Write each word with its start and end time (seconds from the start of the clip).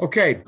Okay. 0.00 0.42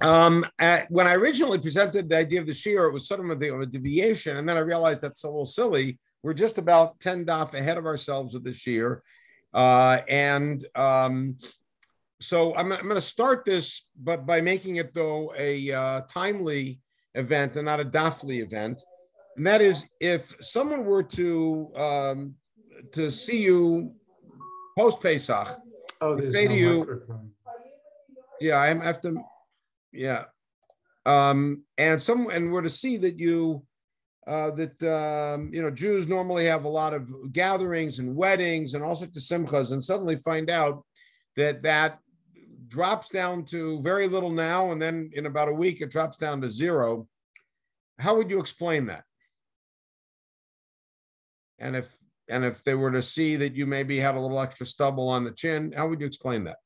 Um, 0.00 0.44
at, 0.58 0.90
when 0.90 1.06
I 1.06 1.14
originally 1.14 1.58
presented 1.58 2.08
the 2.08 2.16
idea 2.16 2.40
of 2.40 2.46
the 2.46 2.52
shiur, 2.52 2.88
it 2.88 2.92
was 2.92 3.06
sort 3.06 3.20
of 3.20 3.30
a, 3.30 3.60
a, 3.60 3.66
deviation, 3.66 4.36
and 4.36 4.48
then 4.48 4.56
I 4.56 4.60
realized 4.60 5.02
that's 5.02 5.22
a 5.24 5.28
little 5.28 5.44
silly. 5.44 5.98
We're 6.22 6.34
just 6.34 6.58
about 6.58 6.98
ten 6.98 7.24
daf 7.24 7.54
ahead 7.54 7.78
of 7.78 7.86
ourselves 7.86 8.34
with 8.34 8.44
the 8.44 8.50
shiur, 8.50 9.00
uh, 9.54 10.00
and 10.08 10.64
um, 10.74 11.36
so 12.20 12.54
I'm, 12.54 12.72
I'm 12.72 12.82
going 12.82 12.94
to 12.94 13.00
start 13.00 13.44
this, 13.44 13.86
but 14.00 14.26
by 14.26 14.40
making 14.40 14.76
it 14.76 14.94
though 14.94 15.32
a 15.36 15.70
uh, 15.70 16.00
timely 16.08 16.80
event 17.14 17.56
and 17.56 17.66
not 17.66 17.80
a 17.80 17.84
dafly 17.84 18.42
event, 18.42 18.82
and 19.36 19.46
that 19.46 19.60
is 19.60 19.84
if 20.00 20.34
someone 20.40 20.84
were 20.84 21.02
to 21.02 21.70
um, 21.76 22.34
to 22.92 23.10
see 23.10 23.42
you 23.42 23.94
post 24.76 25.00
Pesach, 25.00 25.58
oh, 26.00 26.18
say 26.30 26.44
no 26.44 26.48
to 26.48 26.54
you, 26.54 27.02
yeah, 28.42 28.58
I 28.58 28.66
have 28.66 29.00
to 29.02 29.22
yeah. 29.92 30.24
Um, 31.06 31.64
and 31.78 32.00
some 32.00 32.30
and 32.30 32.52
we're 32.52 32.62
to 32.62 32.68
see 32.68 32.96
that 32.98 33.18
you 33.18 33.64
uh, 34.26 34.50
that 34.52 34.82
um, 34.82 35.52
you 35.52 35.62
know 35.62 35.70
Jews 35.70 36.08
normally 36.08 36.46
have 36.46 36.64
a 36.64 36.68
lot 36.68 36.94
of 36.94 37.32
gatherings 37.32 37.98
and 37.98 38.14
weddings 38.14 38.74
and 38.74 38.82
all 38.82 38.94
sorts 38.94 39.16
of 39.16 39.22
simchas, 39.22 39.72
and 39.72 39.82
suddenly 39.82 40.16
find 40.16 40.50
out 40.50 40.84
that 41.36 41.62
that 41.62 41.98
drops 42.68 43.10
down 43.10 43.44
to 43.46 43.80
very 43.82 44.08
little 44.08 44.30
now, 44.30 44.72
and 44.72 44.80
then 44.80 45.10
in 45.14 45.26
about 45.26 45.48
a 45.48 45.54
week 45.54 45.80
it 45.80 45.90
drops 45.90 46.16
down 46.16 46.40
to 46.40 46.50
zero. 46.50 47.08
How 47.98 48.16
would 48.16 48.30
you 48.30 48.40
explain 48.40 48.86
that? 48.86 49.04
And 51.58 51.76
if 51.76 51.88
and 52.28 52.44
if 52.44 52.62
they 52.64 52.74
were 52.74 52.92
to 52.92 53.02
see 53.02 53.36
that 53.36 53.54
you 53.54 53.66
maybe 53.66 53.98
had 53.98 54.14
a 54.14 54.20
little 54.20 54.40
extra 54.40 54.66
stubble 54.66 55.08
on 55.08 55.24
the 55.24 55.32
chin, 55.32 55.72
how 55.76 55.88
would 55.88 56.00
you 56.00 56.06
explain 56.06 56.44
that? 56.44 56.56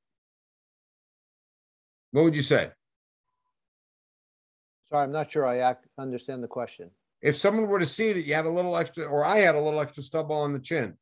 What 2.17 2.25
would 2.25 2.35
you 2.35 2.41
say? 2.41 2.71
Sorry, 4.89 5.05
I'm 5.05 5.13
not 5.13 5.31
sure 5.31 5.47
I 5.47 5.77
understand 5.99 6.43
the 6.43 6.49
question. 6.49 6.91
If 7.21 7.37
someone 7.37 7.67
were 7.67 7.79
to 7.79 7.85
see 7.85 8.15
that 8.15 8.25
you 8.25 8.33
had 8.33 8.47
a 8.47 8.51
little 8.51 8.75
extra, 8.75 9.05
or 9.05 9.23
I 9.23 9.41
had 9.41 9.55
a 9.55 9.61
little 9.61 9.79
extra 9.81 10.03
stubble 10.03 10.37
on 10.37 10.55
the 10.55 10.59
chin, 10.59 10.95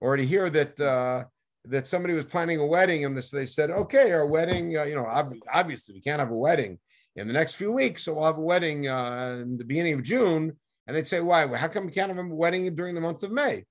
or 0.00 0.16
to 0.16 0.24
hear 0.24 0.48
that 0.48 0.80
uh, 0.80 1.24
that 1.66 1.88
somebody 1.88 2.14
was 2.14 2.24
planning 2.24 2.58
a 2.58 2.64
wedding 2.64 3.04
and 3.04 3.22
they 3.22 3.44
said, 3.44 3.70
"Okay, 3.70 4.12
our 4.12 4.24
wedding, 4.24 4.78
uh, 4.78 4.84
you 4.84 4.94
know, 4.94 5.04
obviously 5.52 5.94
we 5.94 6.00
can't 6.00 6.20
have 6.20 6.30
a 6.30 6.34
wedding 6.34 6.78
in 7.16 7.26
the 7.26 7.34
next 7.34 7.56
few 7.56 7.70
weeks, 7.70 8.04
so 8.04 8.14
we'll 8.14 8.24
have 8.24 8.38
a 8.38 8.40
wedding 8.40 8.88
uh, 8.88 9.40
in 9.42 9.58
the 9.58 9.64
beginning 9.64 9.92
of 9.92 10.02
June," 10.02 10.56
and 10.86 10.96
they'd 10.96 11.06
say, 11.06 11.20
"Why? 11.20 11.46
How 11.54 11.68
come 11.68 11.84
we 11.84 11.92
can't 11.92 12.08
have 12.08 12.24
a 12.24 12.34
wedding 12.34 12.74
during 12.74 12.94
the 12.94 13.02
month 13.02 13.22
of 13.24 13.30
May?" 13.30 13.66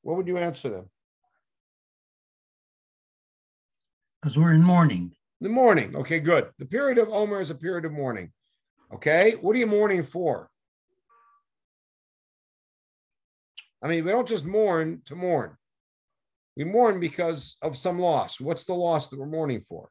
What 0.00 0.16
would 0.16 0.26
you 0.26 0.38
answer 0.38 0.70
them? 0.70 0.88
Because 4.22 4.38
we're 4.38 4.54
in 4.54 4.62
mourning. 4.62 5.14
The 5.40 5.48
morning. 5.48 5.94
Okay, 5.94 6.20
good. 6.20 6.50
The 6.58 6.66
period 6.66 6.98
of 6.98 7.10
Omer 7.10 7.40
is 7.40 7.50
a 7.50 7.54
period 7.54 7.84
of 7.84 7.92
mourning. 7.92 8.32
Okay, 8.92 9.32
what 9.40 9.54
are 9.54 9.58
you 9.58 9.66
mourning 9.66 10.02
for? 10.02 10.48
I 13.82 13.88
mean, 13.88 14.04
we 14.04 14.10
don't 14.10 14.28
just 14.28 14.44
mourn 14.44 15.02
to 15.06 15.14
mourn. 15.14 15.56
We 16.56 16.64
mourn 16.64 16.98
because 17.00 17.56
of 17.60 17.76
some 17.76 17.98
loss. 17.98 18.40
What's 18.40 18.64
the 18.64 18.74
loss 18.74 19.08
that 19.08 19.18
we're 19.18 19.26
mourning 19.26 19.60
for? 19.60 19.90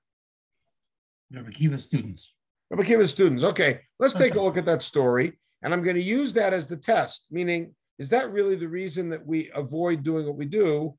Rabbi 1.32 1.52
Kiva 1.52 1.80
students. 1.80 2.32
Rabbi 2.72 2.84
Kiva 2.84 3.06
students. 3.06 3.44
Okay, 3.44 3.82
let's 4.00 4.16
take 4.16 4.36
a 4.36 4.42
look 4.42 4.58
at 4.58 4.66
that 4.66 4.82
story. 4.82 5.34
And 5.62 5.74
I'm 5.74 5.84
going 5.84 5.96
to 5.96 6.02
use 6.02 6.34
that 6.34 6.54
as 6.54 6.68
the 6.68 6.78
test, 6.78 7.28
meaning, 7.30 7.76
is 8.00 8.10
that 8.10 8.32
really 8.32 8.56
the 8.56 8.68
reason 8.68 9.10
that 9.10 9.26
we 9.26 9.52
avoid 9.54 10.04
doing 10.04 10.26
what 10.26 10.38
we 10.38 10.46
do 10.46 10.98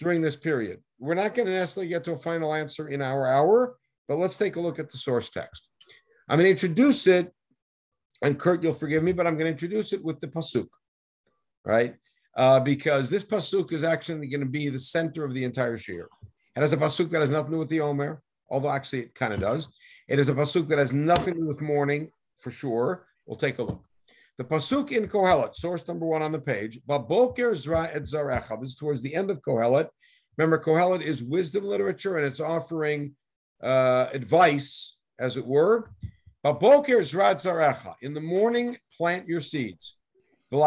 during 0.00 0.22
this 0.22 0.36
period? 0.36 0.80
We're 0.98 1.14
not 1.14 1.34
going 1.34 1.46
to 1.46 1.54
necessarily 1.54 1.88
get 1.88 2.04
to 2.04 2.12
a 2.12 2.18
final 2.18 2.54
answer 2.54 2.88
in 2.88 3.02
our 3.02 3.26
hour, 3.26 3.76
but 4.08 4.18
let's 4.18 4.36
take 4.36 4.56
a 4.56 4.60
look 4.60 4.78
at 4.78 4.90
the 4.90 4.98
source 4.98 5.28
text. 5.30 5.68
I'm 6.28 6.38
going 6.38 6.46
to 6.46 6.50
introduce 6.50 7.06
it, 7.06 7.32
and 8.22 8.38
Kurt, 8.38 8.62
you'll 8.62 8.72
forgive 8.72 9.02
me, 9.02 9.12
but 9.12 9.26
I'm 9.26 9.34
going 9.34 9.46
to 9.46 9.52
introduce 9.52 9.92
it 9.92 10.04
with 10.04 10.20
the 10.20 10.28
pasuk, 10.28 10.68
right? 11.64 11.96
Uh, 12.36 12.60
because 12.60 13.10
this 13.10 13.24
pasuk 13.24 13.72
is 13.72 13.84
actually 13.84 14.26
going 14.28 14.40
to 14.40 14.46
be 14.46 14.68
the 14.68 14.80
center 14.80 15.24
of 15.24 15.34
the 15.34 15.44
entire 15.44 15.76
shiur. 15.76 16.06
It 16.56 16.60
has 16.60 16.72
a 16.72 16.76
pasuk 16.76 17.10
that 17.10 17.20
has 17.20 17.30
nothing 17.30 17.50
to 17.50 17.56
do 17.56 17.58
with 17.58 17.68
the 17.68 17.80
Omer, 17.80 18.22
although 18.50 18.70
actually 18.70 19.00
it 19.00 19.14
kind 19.14 19.32
of 19.32 19.40
does. 19.40 19.68
It 20.08 20.18
is 20.18 20.28
a 20.28 20.34
pasuk 20.34 20.68
that 20.68 20.78
has 20.78 20.92
nothing 20.92 21.34
to 21.34 21.40
do 21.40 21.46
with 21.46 21.60
mourning 21.60 22.10
for 22.38 22.50
sure. 22.50 23.06
We'll 23.26 23.36
take 23.36 23.58
a 23.58 23.62
look. 23.62 23.84
The 24.38 24.44
pasuk 24.44 24.92
in 24.92 25.08
Kohelet, 25.08 25.54
source 25.54 25.86
number 25.86 26.06
one 26.06 26.22
on 26.22 26.32
the 26.32 26.40
page, 26.40 26.80
Baboker 26.88 27.54
Zra 27.54 27.90
et 27.92 28.02
Zarecha. 28.02 28.60
This 28.60 28.70
is 28.70 28.76
towards 28.76 29.02
the 29.02 29.14
end 29.14 29.30
of 29.30 29.40
Kohelet. 29.42 29.88
Remember, 30.36 30.58
Kohelet 30.58 31.02
is 31.02 31.22
wisdom 31.22 31.64
literature, 31.64 32.16
and 32.16 32.26
it's 32.26 32.40
offering 32.40 33.14
uh, 33.62 34.08
advice, 34.12 34.96
as 35.18 35.36
it 35.36 35.46
were. 35.46 35.90
In 38.02 38.14
the 38.14 38.20
morning, 38.20 38.76
plant 38.96 39.28
your 39.28 39.40
seeds. 39.40 39.96
And 40.50 40.60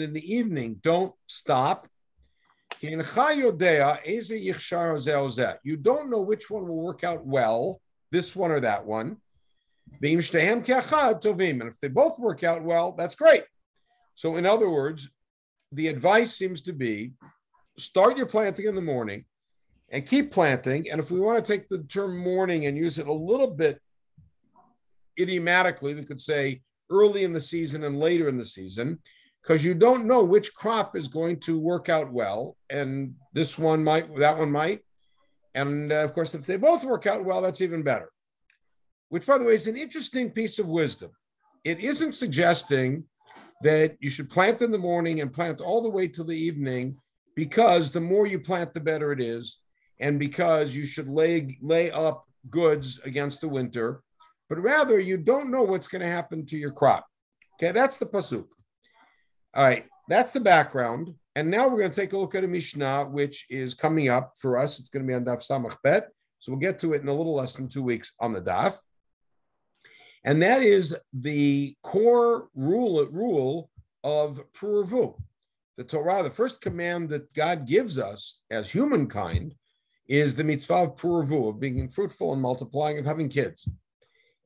in 0.00 0.12
the 0.12 0.34
evening, 0.34 0.80
don't 0.82 1.14
stop. 1.26 1.88
You 5.62 5.76
don't 5.76 6.10
know 6.10 6.20
which 6.20 6.50
one 6.50 6.66
will 6.66 6.82
work 6.82 7.04
out 7.04 7.24
well, 7.24 7.80
this 8.10 8.34
one 8.34 8.50
or 8.50 8.60
that 8.60 8.84
one. 8.84 9.18
And 11.60 11.70
if 11.70 11.78
they 11.80 11.88
both 11.88 12.18
work 12.18 12.42
out 12.42 12.64
well, 12.64 12.92
that's 12.92 13.14
great. 13.14 13.44
So, 14.14 14.36
in 14.36 14.46
other 14.46 14.68
words, 14.68 15.08
the 15.70 15.88
advice 15.88 16.34
seems 16.34 16.62
to 16.62 16.72
be 16.72 17.12
start 17.78 18.16
your 18.16 18.26
planting 18.26 18.66
in 18.66 18.74
the 18.74 18.80
morning, 18.80 19.24
and 19.90 20.06
keep 20.06 20.32
planting. 20.32 20.90
And 20.90 21.00
if 21.00 21.10
we 21.10 21.20
want 21.20 21.44
to 21.44 21.52
take 21.52 21.68
the 21.68 21.82
term 21.84 22.18
morning 22.18 22.66
and 22.66 22.76
use 22.76 22.98
it 22.98 23.06
a 23.06 23.12
little 23.12 23.50
bit 23.50 23.80
idiomatically, 25.18 25.94
we 25.94 26.04
could 26.04 26.20
say 26.20 26.62
early 26.90 27.24
in 27.24 27.32
the 27.32 27.40
season 27.40 27.84
and 27.84 27.98
later 27.98 28.28
in 28.28 28.36
the 28.36 28.44
season, 28.44 28.98
because 29.42 29.64
you 29.64 29.74
don't 29.74 30.06
know 30.06 30.24
which 30.24 30.54
crop 30.54 30.96
is 30.96 31.08
going 31.08 31.38
to 31.40 31.58
work 31.58 31.88
out 31.88 32.12
well. 32.12 32.56
And 32.68 33.14
this 33.32 33.56
one 33.56 33.84
might, 33.84 34.14
that 34.18 34.38
one 34.38 34.50
might. 34.50 34.80
And 35.54 35.92
uh, 35.92 35.96
of 35.96 36.12
course, 36.12 36.34
if 36.34 36.44
they 36.46 36.56
both 36.56 36.84
work 36.84 37.06
out 37.06 37.24
well, 37.24 37.40
that's 37.40 37.60
even 37.60 37.82
better. 37.82 38.10
Which, 39.08 39.24
by 39.24 39.38
the 39.38 39.44
way, 39.44 39.54
is 39.54 39.68
an 39.68 39.76
interesting 39.76 40.30
piece 40.30 40.58
of 40.58 40.68
wisdom. 40.68 41.12
It 41.64 41.78
isn't 41.80 42.14
suggesting 42.14 43.04
that 43.62 43.96
you 44.00 44.10
should 44.10 44.28
plant 44.28 44.62
in 44.62 44.72
the 44.72 44.78
morning 44.78 45.20
and 45.20 45.32
plant 45.32 45.60
all 45.60 45.80
the 45.80 45.88
way 45.88 46.08
till 46.08 46.24
the 46.24 46.36
evening 46.36 46.96
because 47.34 47.90
the 47.90 48.00
more 48.00 48.26
you 48.26 48.40
plant, 48.40 48.74
the 48.74 48.80
better 48.80 49.12
it 49.12 49.20
is 49.20 49.58
and 49.98 50.18
because 50.18 50.74
you 50.74 50.86
should 50.86 51.08
lay 51.08 51.58
lay 51.60 51.90
up 51.90 52.24
goods 52.50 53.00
against 53.04 53.40
the 53.40 53.48
winter, 53.48 54.02
but 54.48 54.58
rather 54.58 54.98
you 54.98 55.16
don't 55.16 55.50
know 55.50 55.62
what's 55.62 55.88
going 55.88 56.02
to 56.02 56.08
happen 56.08 56.46
to 56.46 56.56
your 56.56 56.72
crop. 56.72 57.06
Okay, 57.54 57.72
that's 57.72 57.98
the 57.98 58.06
pasuk. 58.06 58.46
All 59.54 59.64
right, 59.64 59.86
that's 60.08 60.32
the 60.32 60.40
background. 60.40 61.14
And 61.34 61.50
now 61.50 61.68
we're 61.68 61.78
going 61.78 61.90
to 61.90 61.96
take 61.96 62.12
a 62.12 62.18
look 62.18 62.34
at 62.34 62.44
a 62.44 62.48
Mishnah, 62.48 63.06
which 63.10 63.46
is 63.50 63.74
coming 63.74 64.08
up 64.08 64.32
for 64.38 64.58
us. 64.58 64.78
It's 64.78 64.88
going 64.88 65.04
to 65.04 65.08
be 65.08 65.14
on 65.14 65.24
Daf 65.24 65.46
Samach 65.46 65.76
Bet. 65.82 66.08
So 66.38 66.52
we'll 66.52 66.60
get 66.60 66.78
to 66.80 66.92
it 66.94 67.02
in 67.02 67.08
a 67.08 67.14
little 67.14 67.34
less 67.34 67.54
than 67.54 67.68
two 67.68 67.82
weeks 67.82 68.12
on 68.20 68.32
the 68.32 68.40
Daf. 68.40 68.76
And 70.24 70.42
that 70.42 70.62
is 70.62 70.96
the 71.12 71.76
core 71.82 72.48
rule, 72.54 73.06
rule 73.06 73.70
of 74.02 74.42
Puravu. 74.52 75.16
The 75.76 75.84
Torah, 75.84 76.22
the 76.22 76.30
first 76.30 76.60
command 76.60 77.10
that 77.10 77.32
God 77.34 77.66
gives 77.66 77.98
us 77.98 78.40
as 78.50 78.70
humankind 78.70 79.54
is 80.08 80.36
the 80.36 80.44
mitzvah 80.44 80.74
of 80.74 80.96
puravu, 80.96 81.50
of 81.50 81.60
being 81.60 81.88
fruitful 81.88 82.32
and 82.32 82.42
multiplying, 82.42 82.98
of 82.98 83.06
having 83.06 83.28
kids. 83.28 83.68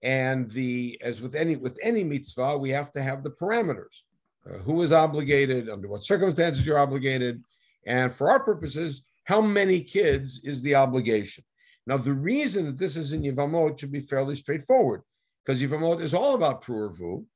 And 0.03 0.51
the 0.51 1.01
as 1.03 1.21
with 1.21 1.35
any 1.35 1.57
with 1.57 1.79
any 1.83 2.05
mitzvah, 2.05 2.57
we 2.59 2.71
have 2.71 2.93
to 2.93 3.03
have 3.03 3.23
the 3.23 3.31
parameters. 3.31 4.03
Uh, 4.49 4.57
who 4.61 4.81
is 4.81 4.91
obligated, 4.91 5.69
under 5.69 5.87
what 5.87 6.03
circumstances 6.03 6.67
you're 6.67 6.79
obligated, 6.79 7.45
and 7.85 8.11
for 8.11 8.31
our 8.31 8.41
purposes, 8.41 9.05
how 9.25 9.39
many 9.39 9.83
kids 9.83 10.41
is 10.43 10.63
the 10.63 10.75
obligation. 10.75 11.45
Now, 11.87 11.99
the 11.99 12.15
reason 12.15 12.65
that 12.65 12.79
this 12.79 12.97
is 12.97 13.13
in 13.13 13.21
Yivamot 13.21 13.79
should 13.79 13.93
be 13.93 14.01
fairly 14.01 14.37
straightforward, 14.37 15.03
because 15.45 15.61
Yivamot 15.61 16.01
is 16.01 16.15
all 16.15 16.35
about 16.35 16.65
puravu, 16.65 17.27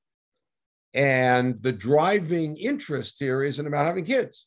and 0.94 1.60
the 1.60 1.72
driving 1.72 2.56
interest 2.56 3.18
here 3.18 3.42
isn't 3.42 3.66
about 3.66 3.84
having 3.84 4.06
kids. 4.06 4.46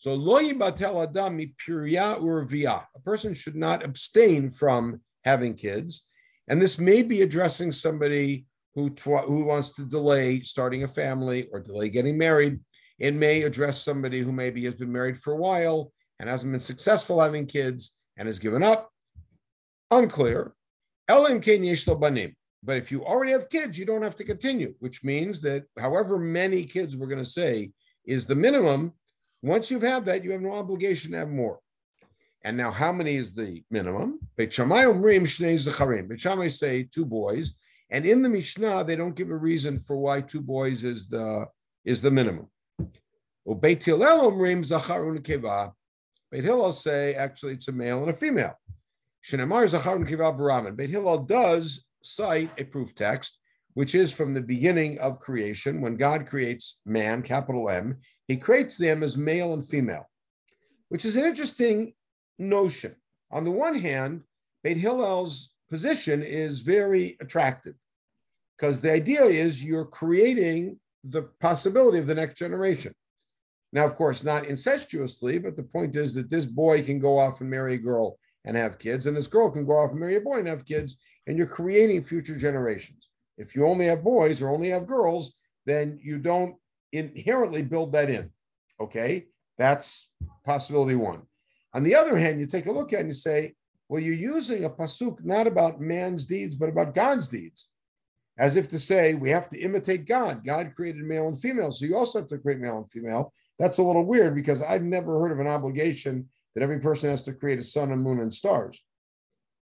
So 0.00 0.14
lo 0.14 0.38
adam 0.38 1.38
mipiria 1.38 2.18
urvia. 2.18 2.86
A 2.96 3.00
person 3.00 3.34
should 3.34 3.54
not 3.54 3.84
abstain 3.84 4.48
from 4.50 5.02
having 5.26 5.52
kids, 5.52 6.06
and 6.48 6.60
this 6.60 6.78
may 6.78 7.02
be 7.02 7.20
addressing 7.20 7.70
somebody 7.70 8.46
who 8.74 8.88
tw- 8.88 9.26
who 9.26 9.44
wants 9.44 9.74
to 9.74 9.84
delay 9.84 10.40
starting 10.40 10.84
a 10.84 10.88
family 10.88 11.48
or 11.52 11.60
delay 11.60 11.90
getting 11.90 12.16
married. 12.16 12.60
It 12.98 13.12
may 13.12 13.42
address 13.42 13.82
somebody 13.82 14.20
who 14.22 14.32
maybe 14.32 14.64
has 14.64 14.76
been 14.76 14.90
married 14.90 15.18
for 15.18 15.34
a 15.34 15.36
while 15.36 15.92
and 16.18 16.30
hasn't 16.30 16.50
been 16.50 16.60
successful 16.60 17.20
having 17.20 17.44
kids 17.44 17.92
and 18.16 18.26
has 18.26 18.38
given 18.38 18.62
up. 18.62 18.90
Unclear. 19.90 20.54
But 21.08 22.76
if 22.76 22.90
you 22.90 23.04
already 23.04 23.32
have 23.32 23.50
kids, 23.50 23.78
you 23.78 23.84
don't 23.84 24.02
have 24.02 24.16
to 24.16 24.24
continue, 24.24 24.74
which 24.78 25.04
means 25.04 25.42
that 25.42 25.64
however 25.78 26.18
many 26.18 26.64
kids 26.64 26.96
we're 26.96 27.06
going 27.06 27.22
to 27.22 27.30
say 27.30 27.72
is 28.06 28.24
the 28.24 28.34
minimum, 28.34 28.94
once 29.42 29.70
you've 29.70 29.82
had 29.82 30.04
that, 30.06 30.24
you 30.24 30.32
have 30.32 30.42
no 30.42 30.52
obligation 30.52 31.12
to 31.12 31.18
have 31.18 31.30
more. 31.30 31.60
And 32.42 32.56
now, 32.56 32.70
how 32.70 32.92
many 32.92 33.16
is 33.16 33.34
the 33.34 33.62
minimum? 33.70 34.18
Beit 36.08 36.20
Shammai 36.20 36.48
say 36.48 36.84
two 36.84 37.04
boys, 37.04 37.54
and 37.90 38.06
in 38.06 38.22
the 38.22 38.28
Mishnah 38.28 38.84
they 38.84 38.96
don't 38.96 39.14
give 39.14 39.30
a 39.30 39.36
reason 39.36 39.78
for 39.78 39.96
why 39.96 40.22
two 40.22 40.40
boys 40.40 40.84
is 40.84 41.08
the 41.08 41.46
is 41.84 42.00
the 42.00 42.10
minimum. 42.10 42.46
Beit 46.30 46.44
Hillel 46.44 46.72
say 46.72 47.14
actually 47.14 47.54
it's 47.54 47.68
a 47.68 47.72
male 47.72 48.00
and 48.02 48.10
a 48.10 48.14
female. 48.14 48.58
Beit 50.76 50.90
Hillel 50.90 51.18
does 51.18 51.84
cite 52.02 52.50
a 52.56 52.64
proof 52.64 52.94
text, 52.94 53.38
which 53.74 53.94
is 53.94 54.12
from 54.12 54.32
the 54.32 54.40
beginning 54.40 54.98
of 54.98 55.20
creation 55.20 55.80
when 55.80 55.96
God 55.96 56.26
creates 56.26 56.80
man, 56.86 57.22
capital 57.22 57.68
M. 57.68 57.98
He 58.30 58.36
creates 58.36 58.76
them 58.76 59.02
as 59.02 59.16
male 59.16 59.54
and 59.54 59.68
female, 59.68 60.08
which 60.88 61.04
is 61.04 61.16
an 61.16 61.24
interesting 61.24 61.94
notion. 62.38 62.94
On 63.32 63.42
the 63.42 63.50
one 63.50 63.74
hand, 63.74 64.22
Beit 64.62 64.76
Hillel's 64.76 65.50
position 65.68 66.22
is 66.22 66.60
very 66.60 67.16
attractive 67.20 67.74
because 68.56 68.80
the 68.80 68.92
idea 68.92 69.24
is 69.24 69.64
you're 69.64 69.84
creating 69.84 70.78
the 71.02 71.22
possibility 71.40 71.98
of 71.98 72.06
the 72.06 72.14
next 72.14 72.38
generation. 72.38 72.94
Now, 73.72 73.84
of 73.84 73.96
course, 73.96 74.22
not 74.22 74.46
incestuously, 74.46 75.42
but 75.42 75.56
the 75.56 75.64
point 75.64 75.96
is 75.96 76.14
that 76.14 76.30
this 76.30 76.46
boy 76.46 76.84
can 76.84 77.00
go 77.00 77.18
off 77.18 77.40
and 77.40 77.50
marry 77.50 77.74
a 77.74 77.78
girl 77.78 78.16
and 78.44 78.56
have 78.56 78.78
kids, 78.78 79.08
and 79.08 79.16
this 79.16 79.26
girl 79.26 79.50
can 79.50 79.66
go 79.66 79.76
off 79.76 79.90
and 79.90 79.98
marry 79.98 80.14
a 80.14 80.20
boy 80.20 80.38
and 80.38 80.46
have 80.46 80.64
kids, 80.64 80.98
and 81.26 81.36
you're 81.36 81.48
creating 81.48 82.04
future 82.04 82.36
generations. 82.36 83.08
If 83.38 83.56
you 83.56 83.66
only 83.66 83.86
have 83.86 84.04
boys 84.04 84.40
or 84.40 84.50
only 84.50 84.68
have 84.68 84.86
girls, 84.86 85.34
then 85.66 85.98
you 86.00 86.18
don't 86.18 86.54
inherently 86.92 87.62
build 87.62 87.92
that 87.92 88.10
in. 88.10 88.30
Okay, 88.80 89.26
that's 89.58 90.08
possibility 90.44 90.94
one. 90.94 91.22
On 91.74 91.82
the 91.82 91.94
other 91.94 92.16
hand, 92.18 92.40
you 92.40 92.46
take 92.46 92.66
a 92.66 92.72
look 92.72 92.92
at 92.92 92.98
it 92.98 93.00
and 93.00 93.08
you 93.10 93.14
say, 93.14 93.54
well, 93.88 94.00
you're 94.00 94.14
using 94.14 94.64
a 94.64 94.70
pasuk 94.70 95.24
not 95.24 95.46
about 95.46 95.80
man's 95.80 96.24
deeds, 96.24 96.54
but 96.54 96.68
about 96.68 96.94
God's 96.94 97.28
deeds. 97.28 97.68
As 98.38 98.56
if 98.56 98.68
to 98.68 98.78
say, 98.78 99.14
we 99.14 99.30
have 99.30 99.50
to 99.50 99.58
imitate 99.58 100.06
God. 100.06 100.44
God 100.44 100.72
created 100.74 101.02
male 101.02 101.28
and 101.28 101.40
female, 101.40 101.72
so 101.72 101.84
you 101.84 101.96
also 101.96 102.20
have 102.20 102.28
to 102.28 102.38
create 102.38 102.58
male 102.58 102.78
and 102.78 102.90
female. 102.90 103.32
That's 103.58 103.78
a 103.78 103.82
little 103.82 104.04
weird 104.04 104.34
because 104.34 104.62
I've 104.62 104.82
never 104.82 105.20
heard 105.20 105.32
of 105.32 105.40
an 105.40 105.46
obligation 105.46 106.28
that 106.54 106.62
every 106.62 106.80
person 106.80 107.10
has 107.10 107.22
to 107.22 107.34
create 107.34 107.58
a 107.58 107.62
sun 107.62 107.92
and 107.92 108.02
moon 108.02 108.20
and 108.20 108.32
stars 108.32 108.82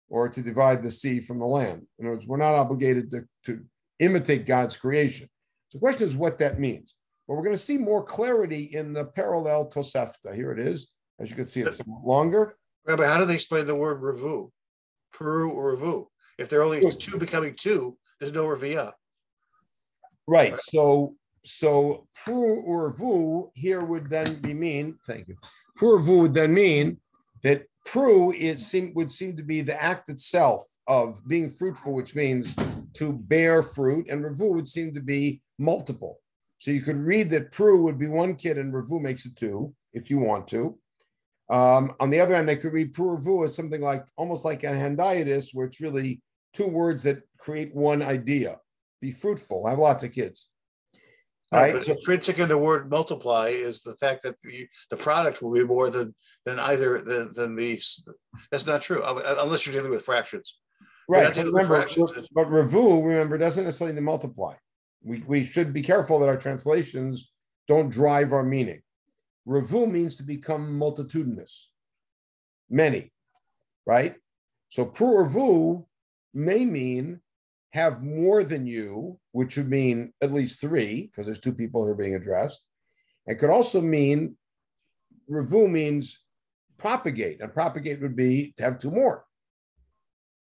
or 0.09 0.29
to 0.29 0.43
divide 0.43 0.83
the 0.83 0.91
sea 0.91 1.21
from 1.21 1.39
the 1.39 1.47
land. 1.47 1.87
In 1.99 2.07
other 2.07 2.15
words, 2.15 2.27
we're 2.27 2.37
not 2.37 2.55
obligated 2.55 3.11
to, 3.13 3.25
to 3.45 3.65
imitate 3.99 4.47
God's 4.47 4.77
creation. 4.77 5.29
So 5.69 5.79
the 5.79 5.81
question 5.81 6.07
is 6.07 6.17
what 6.17 6.39
that 6.39 6.59
means. 6.59 6.95
But 7.27 7.35
we're 7.35 7.43
going 7.43 7.57
to 7.57 7.61
see 7.61 7.79
more 7.79 8.03
clarity 8.03 8.65
in 8.65 8.93
the 8.93 9.05
parallel 9.05 9.71
Tosefta. 9.71 10.35
Here 10.35 10.53
it 10.53 10.59
is. 10.59 10.91
As 11.19 11.31
you 11.31 11.37
can 11.37 11.47
see, 11.47 11.63
it's 11.63 11.81
longer. 12.03 12.57
Rabbi, 12.87 13.07
how 13.07 13.19
do 13.19 13.25
they 13.25 13.35
explain 13.35 13.67
the 13.67 13.75
word 13.75 14.03
revu? 14.03 14.51
Peru 15.13 15.51
or 15.51 15.77
revu? 15.77 16.07
If 16.39 16.49
they're 16.49 16.63
only 16.63 16.93
two 16.97 17.19
becoming 17.19 17.55
two, 17.57 17.97
there's 18.19 18.33
no 18.33 18.45
revia. 18.45 18.93
Right. 20.27 20.61
So 20.61 21.15
so 21.45 22.07
pru 22.25 22.63
or 22.65 22.93
vu 22.93 23.51
here 23.55 23.83
would 23.83 24.09
then 24.09 24.41
be 24.41 24.55
mean. 24.55 24.99
Thank 25.07 25.29
you. 25.29 25.37
Pru 25.79 25.99
or 25.99 26.01
vu 26.01 26.19
would 26.21 26.35
then 26.35 26.53
mean 26.53 26.99
that 27.43 27.65
pru 27.87 28.35
it 28.39 28.61
seem 28.61 28.93
would 28.95 29.13
seem 29.13 29.37
to 29.37 29.43
be 29.43 29.61
the 29.61 29.81
act 29.81 30.09
itself 30.09 30.65
of 30.87 31.27
being 31.27 31.51
fruitful, 31.51 31.93
which 31.93 32.15
means 32.15 32.55
to 32.95 33.13
bear 33.13 33.63
fruit, 33.63 34.09
and 34.09 34.25
revu 34.25 34.55
would 34.55 34.69
seem 34.69 34.95
to 34.95 35.01
be 35.01 35.43
multiple. 35.59 36.19
So 36.65 36.71
you 36.71 36.81
could 36.81 36.97
read 36.97 37.29
that 37.29 37.53
pru 37.53 37.79
would 37.83 37.99
be 37.99 38.07
one 38.07 38.37
kid 38.37 38.57
and 38.57 38.73
revu 38.73 38.99
makes 38.99 39.27
it 39.27 39.37
two, 39.37 39.75
if 39.93 40.09
you 40.09 40.17
want 40.17 40.49
to. 40.49 40.79
Um, 41.51 41.93
on 42.01 42.09
the 42.09 42.21
other 42.21 42.35
hand, 42.35 42.49
they 42.49 42.57
could 42.57 42.73
read 42.73 42.95
puravu 42.95 43.45
as 43.45 43.55
something 43.55 43.83
like 43.83 44.07
almost 44.17 44.47
like 44.47 44.65
a 44.65 44.69
hendiadys, 44.69 45.51
where 45.53 45.67
it's 45.67 45.83
really 45.83 46.23
two 46.55 46.67
words 46.67 47.03
that 47.03 47.21
create 47.37 47.75
one 47.75 48.01
idea. 48.01 48.61
Be 49.03 49.13
fruitful, 49.13 49.67
have 49.67 49.79
lots 49.79 50.05
of 50.05 50.13
kids. 50.13 50.49
All 51.53 51.61
right. 51.61 51.75
But 51.75 51.85
so, 51.85 51.93
intrinsic 51.93 52.39
in 52.39 52.49
the 52.49 52.57
word 52.57 52.89
multiply 52.89 53.49
is 53.49 53.83
the 53.83 53.97
fact 53.97 54.23
that 54.23 54.41
the, 54.41 54.67
the 54.89 54.97
product 54.97 55.43
will 55.43 55.53
be 55.53 55.65
more 55.65 55.91
than 55.91 56.15
than 56.47 56.59
either 56.59 57.03
than, 57.03 57.31
than 57.35 57.57
the. 57.57 57.79
That's 58.51 58.65
not 58.65 58.81
true 58.81 59.03
unless 59.05 59.67
you're 59.67 59.75
dealing 59.75 59.91
with 59.91 60.07
fractions. 60.07 60.59
Right. 61.11 61.27
But 61.27 61.45
remember, 61.45 61.77
fractions. 61.77 62.11
but 62.33 62.47
revu, 62.49 63.05
remember, 63.05 63.37
doesn't 63.37 63.65
necessarily 63.65 64.01
multiply. 64.01 64.55
We, 65.05 65.23
we 65.27 65.45
should 65.45 65.73
be 65.73 65.83
careful 65.83 66.19
that 66.19 66.29
our 66.29 66.37
translations 66.37 67.31
don't 67.69 67.91
drive 67.91 68.33
our 68.33 68.43
meaning. 68.43 68.83
Revu 69.47 69.91
means 69.91 70.17
to 70.17 70.23
become 70.23 70.79
multitudinous, 70.79 71.71
many, 72.71 73.13
right? 73.87 74.17
So 74.71 74.87
pru 74.87 75.85
may 76.33 76.65
mean 76.65 77.21
have 77.73 78.03
more 78.03 78.43
than 78.43 78.67
you, 78.67 79.19
which 79.33 79.57
would 79.57 79.69
mean 79.69 80.13
at 80.23 80.33
least 80.33 80.61
three, 80.61 81.07
because 81.07 81.27
there's 81.27 81.41
two 81.41 81.53
people 81.53 81.85
who 81.85 81.91
are 81.91 81.97
being 81.97 82.15
addressed. 82.15 82.63
It 83.27 83.37
could 83.37 83.51
also 83.51 83.81
mean 83.81 84.37
revu 85.31 85.71
means 85.71 86.21
propagate, 86.79 87.41
and 87.41 87.53
propagate 87.53 88.01
would 88.01 88.17
be 88.17 88.55
to 88.57 88.63
have 88.63 88.79
two 88.79 88.91
more, 88.91 89.25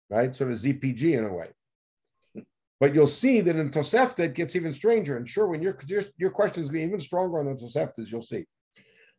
right? 0.10 0.36
Sort 0.36 0.52
of 0.52 0.58
ZPG 0.58 1.18
in 1.18 1.26
a 1.26 1.34
way. 1.34 1.50
But 2.80 2.96
you'll 2.96 3.08
see 3.08 3.42
that 3.42 3.56
in 3.58 3.70
Tosefta 3.70 4.20
it 4.20 4.36
gets 4.36 4.56
even 4.56 4.72
stranger. 4.72 5.18
And 5.18 5.28
sure, 5.28 5.48
when 5.48 5.62
your 5.62 5.78
your, 5.88 6.04
your 6.18 6.32
questions 6.32 6.70
be 6.70 6.82
even 6.82 7.00
stronger 7.00 7.40
on 7.40 7.46
the 7.46 7.56
Toseftas, 7.56 8.10
you'll 8.12 8.22
see. 8.22 8.46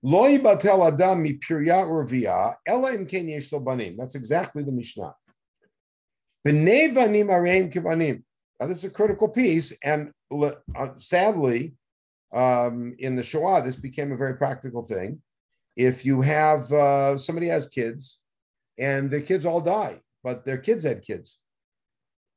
Lo 0.02 0.22
yibatel 0.22 0.86
adam 0.86 1.22
mipirya 1.24 1.84
urvia 1.86 2.56
ela 2.66 2.92
im 2.94 3.04
ken 3.04 3.28
yesh 3.28 3.50
banim. 3.50 3.96
That's 3.98 4.14
exactly 4.14 4.62
the 4.62 4.72
Mishnah. 4.72 5.14
B'nei 6.46 6.94
vanim 6.94 7.26
areim 7.26 7.72
kivanim. 7.72 8.22
Now 8.58 8.66
this 8.66 8.78
is 8.78 8.84
a 8.84 8.90
critical 8.90 9.28
piece, 9.28 9.74
and 9.82 10.12
uh, 10.30 10.52
sadly, 10.98 11.74
um, 12.32 12.94
in 12.98 13.16
the 13.16 13.22
Shoah, 13.22 13.62
this 13.62 13.76
became 13.76 14.12
a 14.12 14.16
very 14.16 14.36
practical 14.36 14.86
thing. 14.86 15.22
If 15.76 16.04
you 16.04 16.20
have 16.22 16.72
uh, 16.72 17.18
somebody 17.18 17.48
has 17.48 17.68
kids, 17.68 18.20
and 18.78 19.10
their 19.10 19.20
kids 19.20 19.44
all 19.44 19.60
die, 19.60 20.00
but 20.22 20.44
their 20.44 20.58
kids 20.58 20.84
had 20.84 21.02
kids, 21.02 21.38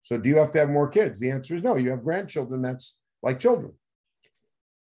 so 0.03 0.17
do 0.17 0.29
you 0.29 0.37
have 0.37 0.51
to 0.51 0.59
have 0.59 0.69
more 0.69 0.89
kids? 0.89 1.19
The 1.19 1.31
answer 1.31 1.55
is 1.55 1.63
no. 1.63 1.77
You 1.77 1.89
have 1.91 2.03
grandchildren. 2.03 2.61
That's 2.61 2.99
like 3.23 3.39
children. 3.39 3.71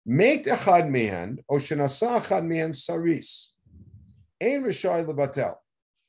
Make 0.04 0.46
echad 0.46 0.90
mihan 0.90 1.38
or 1.46 1.58
shenasa 1.58 2.20
echad 2.20 2.44
mihan 2.44 2.74
saris. 2.74 3.54
Ein 4.42 4.64
rishai 4.64 5.06
lebatel. 5.06 5.54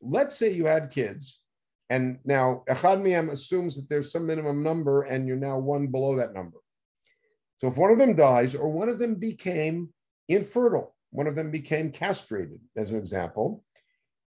Let's 0.01 0.35
say 0.35 0.51
you 0.51 0.65
had 0.65 0.89
kids, 0.89 1.39
and 1.91 2.17
now 2.25 2.63
echad 2.67 3.03
mihan 3.03 3.31
assumes 3.31 3.75
that 3.75 3.87
there's 3.87 4.11
some 4.11 4.25
minimum 4.25 4.63
number, 4.63 5.03
and 5.03 5.27
you're 5.27 5.37
now 5.37 5.59
one 5.59 5.87
below 5.87 6.15
that 6.15 6.33
number. 6.33 6.57
So 7.57 7.67
if 7.67 7.77
one 7.77 7.91
of 7.91 7.99
them 7.99 8.15
dies, 8.15 8.55
or 8.55 8.69
one 8.69 8.89
of 8.89 8.97
them 8.97 9.15
became 9.15 9.93
infertile, 10.27 10.95
one 11.11 11.27
of 11.27 11.35
them 11.35 11.51
became 11.51 11.91
castrated, 11.91 12.59
as 12.75 12.91
an 12.91 12.97
example, 12.97 13.63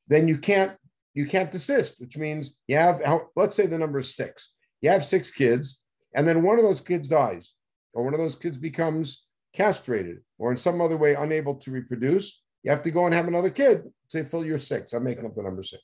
then 0.07 0.29
you 0.29 0.39
can't 0.39 0.77
you 1.13 1.27
can't 1.27 1.51
desist, 1.51 2.01
which 2.01 2.17
means 2.17 2.57
you 2.69 2.77
have 2.77 3.03
let's 3.35 3.57
say 3.57 3.67
the 3.67 3.79
number 3.79 3.99
is 3.99 4.15
six. 4.15 4.53
You 4.87 4.93
have 4.93 5.05
six 5.05 5.33
kids, 5.33 5.81
and 6.15 6.29
then 6.29 6.45
one 6.45 6.61
of 6.61 6.65
those 6.65 6.81
kids 6.81 7.09
dies, 7.09 7.55
or 7.93 8.05
one 8.05 8.15
of 8.15 8.21
those 8.21 8.37
kids 8.37 8.57
becomes 8.57 9.27
castrated 9.53 10.19
or 10.39 10.53
in 10.53 10.57
some 10.57 10.81
other 10.81 10.97
way 10.97 11.17
unable 11.17 11.57
to 11.57 11.73
reproduce, 11.73 12.41
you 12.63 12.71
have 12.71 12.83
to 12.83 12.93
go 12.93 13.05
and 13.05 13.13
have 13.13 13.27
another 13.27 13.51
kid 13.51 13.83
to 14.11 14.23
fill 14.23 14.47
your 14.47 14.59
six. 14.59 14.93
I'm 14.93 15.03
making 15.03 15.27
up 15.27 15.35
the 15.35 15.43
number 15.43 15.65
six. 15.65 15.83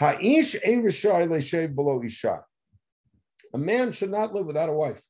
Ha'ish 0.00 0.56
ein 0.66 1.74
below 1.76 2.02
isha. 2.02 2.42
A 3.54 3.58
man 3.58 3.92
should 3.92 4.10
not 4.10 4.34
live 4.34 4.46
without 4.46 4.68
a 4.68 4.72
wife, 4.72 5.04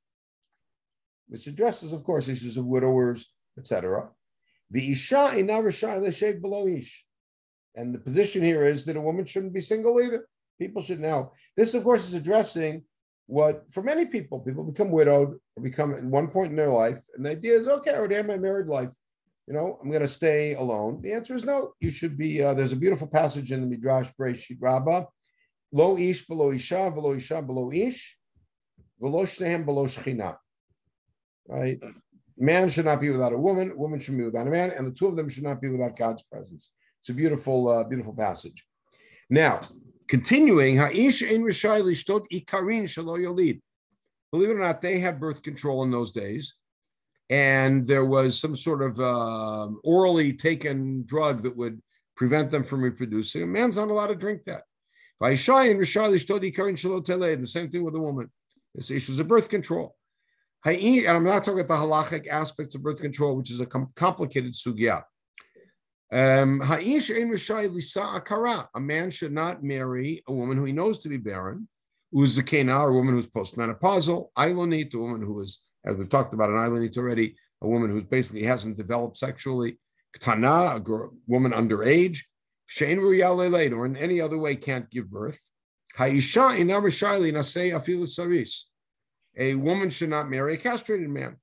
which 1.27 1.47
addresses, 1.47 1.95
of 1.95 2.05
course, 2.05 2.29
issues 2.29 2.59
of 2.59 2.67
widowers, 2.67 3.33
etc. 3.57 4.11
The 4.71 4.93
isha 4.93 5.31
rishai 5.33 6.43
below 6.43 6.69
ish. 6.69 7.07
And 7.75 7.95
the 7.95 7.99
position 7.99 8.43
here 8.43 8.67
is 8.67 8.85
that 8.85 8.99
a 8.99 9.01
woman 9.01 9.25
shouldn't 9.25 9.55
be 9.55 9.63
single 9.63 9.99
either. 10.03 10.29
People 10.59 10.83
should 10.83 11.01
know. 11.01 11.33
This, 11.57 11.75
of 11.75 11.85
course, 11.85 12.09
is 12.09 12.15
addressing 12.15 12.85
what 13.27 13.65
for 13.71 13.83
many 13.83 14.07
people, 14.07 14.41
people 14.41 14.65
become 14.65 14.91
widowed 14.91 15.39
or 15.57 15.63
become 15.63 15.95
at 15.95 16.03
one 16.03 16.29
point 16.29 16.51
in 16.51 16.57
their 16.57 16.73
life, 16.73 17.01
and 17.15 17.25
the 17.25 17.31
idea 17.31 17.59
is, 17.59 17.69
okay, 17.69 17.91
I 17.91 17.99
already 17.99 18.15
have 18.17 18.27
my 18.27 18.39
married 18.39 18.69
life. 18.69 18.91
You 19.47 19.55
know, 19.55 19.79
I'm 19.83 19.91
going 19.91 20.03
to 20.03 20.09
stay 20.09 20.55
alone. 20.55 21.01
The 21.03 21.13
answer 21.13 21.35
is 21.35 21.45
no. 21.45 21.73
You 21.81 21.91
should 21.91 22.19
be. 22.19 22.43
Uh, 22.43 22.55
there's 22.55 22.73
a 22.73 22.77
beautiful 22.77 23.07
passage 23.07 23.51
in 23.51 23.63
the 23.63 23.67
Midrash 23.67 24.11
Breshit 24.19 24.59
Rabbah, 24.61 25.05
Lo 25.73 25.99
ish 25.99 26.27
below 26.27 26.53
isha, 26.53 26.91
below 26.91 27.15
isha 27.15 27.43
below 27.43 27.71
ish, 27.73 28.19
below 29.01 29.25
shnehem 29.25 29.65
below 29.65 29.85
shechina. 29.85 30.37
Right? 31.47 31.79
Man 32.37 32.69
should 32.69 32.85
not 32.85 33.01
be 33.01 33.11
without 33.11 33.33
a 33.33 33.39
woman. 33.39 33.77
Woman 33.77 34.01
should 34.01 34.17
be 34.17 34.25
without 34.25 34.47
a 34.47 34.51
man, 34.51 34.71
and 34.71 34.87
the 34.87 34.93
two 34.93 35.07
of 35.07 35.17
them 35.17 35.29
should 35.29 35.45
not 35.45 35.61
be 35.61 35.69
without 35.69 35.97
God's 35.97 36.23
presence. 36.23 36.71
It's 37.01 37.09
a 37.11 37.15
beautiful, 37.15 37.69
uh, 37.69 37.85
beautiful 37.85 38.15
passage. 38.15 38.65
Now, 39.29 39.61
Continuing. 40.09 40.77
Believe 40.79 41.23
it 44.51 44.57
or 44.57 44.59
not, 44.59 44.83
they 44.83 45.01
had 45.01 45.21
birth 45.21 45.43
control 45.43 45.83
in 45.85 45.91
those 45.91 46.13
days, 46.13 46.55
and 47.31 47.87
there 47.87 48.05
was 48.05 48.39
some 48.39 48.57
sort 48.57 48.83
of 48.83 49.01
uh, 49.01 49.69
orally 49.85 50.33
taken 50.33 51.05
drug 51.07 51.43
that 51.43 51.57
would 51.57 51.81
prevent 52.17 52.51
them 52.51 52.65
from 52.65 52.83
reproducing. 52.83 53.43
A 53.43 53.47
man's 53.47 53.77
not 53.77 53.89
allowed 53.89 54.09
to 54.09 54.15
drink 54.15 54.45
that. 54.45 54.63
And 55.21 55.39
The 55.39 57.45
same 57.47 57.71
thing 57.71 57.85
with 57.85 57.95
a 57.95 58.01
woman. 58.01 58.31
This 58.75 58.91
issue 58.91 59.21
of 59.21 59.29
birth 59.29 59.49
control. 59.49 59.95
And 60.65 61.09
I'm 61.09 61.25
not 61.25 61.45
talking 61.45 61.61
about 61.61 61.81
the 61.81 61.87
halachic 61.87 62.29
aspects 62.29 62.75
of 62.75 62.83
birth 62.83 63.01
control, 63.01 63.37
which 63.37 63.51
is 63.51 63.61
a 63.61 63.67
com- 63.67 63.93
complicated 63.95 64.55
sugya. 64.55 65.03
Um, 66.11 66.63
a 66.63 66.81
man 68.81 69.11
should 69.11 69.33
not 69.33 69.63
marry 69.63 70.23
a 70.27 70.33
woman 70.33 70.57
who 70.57 70.65
he 70.65 70.73
knows 70.73 70.99
to 70.99 71.09
be 71.09 71.19
barren, 71.19 71.69
who's 72.11 72.39
a 72.39 72.43
kena, 72.43 72.81
or 72.81 72.89
a 72.89 72.95
woman 72.95 73.15
who's 73.15 73.27
postmenopausal, 73.27 74.31
ilonit, 74.37 74.95
a 74.95 74.99
woman 74.99 75.21
who 75.21 75.41
is, 75.41 75.61
as 75.85 75.97
we've 75.97 76.09
talked 76.09 76.33
about 76.33 76.49
an 76.49 76.57
ilonit 76.57 76.97
already, 76.97 77.37
a 77.61 77.69
woman 77.69 77.91
who 77.91 78.01
basically 78.03 78.45
hasn't 78.45 78.79
developed 78.79 79.19
sexually, 79.19 79.79
ktana, 80.19 80.77
a 80.77 80.81
girl, 80.81 81.13
woman 81.27 81.53
underage, 81.53 82.21
shein 82.69 83.73
or 83.73 83.87
in 83.87 83.97
any 83.97 84.21
other 84.21 84.39
way 84.39 84.57
can't 84.57 84.91
give 84.91 85.11
birth. 85.11 85.41
A 86.01 86.21
woman 89.55 89.91
should 89.91 90.11
not 90.11 90.31
marry 90.31 90.55
a 90.55 90.57
castrated 90.57 91.11
man, 91.11 91.37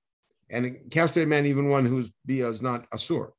and 0.49 0.65
a 0.65 0.71
castrated 0.89 1.29
man, 1.29 1.45
even 1.45 1.69
one 1.69 1.85
whose 1.85 2.11
bia 2.25 2.49
is 2.49 2.61
not 2.61 2.89
asur. 2.91 3.31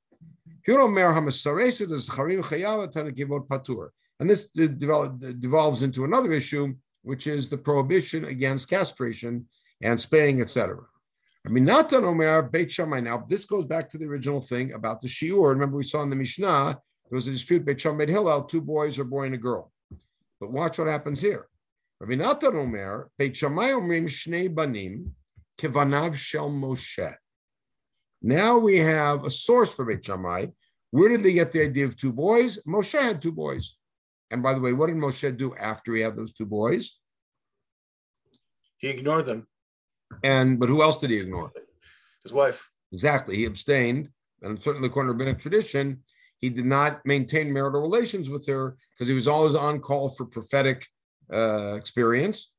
And 4.19 4.31
this 4.31 4.49
devolves 4.49 5.83
into 5.83 6.05
another 6.05 6.33
issue, 6.33 6.75
which 7.03 7.27
is 7.27 7.49
the 7.49 7.59
prohibition 7.59 8.25
against 8.25 8.69
castration 8.69 9.47
and 9.83 10.01
spaying, 10.01 10.41
etc. 10.41 10.79
I 11.47 11.49
mean, 11.51 11.65
Natan 11.65 12.05
Omer 12.05 12.43
Beit 12.43 12.73
Shammai. 12.73 13.01
Now, 13.01 13.25
this 13.29 13.45
goes 13.45 13.65
back 13.65 13.89
to 13.91 13.99
the 13.99 14.07
original 14.07 14.41
thing 14.41 14.73
about 14.73 15.01
the 15.01 15.07
shiur. 15.07 15.51
Remember, 15.51 15.77
we 15.77 15.85
saw 15.85 16.03
in 16.03 16.11
the 16.11 16.17
Mishnah 16.17 16.81
there 17.09 17.17
was 17.17 17.29
a 17.29 17.31
dispute 17.31 17.65
Beit 17.65 17.81
Shammai 17.81 18.07
Hillel, 18.07 18.43
two 18.45 18.61
boys, 18.61 18.99
a 18.99 19.05
boy 19.05 19.27
and 19.27 19.37
a 19.37 19.39
girl. 19.39 19.71
But 20.41 20.51
watch 20.51 20.79
what 20.79 20.89
happens 20.89 21.21
here. 21.21 21.47
Rabbi 22.01 22.17
Natan 22.17 22.57
Omer 22.57 23.11
Beit 23.17 23.37
Shammai 23.37 23.71
Omrim 23.71 24.07
Shnei 24.07 24.53
Banim 24.53 25.15
Kevanav 25.57 26.17
Shel 26.17 26.51
Moshe. 26.51 27.15
Now 28.23 28.59
we 28.59 28.79
have 28.79 29.25
a 29.25 29.31
source 29.31 29.73
for 29.73 29.85
Beit 29.85 30.05
Shammai. 30.05 30.47
Where 30.91 31.09
did 31.09 31.23
they 31.23 31.33
get 31.33 31.53
the 31.53 31.63
idea 31.63 31.85
of 31.85 31.97
two 31.97 32.13
boys? 32.13 32.59
Moshe 32.67 32.99
had 32.99 33.21
two 33.21 33.33
boys. 33.33 33.77
And 34.31 34.43
by 34.43 34.55
the 34.55 34.61
way, 34.61 34.73
what 34.73 34.89
did 34.89 34.97
Moshe 34.97 35.37
do 35.37 35.55
after 35.55 35.95
he 35.95 36.03
had 36.03 36.17
those 36.17 36.33
two 36.33 36.47
boys? 36.47 36.99
He 38.79 38.89
ignored 38.89 39.27
them. 39.27 39.47
And 40.23 40.59
but 40.59 40.69
who 40.69 40.83
else 40.83 40.99
did 40.99 41.11
he 41.11 41.19
ignore? 41.19 41.53
His 42.23 42.33
wife. 42.33 42.69
Exactly. 42.93 43.37
He 43.37 43.45
abstained. 43.45 44.11
And 44.43 44.63
certainly 44.63 44.89
according 44.89 45.09
to 45.09 45.13
rabbinic 45.13 45.39
tradition, 45.39 46.03
he 46.39 46.51
did 46.51 46.67
not 46.67 47.05
maintain 47.05 47.53
marital 47.53 47.81
relations 47.81 48.29
with 48.29 48.47
her 48.47 48.77
because 48.95 49.09
he 49.09 49.15
was 49.15 49.29
always 49.29 49.55
on 49.55 49.81
call 49.81 50.09
for 50.11 50.27
prophetic 50.27 50.87
uh, 51.33 51.75
experience. 51.77 52.53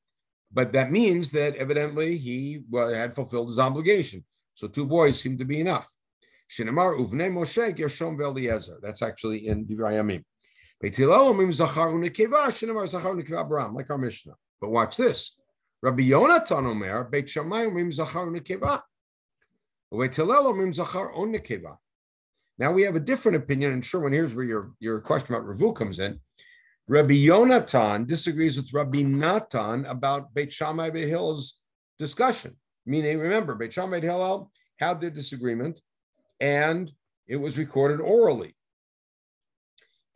But 0.51 0.73
that 0.73 0.91
means 0.91 1.31
that 1.31 1.55
evidently 1.55 2.17
he 2.17 2.63
had 2.73 3.15
fulfilled 3.15 3.49
his 3.49 3.59
obligation. 3.59 4.23
So 4.57 4.67
two 4.67 4.87
boys 4.87 5.21
seem 5.21 5.37
to 5.37 5.45
be 5.45 5.59
enough. 5.59 5.87
Shinamar 6.49 6.97
uvne 6.97 7.31
Moshe 7.31 7.77
Gershom 7.77 8.17
ve'Eliezer. 8.17 8.81
That's 8.81 9.03
actually 9.03 9.45
in 9.45 9.67
Divrei 9.67 9.93
Yamim. 9.99 10.23
Like 13.75 13.89
our 13.91 13.97
Mishnah. 13.99 14.33
But 14.59 14.69
watch 14.71 14.97
this. 14.97 15.35
Rabbi 15.83 16.01
Yonatan 16.01 16.65
Omer, 16.65 17.03
Beit 17.03 17.29
Shammai 17.29 17.65
Umim 17.65 17.93
Zachar 17.93 18.25
Nekeva. 18.25 18.81
Beit 19.91 20.13
Umim 20.13 20.73
Zachar 20.73 21.13
On 21.13 21.35
Now 22.57 22.71
we 22.71 22.81
have 22.81 22.95
a 22.95 22.99
different 22.99 23.37
opinion, 23.37 23.73
and 23.73 23.85
Sherman, 23.85 24.11
here's 24.11 24.33
where 24.33 24.45
your, 24.45 24.71
your 24.79 25.01
question 25.01 25.35
about 25.35 25.45
Ravu 25.45 25.75
comes 25.75 25.99
in. 25.99 26.19
Rabbi 26.87 27.13
Yonatan 27.13 28.07
disagrees 28.07 28.57
with 28.57 28.73
Rabbi 28.73 29.03
Natan 29.03 29.85
about 29.85 30.33
Beit 30.33 30.51
Shammai 30.51 30.89
Beit 30.89 31.15
discussion. 31.99 32.57
Meaning, 32.87 33.19
remember, 33.19 33.53
Beit 33.53 33.73
Shammai 33.73 33.97
Beit 33.97 34.03
Hillel 34.05 34.49
had 34.79 35.01
the 35.01 35.11
disagreement, 35.11 35.81
and 36.39 36.89
it 37.27 37.35
was 37.35 37.57
recorded 37.57 37.99
orally. 37.99 38.55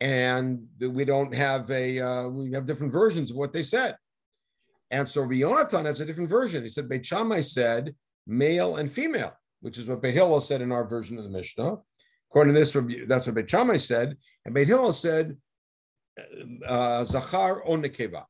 And 0.00 0.66
we 0.80 1.04
don't 1.04 1.34
have 1.34 1.70
a, 1.70 2.00
uh, 2.00 2.28
we 2.28 2.52
have 2.52 2.64
different 2.64 2.92
versions 2.92 3.30
of 3.30 3.36
what 3.36 3.52
they 3.52 3.62
said. 3.62 3.96
And 4.90 5.08
so 5.08 5.26
Yonatan 5.26 5.84
has 5.84 6.00
a 6.00 6.06
different 6.06 6.30
version. 6.30 6.62
He 6.62 6.70
said 6.70 6.88
Beit 6.88 7.04
Shammai 7.04 7.42
said 7.42 7.94
male 8.26 8.76
and 8.76 8.90
female, 8.90 9.34
which 9.60 9.76
is 9.76 9.86
what 9.86 10.02
Beit 10.02 10.14
Hillel 10.14 10.40
said 10.40 10.62
in 10.62 10.72
our 10.72 10.84
version 10.84 11.18
of 11.18 11.24
the 11.24 11.30
Mishnah. 11.30 11.76
According 12.30 12.54
to 12.54 12.60
this, 12.60 13.06
that's 13.06 13.26
what 13.26 13.34
Beit 13.34 13.50
Shammai 13.50 13.76
said. 13.76 14.16
And 14.44 14.54
Beit 14.54 14.66
Hillel 14.66 14.94
said 14.94 15.36
uh, 16.66 17.04
Zachar 17.04 17.62
on 17.64 17.82
Nekeva. 17.82 18.24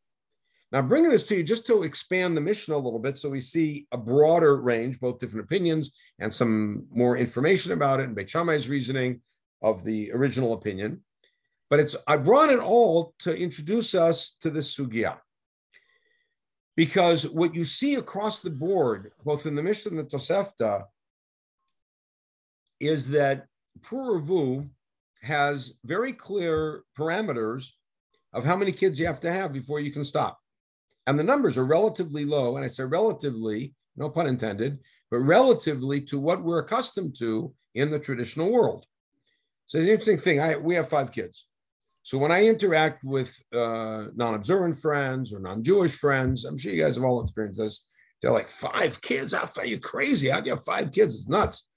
Now, 0.72 0.80
bringing 0.80 1.10
this 1.10 1.24
to 1.24 1.36
you 1.36 1.42
just 1.42 1.66
to 1.66 1.82
expand 1.82 2.34
the 2.34 2.40
Mishnah 2.40 2.74
a 2.74 2.78
little 2.78 2.98
bit 2.98 3.18
so 3.18 3.28
we 3.28 3.40
see 3.40 3.86
a 3.92 3.98
broader 3.98 4.56
range, 4.56 4.98
both 4.98 5.18
different 5.18 5.44
opinions 5.44 5.92
and 6.18 6.32
some 6.32 6.86
more 6.90 7.18
information 7.18 7.72
about 7.72 8.00
it 8.00 8.04
and 8.04 8.14
Beit 8.14 8.30
Shammai's 8.30 8.70
reasoning 8.70 9.20
of 9.60 9.84
the 9.84 10.10
original 10.12 10.54
opinion. 10.54 11.02
But 11.68 11.80
it's 11.80 11.94
I 12.06 12.16
brought 12.16 12.48
it 12.48 12.58
all 12.58 13.14
to 13.20 13.36
introduce 13.36 13.94
us 13.94 14.34
to 14.40 14.48
this 14.48 14.74
sugya. 14.74 15.18
Because 16.74 17.28
what 17.28 17.54
you 17.54 17.66
see 17.66 17.96
across 17.96 18.40
the 18.40 18.50
board, 18.50 19.12
both 19.24 19.44
in 19.44 19.54
the 19.54 19.62
Mishnah 19.62 19.90
and 19.90 20.00
the 20.00 20.04
Tosefta, 20.04 20.84
is 22.80 23.10
that 23.10 23.46
Puravu 23.80 24.70
has 25.20 25.74
very 25.84 26.14
clear 26.14 26.82
parameters 26.98 27.72
of 28.32 28.44
how 28.44 28.56
many 28.56 28.72
kids 28.72 28.98
you 28.98 29.06
have 29.06 29.20
to 29.20 29.30
have 29.30 29.52
before 29.52 29.78
you 29.78 29.90
can 29.90 30.04
stop. 30.04 30.41
And 31.06 31.18
the 31.18 31.24
numbers 31.24 31.58
are 31.58 31.64
relatively 31.64 32.24
low. 32.24 32.56
And 32.56 32.64
I 32.64 32.68
say 32.68 32.84
relatively, 32.84 33.74
no 33.96 34.08
pun 34.08 34.26
intended, 34.26 34.78
but 35.10 35.18
relatively 35.18 36.00
to 36.02 36.18
what 36.18 36.42
we're 36.42 36.60
accustomed 36.60 37.16
to 37.18 37.52
in 37.74 37.90
the 37.90 37.98
traditional 37.98 38.50
world. 38.52 38.86
So 39.66 39.78
the 39.78 39.90
interesting 39.90 40.18
thing. 40.18 40.40
I, 40.40 40.56
we 40.56 40.74
have 40.74 40.88
five 40.88 41.12
kids. 41.12 41.46
So 42.02 42.18
when 42.18 42.32
I 42.32 42.46
interact 42.46 43.04
with 43.04 43.38
uh, 43.54 44.06
non-observant 44.14 44.78
friends 44.78 45.32
or 45.32 45.38
non-Jewish 45.38 45.96
friends, 45.96 46.44
I'm 46.44 46.58
sure 46.58 46.72
you 46.72 46.82
guys 46.82 46.96
have 46.96 47.04
all 47.04 47.22
experienced 47.22 47.60
this. 47.60 47.84
They're 48.20 48.32
like, 48.32 48.48
five 48.48 49.00
kids? 49.00 49.32
How 49.32 49.48
are 49.56 49.66
you 49.66 49.78
crazy? 49.78 50.28
How 50.28 50.40
do 50.40 50.46
you 50.46 50.56
have 50.56 50.64
five 50.64 50.92
kids? 50.92 51.14
It's 51.14 51.28
nuts, 51.28 51.68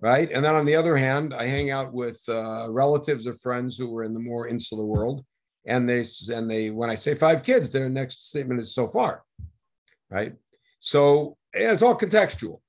right? 0.00 0.30
And 0.30 0.44
then 0.44 0.54
on 0.54 0.66
the 0.66 0.76
other 0.76 0.96
hand, 0.96 1.34
I 1.34 1.46
hang 1.46 1.70
out 1.70 1.92
with 1.92 2.20
uh, 2.28 2.70
relatives 2.70 3.26
or 3.26 3.34
friends 3.34 3.76
who 3.76 3.96
are 3.96 4.04
in 4.04 4.14
the 4.14 4.20
more 4.20 4.48
insular 4.48 4.84
world, 4.84 5.24
and 5.66 5.88
they 5.88 6.04
and 6.32 6.50
they 6.50 6.70
when 6.70 6.90
I 6.90 6.94
say 6.94 7.14
five 7.14 7.42
kids, 7.42 7.70
their 7.70 7.88
next 7.88 8.28
statement 8.28 8.60
is 8.60 8.74
so 8.74 8.88
far, 8.88 9.22
right? 10.10 10.34
So 10.80 11.36
it's 11.52 11.82
all 11.82 11.96
contextual, 11.96 12.60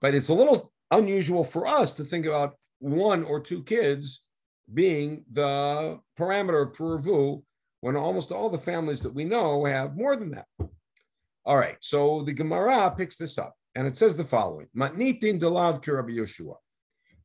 but 0.00 0.14
it's 0.14 0.28
a 0.28 0.34
little 0.34 0.72
unusual 0.90 1.44
for 1.44 1.66
us 1.66 1.92
to 1.92 2.04
think 2.04 2.26
about 2.26 2.56
one 2.78 3.24
or 3.24 3.40
two 3.40 3.62
kids 3.62 4.24
being 4.72 5.24
the 5.32 5.98
parameter 6.18 6.62
of 6.62 6.72
Puravu 6.72 7.42
when 7.80 7.96
almost 7.96 8.32
all 8.32 8.48
the 8.48 8.58
families 8.58 9.00
that 9.00 9.14
we 9.14 9.24
know 9.24 9.64
have 9.64 9.96
more 9.96 10.16
than 10.16 10.30
that. 10.32 10.46
All 11.44 11.56
right, 11.56 11.76
so 11.80 12.22
the 12.22 12.32
Gemara 12.32 12.94
picks 12.96 13.16
this 13.16 13.38
up 13.38 13.56
and 13.74 13.86
it 13.86 13.96
says 13.96 14.16
the 14.16 14.24
following 14.24 14.68
Matnitin 14.76 15.40
delav 15.40 15.82
ki 15.82 15.90
Rabbi 15.90 16.12
Yeshua. 16.12 16.56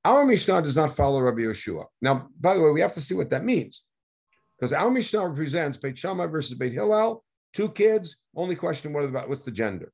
Our 0.06 0.26
Mishnah 0.26 0.62
does 0.62 0.78
not 0.78 0.96
follow 0.96 1.20
Rabbi 1.20 1.42
Yeshua. 1.42 1.86
Now, 2.02 2.30
by 2.40 2.54
the 2.54 2.62
way, 2.62 2.72
we 2.72 2.82
have 2.82 2.94
to 2.94 3.02
see 3.02 3.14
what 3.14 3.30
that 3.32 3.44
means 3.44 3.84
because 4.58 4.74
our 4.74 4.90
Mishnah 4.90 5.28
represents 5.28 5.78
Beit 5.78 5.98
Shammai 5.98 6.28
versus 6.28 6.58
Beit 6.58 6.74
Hillel, 6.74 7.24
two 7.54 7.70
kids, 7.70 8.18
only 8.36 8.56
question 8.56 8.94
what 8.94 9.04
about 9.04 9.30
what's 9.30 9.44
the 9.44 9.52
gender. 9.52 9.92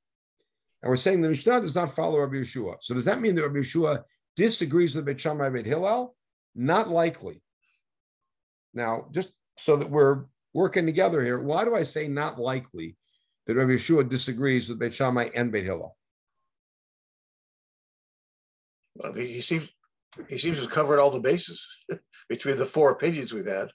And 0.81 0.89
we're 0.89 0.95
saying 0.95 1.21
the 1.21 1.29
Mishnah 1.29 1.61
does 1.61 1.75
not 1.75 1.95
follow 1.95 2.19
Rabbi 2.19 2.35
Yeshua. 2.35 2.75
So 2.81 2.93
does 2.93 3.05
that 3.05 3.21
mean 3.21 3.35
that 3.35 3.43
Rabbi 3.43 3.59
Yeshua 3.59 4.03
disagrees 4.35 4.95
with 4.95 5.05
Beit 5.05 5.19
Shammai 5.19 5.45
and 5.45 5.55
Beit 5.55 5.65
Hillel? 5.65 6.15
Not 6.55 6.89
likely. 6.89 7.41
Now, 8.73 9.07
just 9.11 9.33
so 9.57 9.75
that 9.77 9.89
we're 9.89 10.25
working 10.53 10.85
together 10.85 11.23
here, 11.23 11.39
why 11.39 11.65
do 11.65 11.75
I 11.75 11.83
say 11.83 12.07
not 12.07 12.39
likely 12.39 12.95
that 13.47 13.55
Rabbi 13.55 13.73
Yeshua 13.73 14.07
disagrees 14.07 14.69
with 14.69 14.79
Beit 14.79 14.93
Shammai 14.93 15.29
and 15.35 15.51
Beit 15.51 15.65
Hillel? 15.65 15.95
Well, 18.95 19.13
he 19.13 19.41
seems 19.41 19.69
he 20.29 20.37
seems 20.37 20.57
to 20.57 20.63
have 20.63 20.71
covered 20.71 20.99
all 20.99 21.09
the 21.09 21.19
bases 21.19 21.65
between 22.29 22.57
the 22.57 22.65
four 22.65 22.91
opinions 22.91 23.33
we've 23.33 23.47
had. 23.47 23.69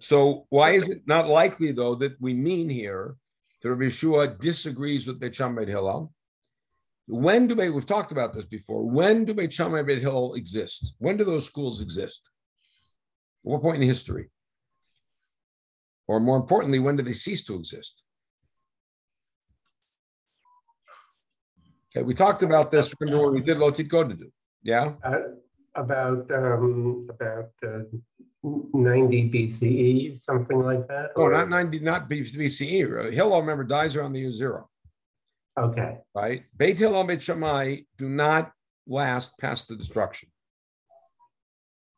So 0.00 0.46
why 0.48 0.70
is 0.70 0.88
it 0.88 1.02
not 1.06 1.28
likely 1.28 1.72
though 1.72 1.94
that 1.96 2.20
we 2.20 2.32
mean 2.34 2.68
here 2.68 3.16
that 3.62 3.70
Rabbi 3.70 3.84
Yeshua 3.84 4.38
disagrees 4.40 5.06
with 5.06 5.20
Beit 5.20 5.34
Shammai 5.34 5.66
Hillel? 5.66 6.12
When 7.06 7.46
do 7.46 7.54
Beit, 7.54 7.74
we've 7.74 7.84
talked 7.84 8.10
about 8.10 8.32
this 8.32 8.46
before, 8.46 8.88
when 8.88 9.26
do 9.26 9.34
Beit 9.34 9.52
Shammai 9.52 9.82
Beit 9.82 10.00
Hillel 10.00 10.34
exist? 10.34 10.94
When 10.98 11.18
do 11.18 11.24
those 11.24 11.44
schools 11.44 11.80
exist? 11.82 12.22
At 13.44 13.50
what 13.50 13.62
point 13.62 13.82
in 13.82 13.88
history? 13.88 14.30
Or 16.08 16.18
more 16.18 16.38
importantly, 16.38 16.78
when 16.78 16.96
do 16.96 17.02
they 17.02 17.12
cease 17.12 17.44
to 17.44 17.56
exist? 17.56 18.02
Okay, 21.94 22.04
we 22.04 22.14
talked 22.14 22.42
about 22.42 22.70
this 22.70 22.92
when 22.98 23.32
we 23.34 23.40
did 23.42 23.58
Lotit. 23.58 24.30
Yeah? 24.62 24.94
Uh, 25.04 25.18
about 25.74 26.30
um, 26.30 27.08
about 27.10 27.50
uh, 27.64 27.82
90 28.42 29.30
BCE, 29.30 30.22
something 30.22 30.60
like 30.62 30.86
that? 30.88 31.10
Oh, 31.16 31.22
or- 31.22 31.32
not 31.32 31.48
90, 31.48 31.80
not 31.80 32.08
BCE. 32.08 33.12
Hillel, 33.12 33.40
remember, 33.40 33.64
dies 33.64 33.96
around 33.96 34.12
the 34.12 34.20
year 34.20 34.32
zero, 34.32 34.68
Okay, 35.58 35.98
right? 36.14 36.44
Beit 36.56 36.78
Hillel 36.78 37.04
Beit 37.04 37.22
Shammai 37.22 37.78
do 37.98 38.08
not 38.08 38.52
last 38.86 39.36
past 39.38 39.68
the 39.68 39.76
destruction. 39.76 40.30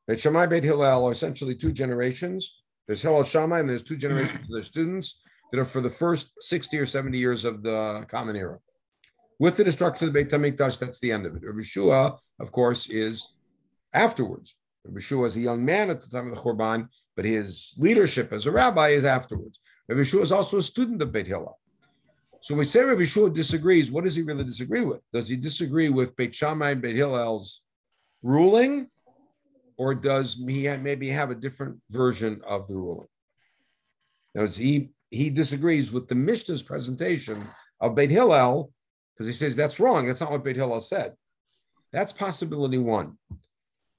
Beit 0.08 0.18
Shammai, 0.20 0.46
Beit 0.46 0.64
Hillel 0.64 1.04
are 1.06 1.12
essentially 1.12 1.54
two 1.54 1.72
generations. 1.72 2.62
There's 2.88 3.02
Hillel 3.02 3.22
Shammai, 3.22 3.60
and 3.60 3.68
there's 3.68 3.84
two 3.84 3.96
generations 3.96 4.40
of 4.40 4.48
their 4.50 4.62
students 4.62 5.20
that 5.52 5.60
are 5.60 5.64
for 5.64 5.80
the 5.80 5.90
first 5.90 6.32
60 6.40 6.76
or 6.78 6.86
70 6.86 7.16
years 7.18 7.44
of 7.44 7.62
the 7.62 8.04
Common 8.08 8.34
Era. 8.34 8.58
With 9.38 9.56
the 9.56 9.64
destruction 9.64 10.08
of 10.08 10.14
the 10.14 10.24
Beit 10.24 10.32
HaMikdash, 10.32 10.78
that's 10.78 10.98
the 10.98 11.12
end 11.12 11.24
of 11.26 11.36
it. 11.36 11.42
Rabbi 11.44 11.62
Shua, 11.62 12.18
of 12.40 12.50
course, 12.50 12.88
is 12.90 13.28
afterwards. 13.94 14.56
Rabbi 14.84 15.00
Shua 15.00 15.26
is 15.26 15.36
a 15.36 15.40
young 15.40 15.64
man 15.64 15.90
at 15.90 16.00
the 16.00 16.08
time 16.08 16.28
of 16.28 16.34
the 16.34 16.40
Churban, 16.40 16.88
but 17.14 17.24
his 17.24 17.74
leadership 17.78 18.32
as 18.32 18.46
a 18.46 18.50
rabbi 18.50 18.88
is 18.88 19.04
afterwards. 19.04 19.60
Rabbi 19.88 20.02
Shua 20.02 20.22
is 20.22 20.32
also 20.32 20.58
a 20.58 20.62
student 20.62 21.02
of 21.02 21.12
Beit 21.12 21.26
Hillel. 21.26 21.58
So 22.40 22.56
we 22.56 22.64
say 22.64 22.82
Rabbi 22.82 23.04
Shua 23.04 23.30
disagrees, 23.30 23.92
what 23.92 24.04
does 24.04 24.16
he 24.16 24.22
really 24.22 24.44
disagree 24.44 24.80
with? 24.80 25.02
Does 25.12 25.28
he 25.28 25.36
disagree 25.36 25.88
with 25.88 26.16
Beit 26.16 26.34
Shammai 26.34 26.70
and 26.70 26.82
Beit 26.82 26.96
Hillel's 26.96 27.62
ruling, 28.22 28.88
or 29.76 29.94
does 29.94 30.34
he 30.34 30.68
maybe 30.76 31.08
have 31.10 31.30
a 31.30 31.36
different 31.36 31.80
version 31.90 32.40
of 32.46 32.66
the 32.66 32.74
ruling? 32.74 33.08
Now, 34.34 34.46
he 34.46 34.90
he 35.10 35.28
disagrees 35.28 35.92
with 35.92 36.08
the 36.08 36.14
Mishnah's 36.14 36.62
presentation 36.62 37.44
of 37.80 37.94
Beit 37.94 38.10
Hillel 38.10 38.72
because 39.14 39.26
he 39.26 39.32
says 39.34 39.54
that's 39.54 39.78
wrong. 39.78 40.06
That's 40.06 40.20
not 40.20 40.30
what 40.30 40.42
Beit 40.42 40.56
Hillel 40.56 40.80
said. 40.80 41.14
That's 41.92 42.12
possibility 42.12 42.78
one. 42.78 43.18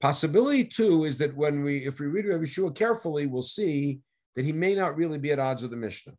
Possibility 0.04 0.64
two 0.64 1.06
is 1.06 1.16
that 1.16 1.34
when 1.34 1.62
we, 1.62 1.86
if 1.86 1.98
we 1.98 2.08
read 2.08 2.26
Rabbi 2.26 2.44
Shua 2.44 2.70
carefully, 2.70 3.24
we'll 3.26 3.40
see 3.40 4.00
that 4.36 4.44
he 4.44 4.52
may 4.52 4.74
not 4.74 4.98
really 4.98 5.16
be 5.16 5.32
at 5.32 5.38
odds 5.38 5.62
with 5.62 5.70
the 5.70 5.78
Mishnah. 5.78 6.12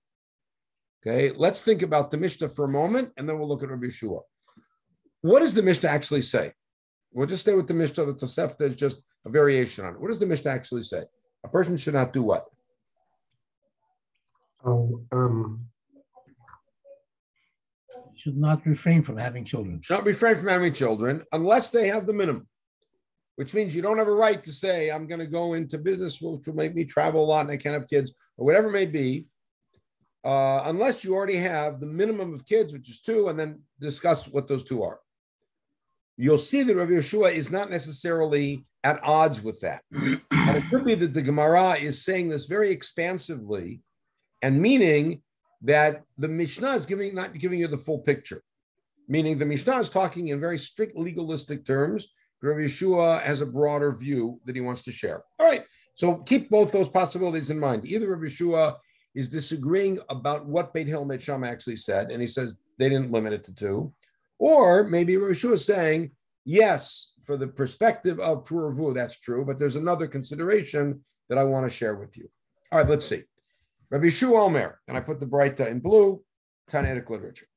Okay, 1.05 1.31
let's 1.37 1.61
think 1.61 1.83
about 1.83 2.09
the 2.09 2.17
Mishnah 2.17 2.49
for 2.49 2.65
a 2.65 2.67
moment, 2.67 3.11
and 3.15 3.29
then 3.29 3.37
we'll 3.37 3.47
look 3.47 3.61
at 3.61 3.69
Rabbi 3.69 3.89
Shua. 3.89 4.21
What 5.21 5.41
does 5.41 5.53
the 5.53 5.61
Mishnah 5.61 5.87
actually 5.87 6.21
say? 6.21 6.53
We'll 7.13 7.27
just 7.27 7.43
stay 7.43 7.53
with 7.53 7.67
the 7.67 7.75
Mishnah. 7.75 8.05
The 8.05 8.15
Tosefta 8.15 8.63
is 8.63 8.75
just 8.75 9.03
a 9.23 9.29
variation 9.29 9.85
on 9.85 9.93
it. 9.93 10.01
What 10.01 10.07
does 10.07 10.17
the 10.17 10.25
Mishnah 10.25 10.49
actually 10.49 10.81
say? 10.81 11.03
A 11.43 11.47
person 11.47 11.77
should 11.77 11.93
not 11.93 12.11
do 12.11 12.23
what? 12.23 12.45
oh, 14.65 15.03
um, 15.11 15.63
Should 18.15 18.37
not 18.37 18.65
refrain 18.65 19.03
from 19.03 19.17
having 19.17 19.45
children. 19.45 19.79
Should 19.83 19.93
not 19.93 20.05
refrain 20.05 20.37
from 20.37 20.47
having 20.47 20.73
children 20.73 21.21
unless 21.33 21.69
they 21.69 21.87
have 21.89 22.07
the 22.07 22.13
minimum, 22.13 22.47
which 23.35 23.53
means 23.53 23.75
you 23.75 23.81
don't 23.81 23.97
have 23.97 24.07
a 24.07 24.13
right 24.13 24.43
to 24.43 24.51
say, 24.51 24.89
I'm 24.89 25.07
going 25.07 25.19
to 25.19 25.27
go 25.27 25.53
into 25.53 25.77
business, 25.77 26.21
which 26.21 26.47
will 26.47 26.55
make 26.55 26.73
me 26.73 26.85
travel 26.85 27.23
a 27.23 27.25
lot 27.25 27.41
and 27.41 27.51
I 27.51 27.57
can't 27.57 27.73
have 27.73 27.87
kids, 27.87 28.13
or 28.37 28.45
whatever 28.45 28.67
it 28.67 28.73
may 28.73 28.85
be, 28.85 29.27
uh, 30.23 30.63
unless 30.65 31.03
you 31.03 31.13
already 31.13 31.35
have 31.35 31.79
the 31.79 31.85
minimum 31.85 32.33
of 32.33 32.45
kids, 32.45 32.73
which 32.73 32.89
is 32.89 32.99
two, 32.99 33.27
and 33.27 33.39
then 33.39 33.61
discuss 33.79 34.27
what 34.27 34.47
those 34.47 34.63
two 34.63 34.83
are. 34.83 34.99
You'll 36.17 36.37
see 36.37 36.63
that 36.63 36.75
Rabbi 36.75 36.93
Yeshua 36.93 37.33
is 37.33 37.51
not 37.51 37.69
necessarily 37.69 38.65
at 38.83 39.03
odds 39.03 39.41
with 39.41 39.59
that. 39.61 39.81
And 40.47 40.57
it 40.57 40.69
could 40.69 40.85
be 40.85 40.93
that 40.93 41.11
the 41.11 41.23
Gemara 41.23 41.73
is 41.73 42.05
saying 42.05 42.29
this 42.29 42.45
very 42.45 42.71
expansively 42.71 43.81
and 44.43 44.61
meaning 44.61 45.23
that 45.63 46.03
the 46.19 46.27
Mishnah 46.27 46.73
is 46.73 46.85
giving 46.85 47.15
not 47.15 47.33
giving 47.33 47.59
you 47.59 47.67
the 47.67 47.77
full 47.77 47.97
picture. 47.97 48.43
Meaning 49.07 49.39
the 49.39 49.45
Mishnah 49.45 49.79
is 49.79 49.89
talking 49.89 50.27
in 50.27 50.39
very 50.39 50.59
strict 50.59 50.95
legalistic 50.95 51.65
terms. 51.65 52.07
Rabbi 52.45 52.61
Yeshua 52.61 53.21
has 53.21 53.41
a 53.41 53.45
broader 53.45 53.91
view 53.91 54.39
that 54.45 54.55
he 54.55 54.61
wants 54.61 54.83
to 54.83 54.91
share. 54.91 55.23
All 55.39 55.47
right. 55.47 55.63
So 55.95 56.15
keep 56.17 56.49
both 56.49 56.71
those 56.71 56.89
possibilities 56.89 57.49
in 57.49 57.59
mind. 57.59 57.85
Either 57.85 58.09
Rabbi 58.09 58.25
Yeshua 58.25 58.75
is 59.13 59.29
disagreeing 59.29 59.97
about 60.09 60.45
what 60.45 60.73
Beit 60.73 60.87
Hillel 60.87 61.17
Shammai 61.17 61.47
actually 61.47 61.77
said, 61.77 62.11
and 62.11 62.21
he 62.21 62.27
says 62.27 62.57
they 62.77 62.89
didn't 62.89 63.11
limit 63.11 63.33
it 63.33 63.43
to 63.45 63.55
two. 63.55 63.93
Or 64.37 64.83
maybe 64.83 65.15
Rabbi 65.15 65.33
Yeshua 65.33 65.53
is 65.53 65.65
saying, 65.65 66.11
yes, 66.43 67.13
for 67.23 67.37
the 67.37 67.47
perspective 67.47 68.19
of 68.19 68.45
Puravu, 68.45 68.93
that's 68.93 69.19
true, 69.19 69.45
but 69.45 69.57
there's 69.57 69.77
another 69.77 70.07
consideration 70.07 71.03
that 71.29 71.37
I 71.37 71.43
want 71.43 71.67
to 71.67 71.75
share 71.75 71.95
with 71.95 72.17
you. 72.17 72.29
All 72.71 72.79
right, 72.79 72.89
let's 72.89 73.05
see. 73.05 73.23
Rabbi 73.89 74.05
Yeshua 74.05 74.41
Omer, 74.41 74.79
and 74.87 74.97
I 74.97 74.99
put 74.99 75.19
the 75.19 75.25
bright 75.25 75.59
in 75.61 75.79
blue, 75.79 76.21
Tannaitic 76.69 77.09
literature. 77.09 77.47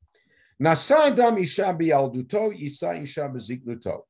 Nasa 0.63 1.09
Adam 1.09 1.39
Isha 1.39 1.77
Bialduto, 1.79 2.55
Isa 2.59 2.95
Isha 2.95 3.31
Beziknuto. 3.35 4.03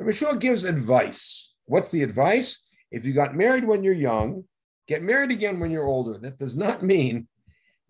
Rabbi 0.00 0.12
Yeshua 0.12 0.40
gives 0.40 0.64
advice. 0.64 1.52
What's 1.66 1.90
the 1.90 2.02
advice? 2.02 2.66
If 2.90 3.04
you 3.04 3.12
got 3.12 3.36
married 3.36 3.64
when 3.64 3.84
you're 3.84 3.92
young, 3.92 4.44
get 4.88 5.02
married 5.02 5.30
again 5.30 5.60
when 5.60 5.70
you're 5.70 5.86
older. 5.86 6.18
That 6.18 6.38
does 6.38 6.56
not 6.56 6.82
mean 6.94 7.28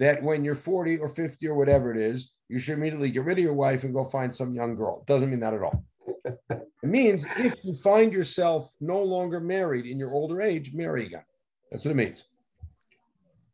that 0.00 0.20
when 0.20 0.44
you're 0.44 0.56
40 0.56 0.98
or 0.98 1.08
50 1.08 1.46
or 1.46 1.54
whatever 1.54 1.92
it 1.92 1.96
is, 1.96 2.32
you 2.48 2.58
should 2.58 2.78
immediately 2.78 3.12
get 3.12 3.24
rid 3.24 3.38
of 3.38 3.44
your 3.44 3.54
wife 3.54 3.84
and 3.84 3.94
go 3.94 4.04
find 4.04 4.34
some 4.34 4.52
young 4.52 4.74
girl. 4.74 5.02
It 5.02 5.06
doesn't 5.06 5.30
mean 5.30 5.38
that 5.38 5.54
at 5.54 5.62
all. 5.62 5.84
it 6.50 6.66
means 6.82 7.26
if 7.36 7.64
you 7.64 7.74
find 7.74 8.12
yourself 8.12 8.74
no 8.80 9.00
longer 9.00 9.38
married 9.38 9.86
in 9.86 9.96
your 9.96 10.12
older 10.12 10.42
age, 10.42 10.74
marry 10.74 11.06
again. 11.06 11.22
That's 11.70 11.84
what 11.84 11.92
it 11.92 11.96
means. 11.96 12.24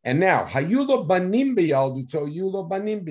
And 0.03 0.19
now, 0.19 0.45
hayulo 0.45 1.07
banim 1.07 1.55
yulo 1.55 2.67
banim. 2.67 3.05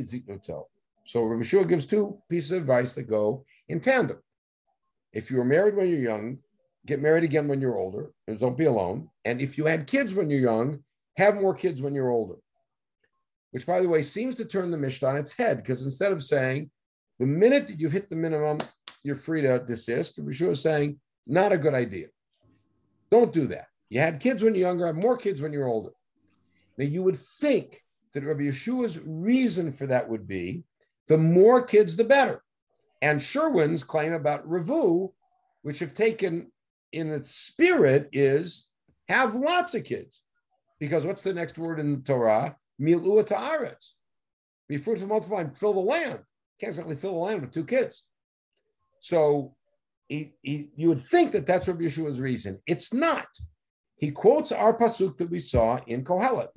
So 1.04 1.42
Shua 1.42 1.64
gives 1.64 1.86
two 1.86 2.18
pieces 2.28 2.50
of 2.50 2.62
advice 2.62 2.94
that 2.94 3.04
go 3.04 3.44
in 3.68 3.78
tandem. 3.78 4.18
If 5.16 5.30
you 5.30 5.38
were 5.38 5.46
married 5.46 5.74
when 5.74 5.88
you're 5.88 5.98
young, 5.98 6.40
get 6.84 7.00
married 7.00 7.24
again 7.24 7.48
when 7.48 7.58
you're 7.58 7.78
older, 7.78 8.10
don't 8.36 8.58
be 8.58 8.66
alone. 8.66 9.08
And 9.24 9.40
if 9.40 9.56
you 9.56 9.64
had 9.64 9.86
kids 9.86 10.12
when 10.12 10.28
you're 10.28 10.40
young, 10.40 10.84
have 11.16 11.40
more 11.40 11.54
kids 11.54 11.80
when 11.80 11.94
you're 11.94 12.10
older. 12.10 12.34
Which, 13.50 13.64
by 13.64 13.80
the 13.80 13.88
way, 13.88 14.02
seems 14.02 14.34
to 14.34 14.44
turn 14.44 14.70
the 14.70 14.76
Mishnah 14.76 15.08
on 15.08 15.16
its 15.16 15.32
head 15.32 15.56
because 15.56 15.82
instead 15.84 16.12
of 16.12 16.22
saying 16.22 16.70
the 17.18 17.24
minute 17.24 17.66
that 17.66 17.80
you've 17.80 17.92
hit 17.92 18.10
the 18.10 18.14
minimum, 18.16 18.58
you're 19.02 19.16
free 19.16 19.40
to 19.40 19.58
desist, 19.58 20.18
Rabbi 20.18 20.32
Shua 20.32 20.50
is 20.50 20.60
saying, 20.60 21.00
not 21.26 21.50
a 21.50 21.56
good 21.56 21.72
idea. 21.72 22.08
Don't 23.10 23.32
do 23.32 23.46
that. 23.46 23.68
You 23.88 24.00
had 24.00 24.20
kids 24.20 24.42
when 24.42 24.54
you're 24.54 24.68
younger, 24.68 24.84
have 24.84 24.96
more 24.96 25.16
kids 25.16 25.40
when 25.40 25.54
you're 25.54 25.66
older. 25.66 25.92
Now, 26.76 26.84
you 26.84 27.02
would 27.02 27.18
think 27.40 27.82
that 28.12 28.22
Rabbi 28.22 28.42
Yeshua's 28.42 29.00
reason 29.02 29.72
for 29.72 29.86
that 29.86 30.10
would 30.10 30.28
be 30.28 30.64
the 31.08 31.16
more 31.16 31.62
kids, 31.62 31.96
the 31.96 32.04
better. 32.04 32.42
And 33.02 33.22
Sherwin's 33.22 33.84
claim 33.84 34.12
about 34.12 34.48
Ravu, 34.48 35.12
which 35.62 35.80
have 35.80 35.94
taken 35.94 36.50
in 36.92 37.10
its 37.10 37.30
spirit, 37.30 38.08
is 38.12 38.68
have 39.08 39.34
lots 39.34 39.74
of 39.74 39.84
kids. 39.84 40.22
Because 40.78 41.06
what's 41.06 41.22
the 41.22 41.34
next 41.34 41.58
word 41.58 41.80
in 41.80 41.96
the 41.96 42.02
Torah? 42.02 42.56
Milu 42.80 43.24
ta'aretz. 43.26 43.92
Be 44.68 44.76
fruitful, 44.76 45.08
multiply, 45.08 45.42
and 45.42 45.56
fill 45.56 45.72
the 45.72 45.80
land. 45.80 46.20
Can't 46.60 46.70
exactly 46.70 46.96
fill 46.96 47.12
the 47.12 47.18
land 47.18 47.42
with 47.42 47.52
two 47.52 47.64
kids. 47.64 48.04
So 49.00 49.54
he, 50.08 50.34
he, 50.42 50.70
you 50.76 50.88
would 50.88 51.04
think 51.04 51.32
that 51.32 51.46
that's 51.46 51.68
Rabbi 51.68 51.84
Yeshua's 51.84 52.20
reason. 52.20 52.60
It's 52.66 52.92
not. 52.92 53.26
He 53.96 54.10
quotes 54.10 54.52
our 54.52 54.76
pasuk 54.76 55.16
that 55.18 55.30
we 55.30 55.40
saw 55.40 55.78
in 55.86 56.04
Kohelet. 56.04 56.48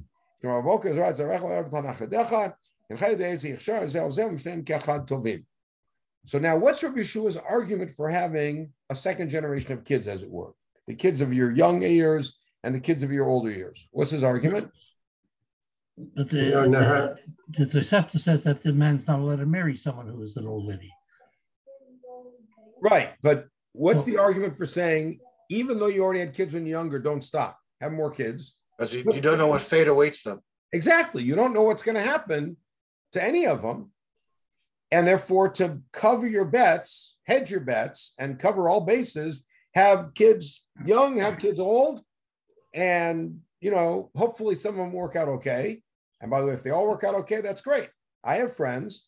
So 6.26 6.38
now, 6.38 6.58
what's 6.58 6.84
Rabbi 6.84 7.00
Yeshua's 7.00 7.38
argument 7.38 7.92
for 7.96 8.10
having 8.10 8.72
a 8.90 8.96
second 8.96 9.30
generation 9.30 9.74
of 9.74 9.84
kids, 9.84 10.08
as 10.08 10.22
it 10.22 10.30
were? 10.30 10.52
The 10.88 10.96
kids 10.96 11.22
of 11.22 11.34
your 11.34 11.52
young 11.52 11.82
years 11.82 12.38
and 12.64 12.76
the 12.76 12.80
kids 12.80 13.04
of 13.04 13.12
your 13.12 13.28
older 13.28 13.52
years. 13.52 13.88
What's 13.92 14.12
his 14.12 14.24
argument? 14.24 14.70
But 16.16 16.30
the, 16.30 16.54
oh, 16.54 16.66
No, 16.66 16.80
no, 16.80 17.16
the, 17.58 17.66
the 17.66 17.80
Tosefta 17.82 18.20
says 18.20 18.44
that 18.44 18.64
the 18.64 18.74
man's 18.74 19.08
not 19.08 19.20
allowed 19.20 19.40
to 19.40 19.46
marry 19.46 19.76
someone 19.76 20.08
who 20.08 20.22
is 20.24 20.38
an 20.38 20.48
old 20.48 20.66
lady. 20.66 20.92
Right. 22.82 23.12
But 23.22 23.48
what's 23.74 24.04
the 24.04 24.18
argument 24.18 24.58
for 24.58 24.66
saying, 24.66 25.20
even 25.50 25.80
though 25.80 25.88
you 25.88 26.04
already 26.04 26.20
had 26.20 26.34
kids 26.34 26.54
when 26.54 26.66
you're 26.66 26.78
younger, 26.80 27.00
don't 27.00 27.24
stop, 27.24 27.58
have 27.82 27.92
more 27.92 28.12
kids? 28.12 28.56
Because 28.78 28.94
you, 28.94 29.04
you 29.14 29.22
don't 29.22 29.38
know 29.38 29.48
what 29.48 29.62
fate 29.62 29.88
awaits 29.88 30.22
them. 30.22 30.40
Exactly. 30.72 31.24
You 31.24 31.36
don't 31.36 31.54
know 31.54 31.64
what's 31.64 31.84
going 31.84 31.96
to 31.96 32.02
happen 32.02 32.56
to 33.14 33.24
any 33.24 33.46
of 33.46 33.62
them. 33.62 33.92
And 34.92 35.08
therefore, 35.08 35.50
to 35.50 35.80
cover 35.92 36.28
your 36.28 36.46
bets, 36.46 37.18
hedge 37.26 37.52
your 37.52 37.60
bets, 37.60 38.14
and 38.18 38.40
cover 38.40 38.70
all 38.70 38.82
bases, 38.82 39.46
have 39.76 40.14
kids 40.16 40.66
young, 40.86 41.18
have 41.18 41.38
kids 41.38 41.60
old, 41.60 42.02
and 42.74 43.40
you 43.62 43.72
know, 43.72 44.10
hopefully 44.16 44.56
some 44.56 44.72
of 44.72 44.78
them 44.78 44.94
work 44.94 45.16
out 45.16 45.28
okay. 45.28 45.82
And 46.22 46.32
by 46.32 46.40
the 46.40 46.48
way, 46.48 46.54
if 46.54 46.64
they 46.64 46.72
all 46.72 46.88
work 46.88 47.04
out 47.04 47.16
okay, 47.16 47.42
that's 47.42 47.62
great. 47.62 47.90
I 48.24 48.36
have 48.36 48.56
friends, 48.56 49.06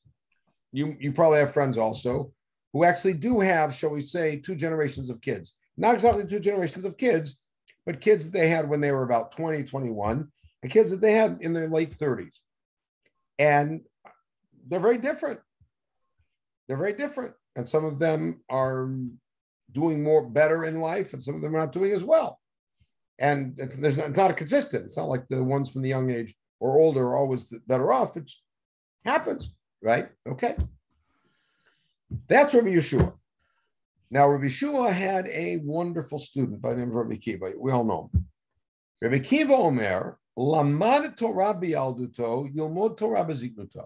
you 0.72 0.96
you 1.00 1.13
probably 1.13 1.39
have 1.39 1.54
friends 1.54 1.78
also, 1.78 2.32
who 2.74 2.84
actually 2.84 3.13
do 3.13 3.39
have, 3.39 3.74
shall 3.74 3.89
we 3.89 4.02
say, 4.02 4.38
two 4.38 4.56
generations 4.56 5.10
of 5.10 5.22
kids. 5.22 5.56
Not 5.78 5.96
exactly 5.96 6.26
two 6.28 6.39
generations 6.39 6.86
of 6.86 6.98
kids, 6.98 7.41
but 7.86 8.02
kids 8.02 8.26
that 8.26 8.38
they 8.38 8.50
had 8.50 8.70
when 8.70 8.82
they 8.82 8.91
were 8.91 9.04
about 9.04 9.32
20, 9.32 9.63
21, 9.63 10.32
and 10.63 10.72
kids 10.72 10.91
that 10.91 11.02
they 11.02 11.13
had 11.13 11.39
in 11.41 11.54
their 11.54 11.67
late 11.67 11.98
30s. 11.98 12.39
And 13.39 13.82
they're 14.67 14.80
very 14.80 15.00
different. 15.00 15.39
They're 16.67 16.78
very 16.78 16.93
different. 16.93 17.34
And 17.56 17.67
some 17.67 17.86
of 17.86 18.00
them 18.00 18.41
are 18.50 18.89
doing 19.71 20.04
more 20.04 20.28
better 20.28 20.65
in 20.65 20.80
life, 20.80 21.13
and 21.13 21.24
some 21.24 21.36
of 21.36 21.41
them 21.41 21.56
are 21.56 21.60
not 21.60 21.74
doing 21.74 21.91
as 21.91 22.04
well. 22.04 22.39
And 23.19 23.56
it's, 23.58 23.76
there's 23.76 23.97
not, 23.97 24.10
it's 24.10 24.17
not 24.17 24.36
consistent. 24.38 24.86
It's 24.86 24.97
not 24.97 25.10
like 25.10 25.28
the 25.28 25.43
ones 25.43 25.69
from 25.69 25.82
the 25.82 25.89
young 25.89 26.10
age 26.10 26.36
or 26.60 26.80
older 26.80 27.08
are 27.08 27.17
always 27.17 27.54
better 27.67 27.91
off. 27.91 28.17
It 28.17 28.32
happens, 29.06 29.54
right? 29.82 30.10
Okay. 30.28 30.56
That's 32.28 32.54
Rabbi 32.54 32.69
Yeshua. 32.69 33.13
Now, 34.10 34.28
Rabbi 34.28 34.45
Yeshua 34.45 34.91
had 34.91 35.28
a 35.28 35.58
wonderful 35.58 36.19
student 36.19 36.62
by 36.62 36.71
the 36.71 36.78
name 36.78 36.89
of 36.89 36.95
Rabbi 36.95 37.15
Kiva. 37.15 37.54
We 37.58 37.71
all 37.71 37.84
know 37.84 38.10
him. 38.13 38.28
Rabbi 39.02 39.19
Kiva 39.19 39.54
Omer, 39.54 40.17
Lamad 40.38 41.17
Torah 41.17 41.54
bialduto, 41.54 42.54
Yilmod 42.54 42.97
Torah 42.97 43.26
beziknuto. 43.26 43.86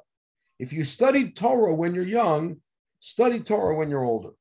If 0.57 0.73
you 0.73 0.83
studied 0.83 1.35
Torah 1.35 1.75
when 1.75 1.93
you're 1.93 2.03
young, 2.03 2.57
study 3.05 3.39
Torah 3.39 3.75
when 3.75 3.91
you're 3.91 4.03
older. 4.03 4.31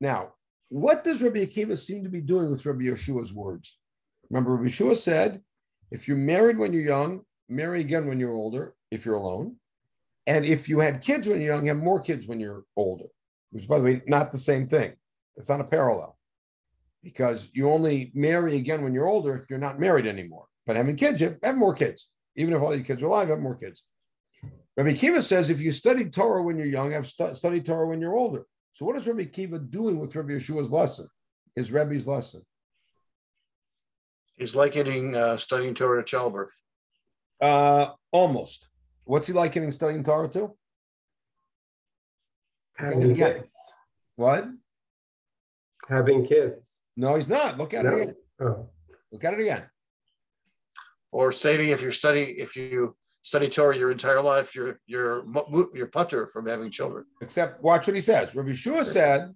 Now, 0.00 0.34
what 0.68 1.02
does 1.02 1.20
Rabbi 1.20 1.44
Akiva 1.44 1.76
seem 1.76 2.04
to 2.04 2.08
be 2.08 2.20
doing 2.20 2.48
with 2.48 2.64
Rabbi 2.64 2.84
Yeshua's 2.84 3.32
words? 3.32 3.76
Remember, 4.30 4.54
Rabbi 4.54 4.68
Yeshua 4.68 4.96
said, 4.96 5.40
if 5.90 6.06
you're 6.06 6.16
married 6.16 6.58
when 6.58 6.72
you're 6.72 6.82
young, 6.82 7.22
marry 7.48 7.80
again 7.80 8.06
when 8.06 8.20
you're 8.20 8.32
older, 8.32 8.74
if 8.92 9.04
you're 9.04 9.16
alone. 9.16 9.56
And 10.28 10.44
if 10.44 10.68
you 10.68 10.78
had 10.78 11.02
kids 11.02 11.26
when 11.26 11.40
you're 11.40 11.54
young, 11.54 11.66
have 11.66 11.78
more 11.78 12.00
kids 12.00 12.28
when 12.28 12.38
you're 12.38 12.62
older, 12.76 13.06
which, 13.50 13.66
by 13.66 13.78
the 13.78 13.84
way, 13.84 14.02
not 14.06 14.30
the 14.30 14.38
same 14.38 14.68
thing. 14.68 14.92
It's 15.36 15.48
not 15.48 15.60
a 15.60 15.64
parallel 15.64 16.16
because 17.02 17.48
you 17.52 17.68
only 17.68 18.12
marry 18.14 18.56
again 18.56 18.84
when 18.84 18.94
you're 18.94 19.08
older 19.08 19.34
if 19.34 19.50
you're 19.50 19.58
not 19.58 19.80
married 19.80 20.06
anymore. 20.06 20.46
But 20.66 20.76
having 20.76 20.94
kids, 20.94 21.20
you 21.20 21.36
have 21.42 21.56
more 21.56 21.74
kids. 21.74 22.08
Even 22.36 22.54
if 22.54 22.62
all 22.62 22.74
your 22.76 22.84
kids 22.84 23.02
are 23.02 23.06
alive, 23.06 23.28
have 23.28 23.40
more 23.40 23.56
kids. 23.56 23.82
Rabbi 24.76 24.94
Kiva 24.94 25.20
says 25.20 25.50
if 25.50 25.60
you 25.60 25.70
studied 25.70 26.12
Torah 26.14 26.42
when 26.42 26.56
you're 26.56 26.66
young, 26.66 26.92
have 26.92 27.06
stu- 27.06 27.34
studied 27.34 27.66
Torah 27.66 27.86
when 27.86 28.00
you're 28.00 28.16
older. 28.16 28.44
So 28.72 28.86
what 28.86 28.96
is 28.96 29.06
Rabbi 29.06 29.24
Kiva 29.24 29.58
doing 29.58 29.98
with 29.98 30.14
Rabbi 30.14 30.32
Yeshua's 30.32 30.72
lesson, 30.72 31.08
his 31.54 31.70
Rebbe's 31.70 32.06
lesson? 32.06 32.42
He's 34.34 34.54
likening 34.54 35.14
uh, 35.14 35.36
studying 35.36 35.74
Torah 35.74 36.02
to 36.02 36.08
childbirth. 36.08 36.58
Uh, 37.40 37.90
almost. 38.10 38.66
What's 39.04 39.26
he 39.26 39.32
likening 39.32 39.72
studying 39.72 40.04
Torah 40.04 40.28
to? 40.30 40.56
Having 42.76 43.10
again. 43.12 43.34
kids. 43.34 43.54
What? 44.16 44.48
Having 45.88 46.26
kids. 46.26 46.82
No, 46.96 47.14
he's 47.14 47.28
not. 47.28 47.58
Look 47.58 47.74
at 47.74 47.84
it 47.84 47.94
again. 47.94 48.14
Oh, 48.40 48.68
Look 49.10 49.24
at 49.24 49.34
it 49.34 49.40
again. 49.40 49.64
Or 51.10 51.30
stating 51.32 51.68
if 51.68 51.82
you're 51.82 51.92
study 51.92 52.22
if 52.22 52.56
you 52.56 52.96
study 53.22 53.48
Torah 53.48 53.76
your 53.76 53.90
entire 53.90 54.20
life, 54.20 54.54
you're 54.54 54.78
you're 54.86 55.24
you're 55.72 55.86
putter 55.86 56.26
from 56.26 56.46
having 56.46 56.70
children. 56.70 57.04
Except 57.20 57.62
watch 57.62 57.86
what 57.86 57.96
he 57.96 58.02
says. 58.02 58.34
Rabbi 58.34 58.52
Shua 58.52 58.84
said, 58.84 59.34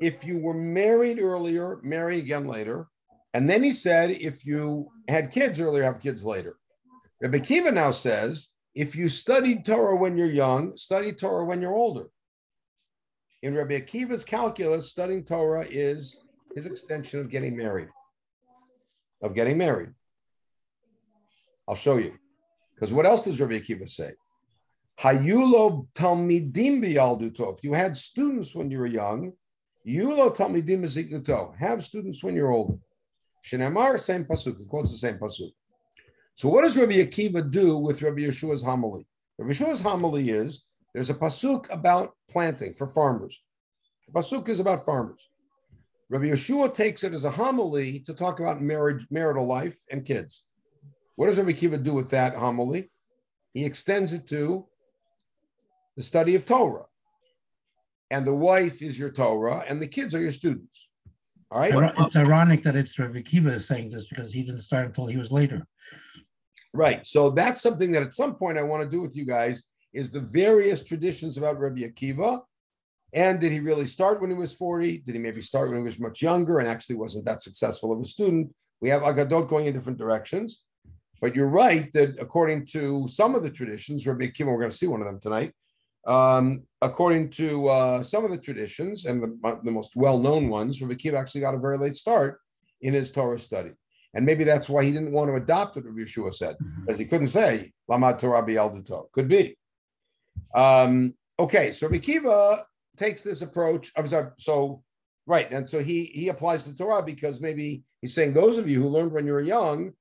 if 0.00 0.24
you 0.24 0.38
were 0.38 0.54
married 0.54 1.20
earlier, 1.20 1.78
marry 1.82 2.18
again 2.18 2.46
later. 2.46 2.88
And 3.32 3.48
then 3.48 3.62
he 3.62 3.72
said, 3.72 4.10
if 4.10 4.44
you 4.46 4.90
had 5.08 5.30
kids 5.30 5.60
earlier, 5.60 5.84
have 5.84 6.00
kids 6.00 6.24
later. 6.24 6.56
Rabbi 7.20 7.38
Kiva 7.38 7.70
now 7.70 7.90
says, 7.90 8.48
if 8.74 8.94
you 8.94 9.08
studied 9.08 9.64
Torah 9.64 9.96
when 9.96 10.18
you're 10.18 10.30
young, 10.30 10.76
study 10.76 11.12
Torah 11.12 11.44
when 11.44 11.62
you're 11.62 11.74
older. 11.74 12.06
In 13.42 13.54
Rabbi 13.54 13.74
Akiva's 13.74 14.24
calculus, 14.24 14.90
studying 14.90 15.24
Torah 15.24 15.66
is 15.68 16.22
his 16.54 16.66
extension 16.66 17.20
of 17.20 17.30
getting 17.30 17.56
married. 17.56 17.88
Of 19.22 19.34
getting 19.34 19.56
married. 19.58 19.90
I'll 21.68 21.74
show 21.74 21.96
you. 21.96 22.14
Because 22.76 22.92
what 22.92 23.06
else 23.06 23.22
does 23.24 23.40
Rabbi 23.40 23.58
Akiva 23.58 23.88
say? 23.88 24.12
Hayulo 25.00 25.88
talmidim 25.94 26.80
biyalduto. 26.80 27.56
If 27.56 27.64
you 27.64 27.72
had 27.72 27.96
students 27.96 28.54
when 28.54 28.70
you 28.70 28.78
were 28.78 28.86
young, 28.86 29.32
yulo 29.86 30.34
talmidim 30.36 30.82
beziknuto. 30.82 31.56
Have 31.56 31.82
students 31.82 32.22
when 32.22 32.36
you're 32.36 32.52
older. 32.52 32.78
Shinamar, 33.44 33.98
same 33.98 34.24
pasuk. 34.24 34.58
He 34.58 34.66
quotes 34.66 34.92
the 34.92 34.98
same 34.98 35.18
pasuk. 35.18 35.52
So 36.34 36.48
what 36.50 36.62
does 36.62 36.76
Rabbi 36.76 36.94
Akiva 36.94 37.50
do 37.50 37.78
with 37.78 38.02
Rabbi 38.02 38.20
Yeshua's 38.20 38.62
homily? 38.62 39.06
Rabbi 39.38 39.52
Yeshua's 39.52 39.80
homily 39.80 40.30
is 40.30 40.66
there's 40.92 41.10
a 41.10 41.14
pasuk 41.14 41.70
about 41.70 42.14
planting 42.30 42.74
for 42.74 42.88
farmers. 42.88 43.42
The 44.06 44.20
pasuk 44.20 44.48
is 44.48 44.60
about 44.60 44.84
farmers. 44.84 45.30
Rabbi 46.08 46.26
Yeshua 46.26 46.72
takes 46.72 47.04
it 47.04 47.12
as 47.12 47.24
a 47.24 47.30
homily 47.30 48.00
to 48.00 48.14
talk 48.14 48.38
about 48.38 48.62
marriage, 48.62 49.06
marital 49.10 49.46
life, 49.46 49.78
and 49.90 50.04
kids. 50.04 50.44
What 51.16 51.26
does 51.26 51.38
Rabbi 51.38 51.52
Akiva 51.52 51.82
do 51.82 51.94
with 51.94 52.10
that 52.10 52.34
homily? 52.34 52.90
He 53.54 53.64
extends 53.64 54.12
it 54.12 54.26
to 54.28 54.66
the 55.96 56.02
study 56.02 56.34
of 56.34 56.44
Torah. 56.44 56.84
And 58.10 58.26
the 58.26 58.34
wife 58.34 58.82
is 58.82 58.98
your 58.98 59.10
Torah, 59.10 59.64
and 59.66 59.82
the 59.82 59.88
kids 59.88 60.14
are 60.14 60.20
your 60.20 60.30
students. 60.30 60.88
All 61.50 61.60
right. 61.60 61.94
It's 61.98 62.16
ironic 62.16 62.62
that 62.64 62.76
it's 62.76 62.98
Rabbi 62.98 63.22
Kiva 63.22 63.58
saying 63.58 63.90
this 63.90 64.06
because 64.06 64.30
he 64.30 64.42
didn't 64.42 64.60
start 64.60 64.86
until 64.86 65.06
he 65.06 65.16
was 65.16 65.32
later. 65.32 65.66
Right. 66.72 67.06
So 67.06 67.30
that's 67.30 67.62
something 67.62 67.92
that 67.92 68.02
at 68.02 68.12
some 68.12 68.34
point 68.34 68.58
I 68.58 68.62
want 68.62 68.82
to 68.82 68.88
do 68.88 69.00
with 69.00 69.16
you 69.16 69.24
guys 69.24 69.64
is 69.92 70.12
the 70.12 70.20
various 70.20 70.84
traditions 70.84 71.38
about 71.38 71.58
Rabbi 71.58 71.80
Akiva. 71.80 72.42
And 73.12 73.40
did 73.40 73.52
he 73.52 73.60
really 73.60 73.86
start 73.86 74.20
when 74.20 74.30
he 74.30 74.36
was 74.36 74.52
40? 74.52 74.98
Did 74.98 75.14
he 75.14 75.20
maybe 75.20 75.40
start 75.40 75.70
when 75.70 75.78
he 75.78 75.84
was 75.84 75.98
much 75.98 76.20
younger 76.20 76.58
and 76.58 76.68
actually 76.68 76.96
wasn't 76.96 77.24
that 77.24 77.40
successful 77.40 77.92
of 77.92 78.00
a 78.00 78.04
student? 78.04 78.54
We 78.80 78.90
have 78.90 79.02
Agadot 79.02 79.48
going 79.48 79.66
in 79.66 79.72
different 79.72 79.98
directions. 79.98 80.62
But 81.20 81.34
you're 81.34 81.48
right 81.48 81.90
that 81.92 82.16
according 82.20 82.66
to 82.66 83.06
some 83.08 83.34
of 83.34 83.42
the 83.42 83.50
traditions, 83.50 84.06
Rabbi 84.06 84.26
Akiva, 84.26 84.46
we're 84.46 84.58
going 84.58 84.70
to 84.70 84.76
see 84.76 84.86
one 84.86 85.00
of 85.00 85.06
them 85.06 85.20
tonight. 85.20 85.52
Um, 86.06 86.62
according 86.82 87.30
to 87.30 87.68
uh, 87.68 88.02
some 88.02 88.24
of 88.24 88.30
the 88.30 88.38
traditions 88.38 89.06
and 89.06 89.22
the, 89.22 89.60
the 89.64 89.70
most 89.70 89.96
well-known 89.96 90.48
ones, 90.48 90.80
Rabbi 90.80 90.94
Akiva 90.94 91.14
actually 91.14 91.40
got 91.40 91.54
a 91.54 91.58
very 91.58 91.78
late 91.78 91.96
start 91.96 92.40
in 92.80 92.94
his 92.94 93.10
Torah 93.10 93.38
study. 93.38 93.72
And 94.14 94.24
maybe 94.24 94.44
that's 94.44 94.68
why 94.68 94.84
he 94.84 94.92
didn't 94.92 95.12
want 95.12 95.28
to 95.30 95.34
adopt 95.34 95.76
what 95.76 95.84
Rabbi 95.84 96.00
Yeshua 96.00 96.32
said, 96.32 96.56
because 96.80 96.98
he 96.98 97.04
couldn't 97.04 97.26
say 97.28 97.72
Lamad 97.90 98.18
Torah 98.18 98.42
Bi'al 98.42 99.12
Could 99.12 99.28
be. 99.28 99.58
Um, 100.54 101.14
okay, 101.38 101.72
so 101.72 101.86
Rabbi 101.86 102.02
Akiva 102.02 102.62
takes 102.96 103.22
this 103.22 103.42
approach. 103.42 103.92
I'm 103.96 104.06
sorry. 104.06 104.30
So, 104.38 104.82
right, 105.26 105.50
and 105.50 105.68
so 105.68 105.80
he 105.80 106.04
he 106.04 106.28
applies 106.28 106.64
the 106.64 106.72
Torah 106.72 107.02
because 107.02 107.40
maybe 107.40 107.82
he's 108.00 108.14
saying 108.14 108.32
those 108.32 108.56
of 108.58 108.68
you 108.68 108.80
who 108.80 108.88
learned 108.88 109.12
when 109.12 109.26
you 109.26 109.32
were 109.32 109.42
young 109.42 109.92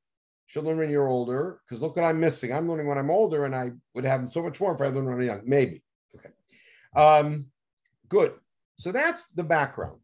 should 0.47 0.63
learn 0.63 0.77
when 0.77 0.89
you're 0.89 1.07
older. 1.07 1.59
Because 1.67 1.81
look 1.81 1.95
what 1.95 2.05
I'm 2.05 2.19
missing. 2.19 2.53
I'm 2.53 2.69
learning 2.69 2.87
when 2.87 2.97
I'm 2.97 3.11
older, 3.11 3.45
and 3.45 3.55
I 3.55 3.71
would 3.93 4.05
have 4.05 4.31
so 4.31 4.43
much 4.43 4.59
more 4.59 4.73
if 4.73 4.81
I 4.81 4.87
learned 4.87 5.07
when 5.07 5.15
I'm 5.15 5.21
young. 5.21 5.41
Maybe. 5.45 5.83
Okay. 6.15 6.29
Um, 6.95 7.45
good. 8.07 8.33
So 8.77 8.91
that's 8.91 9.27
the 9.29 9.43
background. 9.43 9.99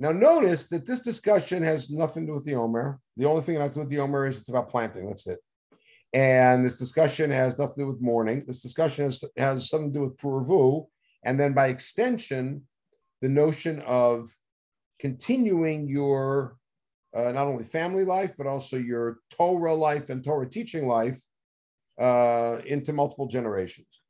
Now, 0.00 0.10
notice 0.10 0.66
that 0.66 0.86
this 0.86 1.00
discussion 1.00 1.62
has 1.62 1.90
nothing 1.90 2.26
to 2.26 2.32
do 2.32 2.34
with 2.34 2.44
the 2.44 2.56
Omer. 2.56 2.98
The 3.16 3.26
only 3.26 3.42
thing 3.42 3.54
that 3.54 3.60
has 3.62 3.70
to 3.70 3.74
do 3.76 3.80
with 3.80 3.90
the 3.90 4.00
Omer 4.00 4.26
is 4.26 4.40
it's 4.40 4.48
about 4.48 4.68
planting. 4.68 5.06
That's 5.06 5.26
it. 5.26 5.38
And 6.12 6.66
this 6.66 6.78
discussion 6.78 7.30
has 7.30 7.58
nothing 7.58 7.74
to 7.76 7.80
do 7.82 7.86
with 7.86 8.00
mourning. 8.00 8.44
This 8.46 8.60
discussion 8.60 9.04
has, 9.04 9.24
has 9.36 9.70
something 9.70 9.92
to 9.92 9.98
do 9.98 10.04
with 10.04 10.16
Puravu. 10.16 10.86
And 11.24 11.38
then 11.38 11.52
by 11.52 11.68
extension, 11.68 12.66
the 13.20 13.28
notion 13.28 13.80
of 13.80 14.28
continuing 14.98 15.88
your 15.88 16.56
uh, 17.14 17.32
not 17.32 17.46
only 17.46 17.64
family 17.64 18.04
life, 18.04 18.32
but 18.36 18.46
also 18.46 18.76
your 18.76 19.18
Torah 19.30 19.74
life 19.74 20.10
and 20.10 20.24
Torah 20.24 20.48
teaching 20.48 20.86
life 20.86 21.20
uh, 22.00 22.58
into 22.66 22.92
multiple 22.92 23.26
generations. 23.26 24.00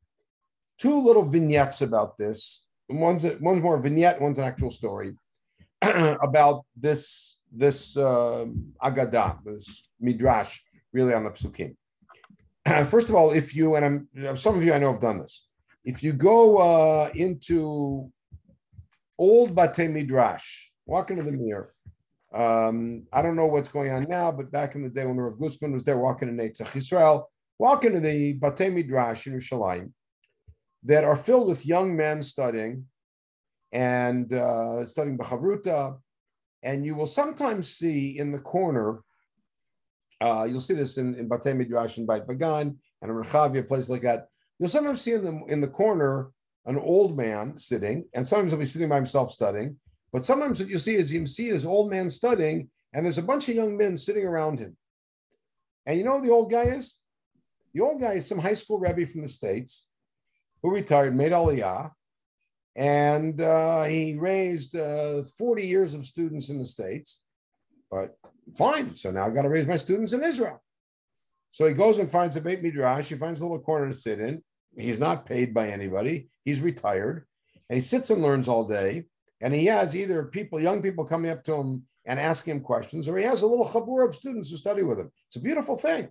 Two 0.79 1.01
little 1.01 1.25
vignettes 1.25 1.83
about 1.83 2.19
this. 2.19 2.67
One's, 2.89 3.25
one's 3.41 3.63
more 3.63 3.79
vignette, 3.79 4.21
one's 4.21 4.39
an 4.39 4.45
actual 4.45 4.71
story 4.71 5.15
about 5.83 6.65
this 6.77 7.37
this 7.53 7.97
um, 7.97 8.73
Agadah, 8.83 9.45
this 9.45 9.89
Midrash, 10.01 10.61
really 10.93 11.13
on 11.13 11.25
the 11.25 11.31
Psukim. 11.31 11.77
First 12.89 13.09
of 13.09 13.15
all, 13.15 13.31
if 13.31 13.55
you 13.55 13.77
and 13.77 14.07
I'm 14.27 14.37
some 14.37 14.57
of 14.57 14.65
you 14.65 14.73
I 14.73 14.79
know 14.79 14.93
have 14.93 15.01
done 15.01 15.19
this. 15.19 15.47
If 15.85 16.03
you 16.03 16.13
go 16.13 16.59
uh, 16.59 17.11
into 17.15 18.11
old 19.19 19.55
Bate 19.55 19.91
Midrash, 19.91 20.71
walk 20.87 21.11
into 21.11 21.25
the 21.25 21.33
mirror. 21.33 21.75
Um, 22.33 23.05
I 23.13 23.21
don't 23.21 23.37
know 23.37 23.47
what's 23.47 23.69
going 23.69 23.91
on 23.91 24.05
now, 24.09 24.33
but 24.33 24.51
back 24.51 24.75
in 24.75 24.83
the 24.83 24.89
day 24.89 25.05
when 25.05 25.19
Rav 25.19 25.39
Gustman 25.39 25.73
was 25.73 25.85
there 25.85 25.99
walking 25.99 26.29
in 26.29 26.37
Netzach 26.37 26.69
Yisrael, 26.69 27.25
walking 27.59 27.95
into 27.95 28.09
the 28.09 28.33
Bate 28.33 28.73
Midrash 28.73 29.27
in 29.27 29.35
Yerushalayim 29.35 29.93
that 30.85 31.05
are 31.05 31.17
filled 31.17 31.49
with 31.49 31.67
young 31.67 31.95
men 31.95 32.23
studying 32.23 32.87
and 33.71 34.33
uh, 34.33 34.85
studying 34.87 35.19
Bachavruta. 35.19 35.99
And 36.63 36.87
you 36.87 36.95
will 36.95 37.07
sometimes 37.07 37.69
see 37.69 38.19
in 38.19 38.33
the 38.33 38.39
corner, 38.39 39.03
uh, 40.21 40.45
you'll 40.45 40.61
see 40.61 40.75
this 40.75 40.97
in, 40.97 41.15
in 41.15 41.29
Batei 41.29 41.57
Midrash 41.57 41.99
and 41.99 42.09
Bayit 42.09 42.27
Vegan 42.27 42.79
and 43.03 43.11
in 43.11 43.17
Rechavia, 43.17 43.67
places 43.67 43.91
like 43.91 44.03
that. 44.03 44.29
You'll 44.59 44.69
sometimes 44.69 45.03
see 45.03 45.13
in 45.13 45.25
the, 45.25 45.45
in 45.49 45.61
the 45.61 45.69
corner 45.69 46.31
an 46.67 46.79
old 46.79 47.17
man 47.17 47.59
sitting, 47.59 48.05
and 48.15 48.27
sometimes 48.27 48.53
he'll 48.53 48.61
be 48.61 48.65
sitting 48.65 48.89
by 48.89 48.97
himself 48.97 49.33
studying. 49.33 49.77
But 50.13 50.27
sometimes 50.27 50.61
what 50.61 50.69
you 50.69 50.79
see 50.79 50.95
is 50.95 51.13
you 51.13 51.27
see 51.27 51.51
this 51.51 51.65
old 51.65 51.91
man 51.91 52.11
studying, 52.11 52.69
and 52.93 53.05
there's 53.05 53.19
a 53.19 53.23
bunch 53.23 53.49
of 53.49 53.55
young 53.55 53.77
men 53.77 53.97
sitting 53.97 54.25
around 54.25 54.59
him. 54.59 54.77
And 55.87 55.99
you 55.99 56.05
know 56.05 56.19
who 56.19 56.27
the 56.27 56.33
old 56.33 56.51
guy 56.51 56.65
is? 56.65 56.95
The 57.73 57.81
old 57.81 58.01
guy 58.01 58.15
is 58.15 58.27
some 58.27 58.39
high 58.39 58.55
school 58.55 58.79
rebbe 58.79 59.07
from 59.07 59.23
the 59.23 59.29
States 59.29 59.87
who 60.63 60.71
retired, 60.71 61.17
made 61.17 61.33
Aliyah, 61.33 61.91
and 62.77 63.41
uh, 63.41 63.85
he 63.85 64.15
raised 64.15 64.77
uh, 64.77 65.25
40 65.37 65.67
years 65.67 65.95
of 65.95 66.07
students 66.07 66.49
in 66.49 66.59
the 66.59 66.67
States. 66.67 67.21
but 67.91 68.17
fine. 68.57 68.97
So 68.97 69.11
now 69.11 69.27
I've 69.27 69.35
got 69.35 69.43
to 69.43 69.49
raise 69.49 69.67
my 69.67 69.77
students 69.77 70.13
in 70.13 70.25
Israel. 70.25 70.63
So 71.51 71.67
he 71.67 71.75
goes 71.75 71.99
and 71.99 72.11
finds 72.11 72.37
a 72.37 72.41
Beit 72.41 72.63
Midrash. 72.63 73.09
He 73.09 73.15
finds 73.17 73.41
a 73.41 73.45
little 73.45 73.61
corner 73.61 73.89
to 73.89 73.95
sit 73.95 74.21
in. 74.21 74.43
He's 74.77 75.01
not 75.01 75.27
paid 75.27 75.53
by 75.53 75.69
anybody. 75.69 76.31
He's 76.45 76.61
retired, 76.61 77.27
and 77.69 77.77
he 77.77 77.81
sits 77.83 78.09
and 78.09 78.23
learns 78.23 78.49
all 78.49 78.67
day. 78.67 79.05
And 79.43 79.53
he 79.53 79.67
has 79.67 79.95
either 79.95 80.25
people, 80.25 80.61
young 80.61 80.81
people, 80.81 81.05
coming 81.05 81.31
up 81.31 81.43
to 81.45 81.55
him 81.55 81.83
and 82.07 82.19
asking 82.19 82.57
him 82.57 82.61
questions, 82.63 83.09
or 83.09 83.19
he 83.19 83.25
has 83.25 83.43
a 83.43 83.47
little 83.47 83.69
chabur 83.69 84.07
of 84.07 84.15
students 84.15 84.51
who 84.51 84.57
study 84.57 84.83
with 84.83 85.01
him. 85.01 85.11
It's 85.27 85.37
a 85.37 85.41
beautiful 85.41 85.77
thing, 85.77 86.09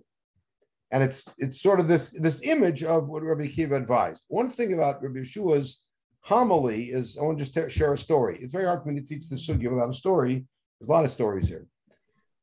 and 0.90 1.02
it's 1.02 1.24
it's 1.38 1.60
sort 1.60 1.80
of 1.80 1.88
this 1.88 2.10
this 2.10 2.42
image 2.42 2.84
of 2.84 3.08
what 3.08 3.22
Rabbi 3.22 3.48
Kiva 3.48 3.74
advised. 3.74 4.22
One 4.28 4.50
thing 4.50 4.74
about 4.74 5.02
Rabbi 5.02 5.20
Yeshua's 5.20 5.84
homily 6.20 6.90
is 6.90 7.18
I 7.18 7.24
want 7.24 7.38
to 7.38 7.44
just 7.44 7.70
share 7.70 7.94
a 7.94 7.98
story. 7.98 8.38
It's 8.40 8.52
very 8.52 8.66
hard 8.66 8.82
for 8.82 8.90
me 8.90 9.00
to 9.00 9.06
teach 9.06 9.28
the 9.28 9.36
sugya 9.36 9.72
without 9.72 9.90
a 9.90 9.94
story. 9.94 10.46
There's 10.78 10.88
a 10.88 10.92
lot 10.92 11.04
of 11.04 11.10
stories 11.10 11.48
here. 11.48 11.66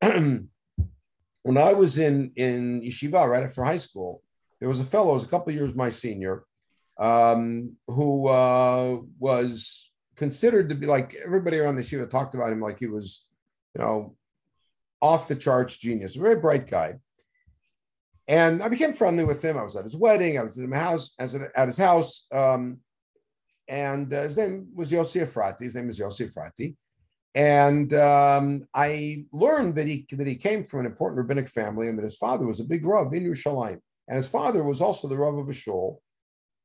when 0.00 1.56
I 1.56 1.72
was 1.72 1.98
in 1.98 2.32
in 2.34 2.82
yeshiva 2.82 3.28
right 3.28 3.44
after 3.44 3.64
high 3.64 3.78
school, 3.78 4.22
there 4.58 4.68
was 4.68 4.80
a 4.80 4.84
fellow, 4.84 5.14
was 5.14 5.24
a 5.24 5.28
couple 5.28 5.52
years 5.52 5.74
my 5.74 5.88
senior, 5.88 6.44
um, 6.98 7.76
who 7.86 8.26
uh, 8.26 8.98
was 9.18 9.89
considered 10.20 10.68
to 10.68 10.74
be 10.74 10.86
like 10.86 11.16
everybody 11.24 11.58
around 11.58 11.76
the 11.76 11.80
yeshiva 11.80 12.08
talked 12.08 12.34
about 12.34 12.52
him 12.52 12.60
like 12.60 12.78
he 12.78 12.86
was, 12.86 13.24
you 13.74 13.82
know, 13.82 14.14
off 15.00 15.26
the 15.26 15.34
charts 15.34 15.78
genius, 15.78 16.14
a 16.14 16.20
very 16.20 16.36
bright 16.36 16.70
guy. 16.70 16.96
And 18.28 18.62
I 18.62 18.68
became 18.68 18.92
friendly 18.92 19.24
with 19.24 19.42
him. 19.42 19.56
I 19.56 19.62
was 19.62 19.76
at 19.76 19.84
his 19.84 19.96
wedding. 19.96 20.38
I 20.38 20.42
was 20.42 20.58
at 20.58 20.68
my 20.68 20.76
house, 20.76 21.14
as 21.18 21.34
at 21.34 21.68
his 21.68 21.78
house. 21.78 22.26
Um, 22.30 22.80
and 23.66 24.12
uh, 24.12 24.24
his 24.24 24.36
name 24.36 24.68
was 24.74 24.92
Yossi 24.92 25.22
Efrati. 25.26 25.62
His 25.62 25.74
name 25.74 25.88
is 25.88 25.98
Yossi 25.98 26.30
Efrati. 26.30 26.76
And 27.34 27.94
um, 27.94 28.66
I 28.74 29.24
learned 29.32 29.76
that 29.76 29.86
he 29.86 30.06
that 30.12 30.26
he 30.26 30.36
came 30.36 30.64
from 30.64 30.80
an 30.80 30.86
important 30.86 31.16
rabbinic 31.16 31.48
family 31.48 31.88
and 31.88 31.98
that 31.98 32.04
his 32.04 32.18
father 32.18 32.44
was 32.44 32.60
a 32.60 32.64
big 32.64 32.84
rav 32.84 33.14
in 33.14 33.24
Yerushalayim. 33.24 33.80
And 34.06 34.16
his 34.18 34.28
father 34.28 34.62
was 34.62 34.82
also 34.82 35.08
the 35.08 35.16
rav 35.16 35.38
of 35.38 35.48
a 35.48 35.54
shul, 35.54 36.02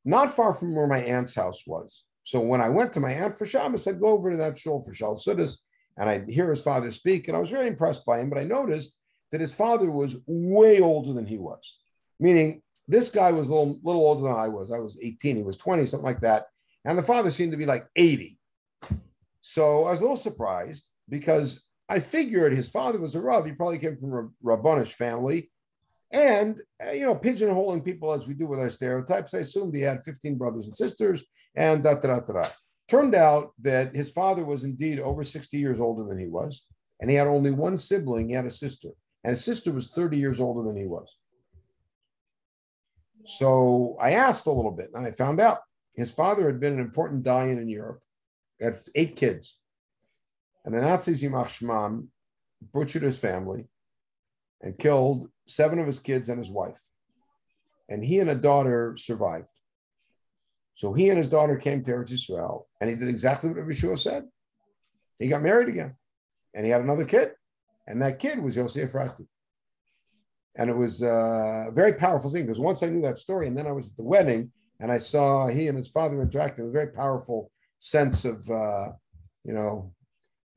not 0.04 0.36
far 0.36 0.54
from 0.54 0.76
where 0.76 0.88
my 0.88 1.00
aunt's 1.00 1.36
house 1.36 1.64
was. 1.66 2.04
So 2.26 2.40
when 2.40 2.60
I 2.60 2.70
went 2.70 2.92
to 2.94 3.00
my 3.00 3.12
aunt 3.12 3.38
for 3.38 3.46
Shabbos, 3.46 3.88
I'd 3.88 4.00
go 4.00 4.08
over 4.08 4.32
to 4.32 4.38
that 4.38 4.58
shul 4.58 4.82
for 4.82 4.94
Shal 4.94 5.16
Sudas, 5.16 5.58
and 5.96 6.10
I'd 6.10 6.28
hear 6.28 6.50
his 6.50 6.62
father 6.62 6.92
speak. 6.92 7.28
And 7.28 7.38
I 7.38 7.40
was 7.40 7.52
very 7.52 7.68
impressed 7.68 8.04
by 8.04 8.20
him, 8.20 8.30
but 8.30 8.40
I 8.40 8.44
noticed 8.44 8.98
that 9.32 9.42
his 9.42 9.54
father 9.54 9.90
was 9.92 10.18
way 10.26 10.82
older 10.82 11.14
than 11.14 11.28
he 11.28 11.38
was, 11.38 11.78
meaning 12.20 12.64
this 12.88 13.10
guy 13.10 13.32
was 13.32 13.48
a 13.48 13.52
little, 13.52 13.80
little 13.84 14.02
older 14.02 14.24
than 14.24 14.38
I 14.38 14.48
was. 14.48 14.72
I 14.72 14.80
was 14.80 14.98
18, 15.02 15.38
he 15.38 15.44
was 15.44 15.58
20, 15.58 15.86
something 15.86 16.06
like 16.06 16.22
that. 16.22 16.48
And 16.84 16.98
the 16.98 17.04
father 17.04 17.30
seemed 17.30 17.52
to 17.52 17.58
be 17.58 17.66
like 17.68 17.88
80. 17.96 18.40
So 19.42 19.86
I 19.86 19.92
was 19.92 20.00
a 20.00 20.04
little 20.04 20.16
surprised 20.16 20.92
because 21.08 21.68
I 21.88 22.00
figured 22.00 22.54
his 22.54 22.70
father 22.70 23.00
was 23.00 23.14
a 23.14 23.22
Rav. 23.22 23.46
He 23.46 23.52
probably 23.52 23.78
came 23.78 23.98
from 23.98 24.14
a 24.14 24.48
Rabbanish 24.48 24.94
family. 24.94 25.52
And, 26.12 26.60
uh, 26.84 26.92
you 26.92 27.06
know, 27.06 27.16
pigeonholing 27.16 27.86
people 27.86 28.14
as 28.14 28.28
we 28.28 28.34
do 28.34 28.48
with 28.48 28.60
our 28.60 28.70
stereotypes, 28.72 29.34
I 29.36 29.40
assumed 29.40 29.76
he 29.76 29.82
had 29.82 30.04
15 30.04 30.38
brothers 30.38 30.66
and 30.66 30.76
sisters 30.76 31.24
and 31.56 31.84
da 31.84 31.96
da 31.96 32.20
da 32.20 32.34
da. 32.34 32.50
Turned 32.88 33.16
out 33.16 33.54
that 33.62 33.96
his 33.96 34.12
father 34.12 34.46
was 34.46 34.64
indeed 34.64 35.00
over 35.00 35.24
60 35.24 35.58
years 35.58 35.80
older 35.80 36.04
than 36.04 36.20
he 36.20 36.28
was. 36.28 36.66
And 37.00 37.10
he 37.10 37.16
had 37.16 37.28
only 37.28 37.52
one 37.52 37.78
sibling, 37.78 38.30
he 38.30 38.36
had 38.36 38.46
a 38.46 38.52
sister. 38.52 38.90
And 39.24 39.32
his 39.32 39.44
sister 39.44 39.72
was 39.72 39.88
30 39.88 40.18
years 40.18 40.40
older 40.40 40.62
than 40.68 40.78
he 40.78 40.86
was. 40.86 41.10
So 43.26 43.98
I 44.00 44.12
asked 44.12 44.46
a 44.46 44.52
little 44.52 44.72
bit 44.72 44.92
and 44.94 45.06
I 45.06 45.12
found 45.12 45.40
out 45.40 45.60
his 45.96 46.12
father 46.12 46.46
had 46.46 46.60
been 46.60 46.74
an 46.74 46.80
important 46.80 47.24
dayan 47.24 47.60
in 47.60 47.68
Europe 47.68 48.02
he 48.58 48.66
had 48.66 48.80
eight 48.96 49.16
kids. 49.16 49.60
And 50.64 50.74
the 50.74 50.82
Nazis, 50.82 51.22
Yimach 51.22 51.48
Shmam, 51.48 52.08
butchered 52.74 53.04
his 53.04 53.18
family 53.18 53.66
and 54.62 54.78
killed 54.78 55.30
seven 55.48 55.80
of 55.80 55.88
his 55.88 56.00
kids 56.00 56.30
and 56.30 56.40
his 56.40 56.50
wife. 56.50 56.80
And 57.90 58.04
he 58.04 58.20
and 58.20 58.30
a 58.30 58.36
daughter 58.36 58.96
survived. 58.98 59.48
So 60.76 60.94
he 60.94 61.10
and 61.10 61.18
his 61.18 61.30
daughter 61.30 61.56
came 61.56 61.84
to 61.84 61.92
Eretz 61.92 62.12
Israel, 62.12 62.68
and 62.80 62.90
he 62.90 62.96
did 62.96 63.08
exactly 63.08 63.50
what 63.50 63.60
Yeshua 63.60 63.98
said. 63.98 64.26
He 65.18 65.30
got 65.30 65.42
married 65.42 65.70
again, 65.70 65.96
and 66.54 66.66
he 66.66 66.72
had 66.72 66.82
another 66.82 67.06
kid, 67.06 67.32
and 67.88 68.02
that 68.02 68.20
kid 68.20 68.40
was 68.40 68.58
Yosef 68.58 68.92
Efrati. 68.92 69.26
And 70.58 70.70
it 70.70 70.76
was 70.76 71.02
a 71.02 71.70
very 71.74 71.94
powerful 71.94 72.30
thing 72.30 72.46
because 72.46 72.60
once 72.60 72.84
I 72.84 72.90
knew 72.90 73.02
that 73.02 73.18
story, 73.18 73.48
and 73.48 73.58
then 73.58 73.68
I 73.68 73.72
was 73.72 73.92
at 73.92 73.98
the 73.98 74.04
wedding, 74.04 74.52
and 74.80 74.92
I 74.92 74.98
saw 74.98 75.48
he 75.48 75.68
and 75.70 75.78
his 75.78 75.88
father 75.88 76.22
interacting, 76.22 76.66
was 76.66 76.74
very 76.74 76.92
powerful 76.92 77.52
sense 77.78 78.26
of, 78.26 78.50
uh, 78.50 78.90
you 79.44 79.54
know, 79.54 79.94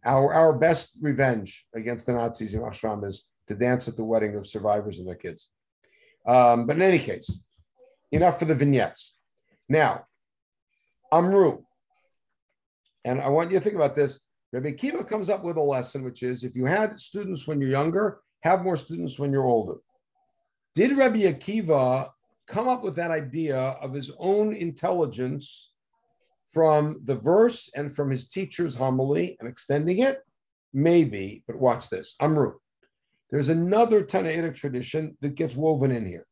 our 0.04 0.32
our 0.32 0.52
best 0.52 0.96
revenge 1.00 1.66
against 1.74 2.06
the 2.06 2.12
Nazis 2.12 2.54
in 2.54 2.60
Ashram 2.60 3.06
is 3.06 3.28
to 3.46 3.54
dance 3.54 3.88
at 3.88 3.96
the 3.96 4.04
wedding 4.04 4.36
of 4.36 4.46
survivors 4.46 4.98
and 4.98 5.06
their 5.06 5.14
kids. 5.14 5.48
Um, 6.26 6.66
but 6.66 6.76
in 6.76 6.82
any 6.82 6.98
case, 6.98 7.44
enough 8.10 8.38
for 8.38 8.44
the 8.44 8.54
vignettes. 8.54 9.16
Now, 9.68 10.06
Amru, 11.12 11.62
and 13.04 13.20
I 13.20 13.28
want 13.28 13.50
you 13.50 13.58
to 13.58 13.64
think 13.64 13.76
about 13.76 13.94
this. 13.94 14.26
Rabbi 14.52 14.72
Kiva 14.72 15.04
comes 15.04 15.30
up 15.30 15.44
with 15.44 15.56
a 15.56 15.62
lesson, 15.62 16.02
which 16.02 16.22
is 16.22 16.44
if 16.44 16.56
you 16.56 16.64
had 16.66 17.00
students 17.00 17.46
when 17.46 17.60
you're 17.60 17.70
younger, 17.70 18.20
have 18.42 18.62
more 18.62 18.76
students 18.76 19.18
when 19.18 19.32
you're 19.32 19.46
older. 19.46 19.76
Did 20.74 20.96
Rabbi 20.96 21.20
Akiva 21.20 22.10
come 22.46 22.68
up 22.68 22.82
with 22.82 22.96
that 22.96 23.10
idea 23.10 23.58
of 23.58 23.92
his 23.92 24.10
own 24.18 24.54
intelligence 24.54 25.72
from 26.52 27.00
the 27.04 27.14
verse 27.14 27.70
and 27.74 27.94
from 27.94 28.10
his 28.10 28.28
teacher's 28.28 28.76
homily 28.76 29.36
and 29.40 29.48
extending 29.48 29.98
it? 29.98 30.20
Maybe, 30.72 31.42
but 31.46 31.56
watch 31.56 31.88
this. 31.88 32.14
Amru. 32.20 32.54
There's 33.30 33.48
another 33.50 34.02
Tannaitic 34.02 34.54
tradition 34.54 35.16
that 35.20 35.34
gets 35.34 35.54
woven 35.54 35.90
in 35.90 36.06
here. 36.06 36.26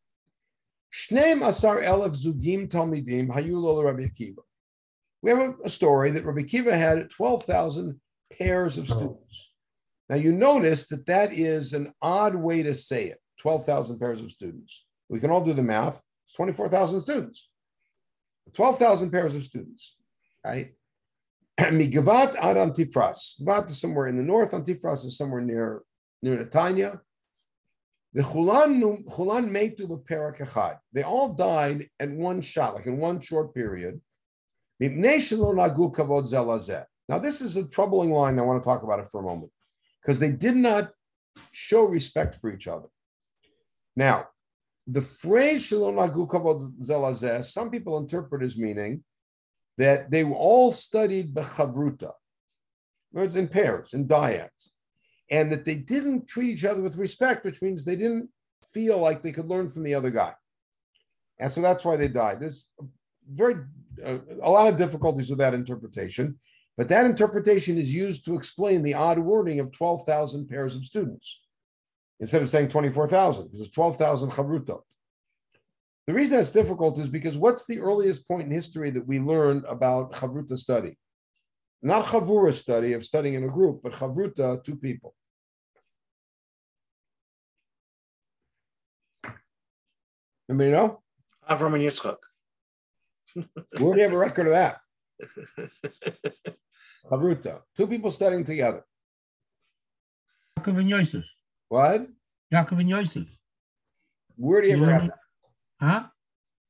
Shneim 0.92 1.46
Asar 1.46 1.82
Elef 1.82 2.16
Zugim 2.16 2.68
Talmidim 2.68 3.28
Hayulol 3.28 3.84
Rabbi 3.84 4.04
Akiva. 4.04 4.42
We 5.26 5.32
have 5.32 5.40
a, 5.40 5.54
a, 5.64 5.68
story 5.68 6.12
that 6.12 6.24
Rabbi 6.24 6.42
Akiva 6.42 6.70
had 6.70 7.10
12,000 7.10 8.00
pairs 8.38 8.78
of 8.78 8.88
oh. 8.92 8.94
students. 8.94 9.50
Now 10.08 10.16
you 10.16 10.30
notice 10.30 10.86
that 10.86 11.06
that 11.06 11.32
is 11.32 11.72
an 11.72 11.92
odd 12.00 12.36
way 12.36 12.62
to 12.62 12.74
say 12.74 13.06
it 13.06 13.18
12,000 13.40 13.98
pairs 13.98 14.20
of 14.20 14.30
students. 14.30 14.84
We 15.08 15.18
can 15.18 15.30
all 15.30 15.44
do 15.44 15.52
the 15.52 15.62
math. 15.62 16.00
It's 16.26 16.36
24,000 16.36 17.00
students. 17.00 17.48
12,000 18.54 19.10
pairs 19.10 19.34
of 19.34 19.42
students 19.42 19.96
right? 20.46 20.72
Migavat 21.60 22.36
ad 22.36 22.56
Antifras. 22.56 23.40
Gavat 23.40 23.68
is 23.70 23.80
somewhere 23.80 24.06
in 24.06 24.16
the 24.16 24.22
north. 24.22 24.52
Antifras 24.52 25.04
is 25.04 25.16
somewhere 25.16 25.40
near 25.40 25.82
near 26.22 26.44
Netanya. 26.44 27.00
The 28.12 28.22
Chulan 28.22 29.04
Chulan 29.04 29.50
metu 29.50 29.86
b'perak 29.88 30.38
echad. 30.38 30.78
They 30.92 31.02
all 31.02 31.34
died 31.34 31.88
at 32.00 32.10
one 32.10 32.40
shot, 32.40 32.74
like 32.74 32.86
in 32.86 32.98
one 32.98 33.20
short 33.20 33.54
period. 33.54 34.00
Now 34.78 34.88
this 37.18 37.40
is 37.40 37.56
a 37.56 37.68
troubling 37.68 38.12
line. 38.12 38.38
I 38.38 38.42
want 38.42 38.62
to 38.62 38.66
talk 38.66 38.82
about 38.82 39.00
it 39.00 39.08
for 39.10 39.20
a 39.20 39.24
moment 39.24 39.50
because 40.02 40.18
they 40.18 40.30
did 40.30 40.56
not 40.56 40.92
show 41.52 41.84
respect 41.84 42.36
for 42.36 42.52
each 42.52 42.68
other. 42.68 42.88
Now, 43.94 44.28
the 44.86 45.02
phrase 45.02 45.68
some 45.68 47.70
people 47.70 47.98
interpret 47.98 48.42
as 48.42 48.56
meaning 48.56 49.04
that 49.78 50.10
they 50.10 50.24
all 50.24 50.72
studied 50.72 51.34
bechavruta, 51.34 52.12
words 53.12 53.36
in 53.36 53.48
pairs, 53.48 53.94
in 53.94 54.06
dyads, 54.06 54.68
and 55.30 55.50
that 55.50 55.64
they 55.64 55.74
didn't 55.74 56.28
treat 56.28 56.50
each 56.50 56.64
other 56.64 56.82
with 56.82 56.96
respect, 56.96 57.44
which 57.44 57.62
means 57.62 57.84
they 57.84 57.96
didn't 57.96 58.28
feel 58.72 58.98
like 58.98 59.22
they 59.22 59.32
could 59.32 59.48
learn 59.48 59.70
from 59.70 59.82
the 59.82 59.94
other 59.94 60.10
guy. 60.10 60.34
And 61.38 61.50
so 61.50 61.60
that's 61.60 61.84
why 61.84 61.96
they 61.96 62.08
died. 62.08 62.40
There's 62.40 62.66
very 63.30 63.56
uh, 64.04 64.18
a 64.42 64.50
lot 64.50 64.68
of 64.68 64.76
difficulties 64.76 65.30
with 65.30 65.38
that 65.38 65.54
interpretation, 65.54 66.38
but 66.76 66.88
that 66.88 67.06
interpretation 67.06 67.78
is 67.78 67.94
used 67.94 68.24
to 68.24 68.36
explain 68.36 68.82
the 68.82 68.94
odd 68.94 69.18
wording 69.18 69.60
of 69.60 69.72
12,000 69.72 70.48
pairs 70.48 70.74
of 70.74 70.84
students 70.84 71.40
instead 72.20 72.42
of 72.42 72.50
saying 72.50 72.68
24,000, 72.68 73.44
because 73.44 73.60
it's 73.60 73.70
12,000 73.70 74.30
chavruta. 74.30 74.80
The 76.06 76.14
reason 76.14 76.36
that's 76.36 76.50
difficult 76.50 76.98
is 76.98 77.08
because 77.08 77.36
what's 77.36 77.66
the 77.66 77.80
earliest 77.80 78.28
point 78.28 78.46
in 78.46 78.50
history 78.52 78.90
that 78.90 79.06
we 79.06 79.18
learned 79.18 79.64
about 79.64 80.12
chavruta 80.12 80.56
study? 80.56 80.96
Not 81.82 82.06
chavura 82.06 82.52
study 82.52 82.92
of 82.92 83.04
studying 83.04 83.34
in 83.34 83.44
a 83.44 83.48
group, 83.48 83.80
but 83.82 83.92
chavruta, 83.92 84.62
two 84.62 84.76
people. 84.76 85.14
Anybody 90.48 90.70
know? 90.70 91.02
Avram 91.50 91.74
and 91.74 91.82
Yitzchak. 91.82 92.16
Where 93.78 93.94
do 93.94 93.98
you 93.98 94.04
have 94.04 94.12
a 94.12 94.18
record 94.18 94.46
of 94.46 94.52
that? 94.52 94.78
Chavruta, 97.10 97.62
two 97.76 97.86
people 97.86 98.10
studying 98.10 98.44
together. 98.44 98.84
Yaakov 100.58 100.80
and 100.80 100.88
Yosef. 100.88 101.24
What? 101.68 102.06
Yaakov 102.52 102.80
and 102.80 102.88
Yosef. 102.88 103.26
Where 104.36 104.62
do 104.62 104.68
you, 104.68 104.76
You 104.76 104.82
ever 104.82 104.86
know 104.86 104.98
have 104.98 105.02
what? 105.02 105.18
Huh? 105.80 106.02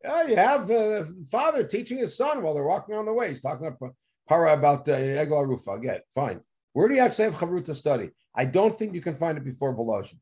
Yeah, 0.05 0.26
you 0.26 0.37
have 0.37 0.68
the 0.68 1.26
father 1.31 1.64
teaching 1.64 1.98
his 1.98 2.16
son 2.16 2.42
while 2.42 2.55
they're 2.55 2.62
walking 2.62 2.94
on 2.94 3.07
the 3.07 3.12
way. 3.12 3.31
He's 3.31 3.40
talking 3.40 3.66
about 3.66 3.94
para 4.29 4.52
about 4.52 4.88
uh, 4.88 4.96
Egla 4.96 5.46
Rufa. 5.46 5.72
I 5.72 5.79
get 5.79 5.96
it. 5.96 6.05
Fine. 6.14 6.40
Where 6.72 6.88
do 6.88 6.94
you 6.94 7.00
actually 7.00 7.24
have 7.24 7.35
Chavruta 7.35 7.74
study? 7.74 8.11
I 8.35 8.44
don't 8.44 8.76
think 8.76 8.94
you 8.94 9.00
can 9.00 9.16
find 9.16 9.38
it 9.38 9.44
before 9.44 9.74
Volozhin. 9.74 10.18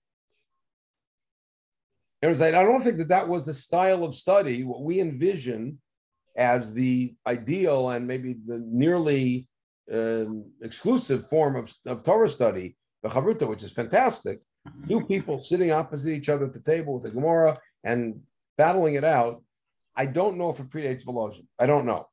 It 2.23 2.29
was 2.29 2.41
I 2.41 2.53
don't 2.53 2.81
think 2.81 2.99
that 2.99 3.09
that 3.09 3.29
was 3.29 3.45
the 3.45 3.53
style 3.53 4.05
of 4.05 4.15
study, 4.15 4.65
what 4.65 4.83
we 4.83 5.01
envision 5.01 5.81
as 6.37 6.73
the 6.73 7.15
ideal 7.27 7.91
and 7.91 8.07
maybe 8.07 8.37
the 8.47 8.63
nearly 8.67 9.49
um, 9.93 10.45
exclusive 10.63 11.29
form 11.29 11.57
of, 11.57 11.73
of 11.87 12.03
Torah 12.03 12.29
study, 12.29 12.77
the 13.03 13.09
Chavruta, 13.09 13.49
which 13.49 13.63
is 13.63 13.73
fantastic. 13.73 14.41
Two 14.89 15.05
people 15.05 15.39
sitting 15.39 15.71
opposite 15.71 16.11
each 16.11 16.29
other 16.29 16.47
at 16.47 16.53
the 16.53 16.61
table 16.61 16.95
with 16.95 17.03
the 17.05 17.11
Gemara 17.11 17.59
and 17.85 18.21
battling 18.57 18.95
it 18.95 19.05
out. 19.05 19.43
I 19.95 20.07
don't 20.07 20.39
know 20.39 20.51
if 20.51 20.59
it 20.59 20.71
predates 20.71 21.05
Volozhin. 21.05 21.47
I 21.59 21.67
don't 21.67 21.87
know. 21.87 22.07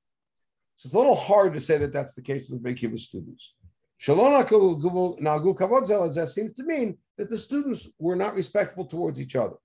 So 0.76 0.88
it's 0.88 0.94
a 0.94 0.98
little 0.98 1.16
hard 1.16 1.54
to 1.54 1.60
say 1.60 1.78
that 1.78 1.94
that's 1.94 2.14
the 2.14 2.22
case 2.22 2.50
with 2.50 2.62
Beit 2.62 2.78
Kiva 2.78 2.98
students. 2.98 3.54
shelo 4.00 4.44
nahagu 4.44 5.56
kavod 5.56 6.28
seems 6.28 6.54
to 6.56 6.64
mean 6.64 6.98
that 7.18 7.30
the 7.30 7.38
students 7.38 7.88
were 8.00 8.16
not 8.16 8.36
respectful 8.36 8.86
towards 8.86 9.22
each 9.22 9.36
other. 9.36 9.56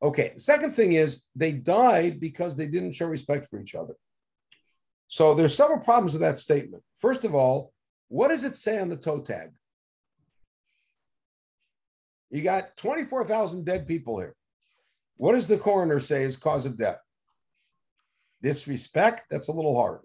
Okay, 0.00 0.32
the 0.34 0.40
second 0.40 0.72
thing 0.72 0.92
is 0.92 1.24
they 1.34 1.52
died 1.52 2.20
because 2.20 2.54
they 2.54 2.66
didn't 2.66 2.92
show 2.92 3.06
respect 3.06 3.46
for 3.46 3.60
each 3.60 3.74
other. 3.74 3.94
So 5.08 5.34
there's 5.34 5.54
several 5.54 5.80
problems 5.80 6.12
with 6.12 6.22
that 6.22 6.38
statement. 6.38 6.82
First 6.98 7.24
of 7.24 7.34
all, 7.34 7.72
what 8.08 8.28
does 8.28 8.44
it 8.44 8.56
say 8.56 8.78
on 8.78 8.90
the 8.90 8.96
toe 8.96 9.20
tag? 9.20 9.50
You 12.30 12.42
got 12.42 12.76
24,000 12.76 13.64
dead 13.64 13.86
people 13.86 14.18
here. 14.18 14.34
What 15.16 15.32
does 15.32 15.48
the 15.48 15.58
coroner 15.58 15.98
say 15.98 16.24
is 16.24 16.36
cause 16.36 16.66
of 16.66 16.76
death? 16.76 17.00
Disrespect? 18.42 19.22
That's 19.30 19.48
a 19.48 19.52
little 19.52 19.74
hard. 19.74 20.00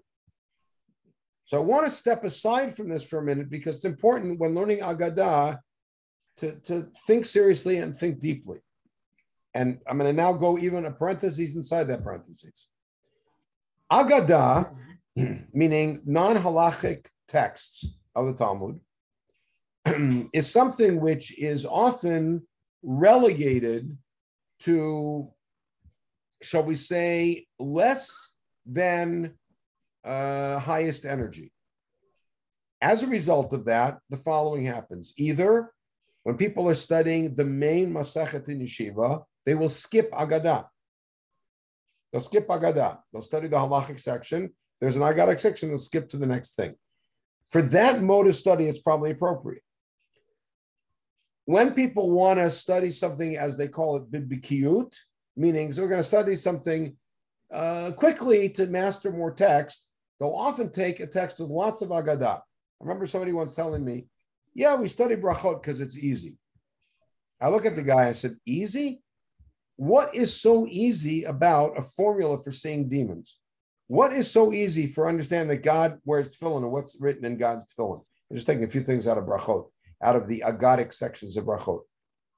So 1.46 1.58
I 1.58 1.60
want 1.60 1.86
to 1.86 1.92
step 1.92 2.24
aside 2.24 2.78
from 2.78 2.90
this 2.90 3.04
for 3.04 3.20
a 3.20 3.24
minute 3.24 3.50
because 3.50 3.76
it's 3.76 3.86
important 3.86 4.40
when 4.40 4.56
learning 4.56 4.80
Agadah 4.80 5.60
to, 6.38 6.54
to 6.62 6.90
think 7.06 7.26
seriously 7.26 7.78
and 7.78 7.96
think 7.96 8.20
deeply. 8.20 8.60
And 9.54 9.80
I'm 9.88 9.98
going 9.98 10.14
to 10.14 10.22
now 10.22 10.34
go 10.34 10.58
even 10.58 10.86
a 10.86 10.92
parenthesis 10.92 11.56
inside 11.56 11.86
that 11.86 12.04
parenthesis. 12.04 12.68
Agadah, 13.92 14.70
meaning 15.54 16.02
non 16.06 16.36
halachic 16.38 17.06
texts 17.28 17.86
of 18.16 18.26
the 18.28 18.34
Talmud, 18.34 18.80
is 20.34 20.52
something 20.52 21.00
which 21.00 21.38
is 21.38 21.66
often 21.66 22.48
relegated 22.82 23.98
to, 24.62 25.30
shall 26.42 26.64
we 26.64 26.76
say, 26.76 27.46
less 27.60 28.32
than 28.66 29.34
uh, 30.04 30.60
highest 30.60 31.06
energy. 31.06 31.52
As 32.82 33.04
a 33.04 33.08
result 33.08 33.54
of 33.54 33.66
that, 33.66 34.00
the 34.10 34.18
following 34.18 34.66
happens. 34.66 35.14
Either 35.18 35.72
when 36.24 36.38
people 36.38 36.68
are 36.68 36.76
studying 36.76 37.36
the 37.36 37.46
main 37.46 37.94
Masachet 37.94 38.50
in 38.50 38.60
Yeshiva, 38.60 39.24
they 39.46 39.56
will 39.56 39.70
skip 39.70 40.12
Agadah. 40.12 40.66
They'll 42.12 42.22
skip 42.22 42.48
Agadah. 42.48 43.00
They'll 43.12 43.22
study 43.22 43.48
the 43.48 43.58
halachic 43.58 44.00
section. 44.00 44.52
There's 44.80 44.98
an 44.98 45.02
Agadic 45.02 45.40
section, 45.40 45.70
they'll 45.70 45.78
skip 45.78 46.10
to 46.10 46.18
the 46.18 46.28
next 46.28 46.56
thing. 46.56 46.76
For 47.50 47.62
that 47.62 48.02
mode 48.02 48.28
of 48.28 48.36
study, 48.36 48.66
it's 48.66 48.82
probably 48.82 49.12
appropriate. 49.12 49.64
When 51.46 51.74
people 51.74 52.10
want 52.10 52.40
to 52.40 52.50
study 52.50 52.92
something, 52.92 53.38
as 53.38 53.58
they 53.58 53.68
call 53.68 53.98
it, 53.98 54.12
bibikiyut, 54.12 54.94
meaning 55.36 55.70
we're 55.70 55.88
going 55.88 56.02
to 56.02 56.04
study 56.04 56.36
something 56.36 56.96
uh, 57.54 57.92
quickly 57.92 58.50
to 58.50 58.68
master 58.68 59.12
more 59.12 59.32
text, 59.32 59.88
they'll 60.20 60.30
often 60.30 60.72
take 60.72 61.00
a 61.00 61.08
text 61.08 61.40
with 61.40 61.50
lots 61.50 61.82
of 61.82 61.90
Agadah. 61.90 62.40
I 62.40 62.42
remember 62.82 63.06
somebody 63.06 63.34
once 63.34 63.56
telling 63.56 63.84
me, 63.84 64.08
yeah, 64.54 64.76
we 64.76 64.88
study 64.88 65.16
brachot 65.16 65.62
because 65.62 65.82
it's 65.82 65.98
easy. 65.98 66.36
I 67.42 67.50
look 67.50 67.66
at 67.66 67.76
the 67.76 67.84
guy, 67.84 68.08
I 68.08 68.14
said, 68.14 68.36
easy? 68.46 69.03
What 69.76 70.14
is 70.14 70.40
so 70.40 70.68
easy 70.68 71.24
about 71.24 71.78
a 71.78 71.82
formula 71.82 72.42
for 72.42 72.52
seeing 72.52 72.90
demons? 72.90 73.38
What 73.88 74.14
is 74.14 74.30
so 74.30 74.54
easy 74.54 74.88
for 74.88 75.08
understanding 75.08 75.50
that 75.50 75.64
God 75.64 76.00
wears 76.06 76.30
tefillin 76.30 76.64
and 76.64 76.72
what's 76.72 77.00
written 77.00 77.26
in 77.26 77.38
God's 77.38 77.66
tefillin? 77.66 78.02
I'm 78.30 78.36
just 78.36 78.48
taking 78.48 78.64
a 78.64 78.70
few 78.70 78.82
things 78.82 79.08
out 79.08 79.18
of 79.18 79.26
brachot, 79.26 79.70
out 80.02 80.16
of 80.16 80.28
the 80.28 80.44
agadic 80.46 80.94
sections 80.94 81.38
of 81.38 81.46
brachot. 81.46 81.82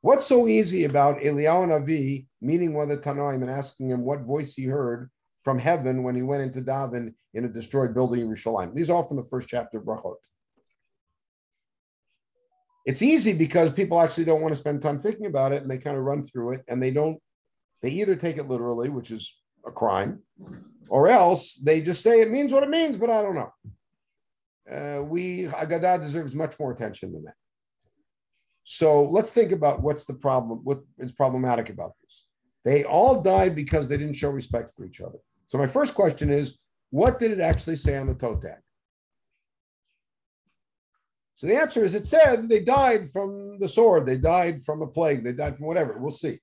What's 0.02 0.26
so 0.26 0.48
easy 0.48 0.84
about 0.84 1.20
Eliyahu 1.20 1.68
Navi 1.68 2.28
meeting 2.42 2.74
one 2.74 2.90
of 2.90 3.02
the 3.02 3.10
Tannaim 3.10 3.42
and 3.42 3.50
asking 3.50 3.90
him 3.90 4.02
what 4.02 4.22
voice 4.22 4.54
he 4.54 4.66
heard 4.66 5.10
from 5.44 5.58
heaven 5.58 6.04
when 6.04 6.16
he 6.16 6.22
went 6.22 6.44
into 6.44 6.62
daven 6.62 7.14
in 7.34 7.46
a 7.46 7.50
destroyed 7.50 7.94
building 7.94 8.22
in 8.22 8.30
Yerushalayim? 8.30 8.74
These 8.76 8.90
are 8.90 8.94
all 8.94 9.08
from 9.08 9.18
the 9.18 9.24
first 9.24 9.48
chapter 9.48 9.78
of 9.78 9.84
brachot. 9.84 10.16
It's 12.86 13.02
easy 13.02 13.34
because 13.34 13.72
people 13.72 14.00
actually 14.00 14.26
don't 14.26 14.42
want 14.42 14.54
to 14.54 14.60
spend 14.60 14.82
time 14.82 15.00
thinking 15.00 15.26
about 15.26 15.52
it 15.54 15.64
and 15.64 15.72
they 15.72 15.80
kind 15.80 15.98
of 15.98 16.04
run 16.04 16.24
through 16.24 16.54
it 16.54 16.64
and 16.68 16.82
they 16.82 16.92
don't, 16.92 17.18
they 17.82 17.90
either 17.90 18.16
take 18.16 18.38
it 18.38 18.48
literally, 18.48 18.90
which 18.90 19.12
is 19.12 19.36
a 19.66 19.72
crime, 19.72 20.20
or 20.90 21.08
else 21.08 21.56
they 21.56 21.82
just 21.82 22.02
say 22.02 22.22
it 22.22 22.32
means 22.32 22.52
what 22.52 22.64
it 22.64 22.70
means, 22.70 22.98
but 22.98 23.10
I 23.10 23.22
don't 23.22 23.36
know. 23.36 23.54
Uh, 24.72 25.04
we, 25.04 25.44
Agadah 25.46 26.02
deserves 26.02 26.34
much 26.34 26.58
more 26.60 26.72
attention 26.72 27.14
than 27.14 27.24
that. 27.26 27.36
So 28.64 29.04
let's 29.04 29.32
think 29.32 29.52
about 29.52 29.84
what's 29.84 30.06
the 30.06 30.16
problem, 30.16 30.62
what 30.64 30.80
is 30.98 31.12
problematic 31.12 31.70
about 31.70 31.92
this. 32.02 32.26
They 32.64 32.84
all 32.84 33.22
died 33.22 33.56
because 33.56 33.88
they 33.88 33.98
didn't 33.98 34.16
show 34.16 34.32
respect 34.32 34.72
for 34.76 34.86
each 34.86 35.02
other. 35.02 35.20
So 35.46 35.60
my 35.60 35.68
first 35.68 35.94
question 35.94 36.32
is, 36.32 36.58
what 36.90 37.20
did 37.20 37.32
it 37.32 37.40
actually 37.40 37.76
say 37.76 37.96
on 37.98 38.08
the 38.08 38.16
toe 38.16 38.38
tag? 38.38 38.58
So 41.36 41.46
the 41.46 41.58
answer 41.58 41.84
is 41.84 41.94
it 41.94 42.08
said 42.08 42.50
they 42.50 42.62
died 42.62 43.12
from 43.12 43.60
the 43.60 43.68
sword, 43.68 44.06
they 44.06 44.18
died 44.18 44.64
from 44.64 44.82
a 44.82 44.88
plague, 44.88 45.24
they 45.24 45.34
died 45.34 45.58
from 45.58 45.68
whatever. 45.68 45.98
We'll 46.00 46.12
see. 46.12 46.40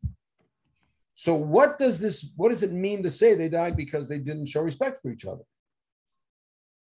So 1.14 1.34
what 1.34 1.78
does 1.78 2.00
this 2.00 2.30
what 2.36 2.50
does 2.50 2.62
it 2.62 2.72
mean 2.72 3.02
to 3.02 3.10
say 3.10 3.34
they 3.34 3.48
died 3.48 3.76
because 3.76 4.08
they 4.08 4.18
didn't 4.18 4.46
show 4.46 4.62
respect 4.62 5.00
for 5.00 5.10
each 5.10 5.24
other? 5.24 5.44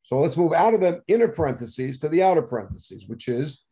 So 0.02 0.18
let's 0.18 0.36
move 0.36 0.52
out 0.52 0.74
of 0.74 0.80
the 0.80 1.02
inner 1.08 1.28
parentheses 1.28 1.98
to 2.00 2.08
the 2.08 2.22
outer 2.22 2.42
parentheses, 2.42 3.06
which 3.06 3.28
is 3.28 3.62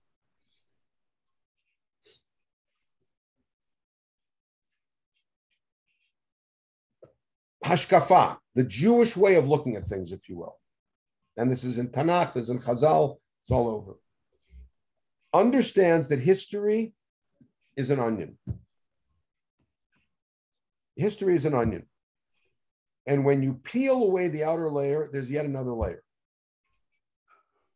hashkafa, 7.65 8.39
the 8.55 8.65
Jewish 8.65 9.17
way 9.17 9.35
of 9.35 9.49
looking 9.49 9.77
at 9.77 9.89
things, 9.89 10.13
if 10.13 10.29
you 10.29 10.39
will. 10.39 10.59
And 11.37 11.51
this 11.51 11.65
is 11.65 11.79
in 11.79 11.89
Tanakh, 11.89 12.33
there's 12.33 12.51
in 12.51 12.61
Chazal, 12.61 13.19
it's 13.43 13.51
all 13.51 13.69
over 13.69 13.97
understands 15.33 16.09
that 16.09 16.21
history 16.21 16.95
is 17.77 17.91
an 17.91 18.01
onion. 18.01 18.39
History 20.99 21.37
is 21.37 21.45
an 21.45 21.55
onion. 21.55 21.87
And 23.07 23.25
when 23.25 23.43
you 23.43 23.55
peel 23.55 24.03
away 24.03 24.27
the 24.27 24.43
outer 24.43 24.69
layer, 24.69 25.09
there's 25.13 25.31
yet 25.31 25.47
another 25.47 25.71
layer. 25.71 26.03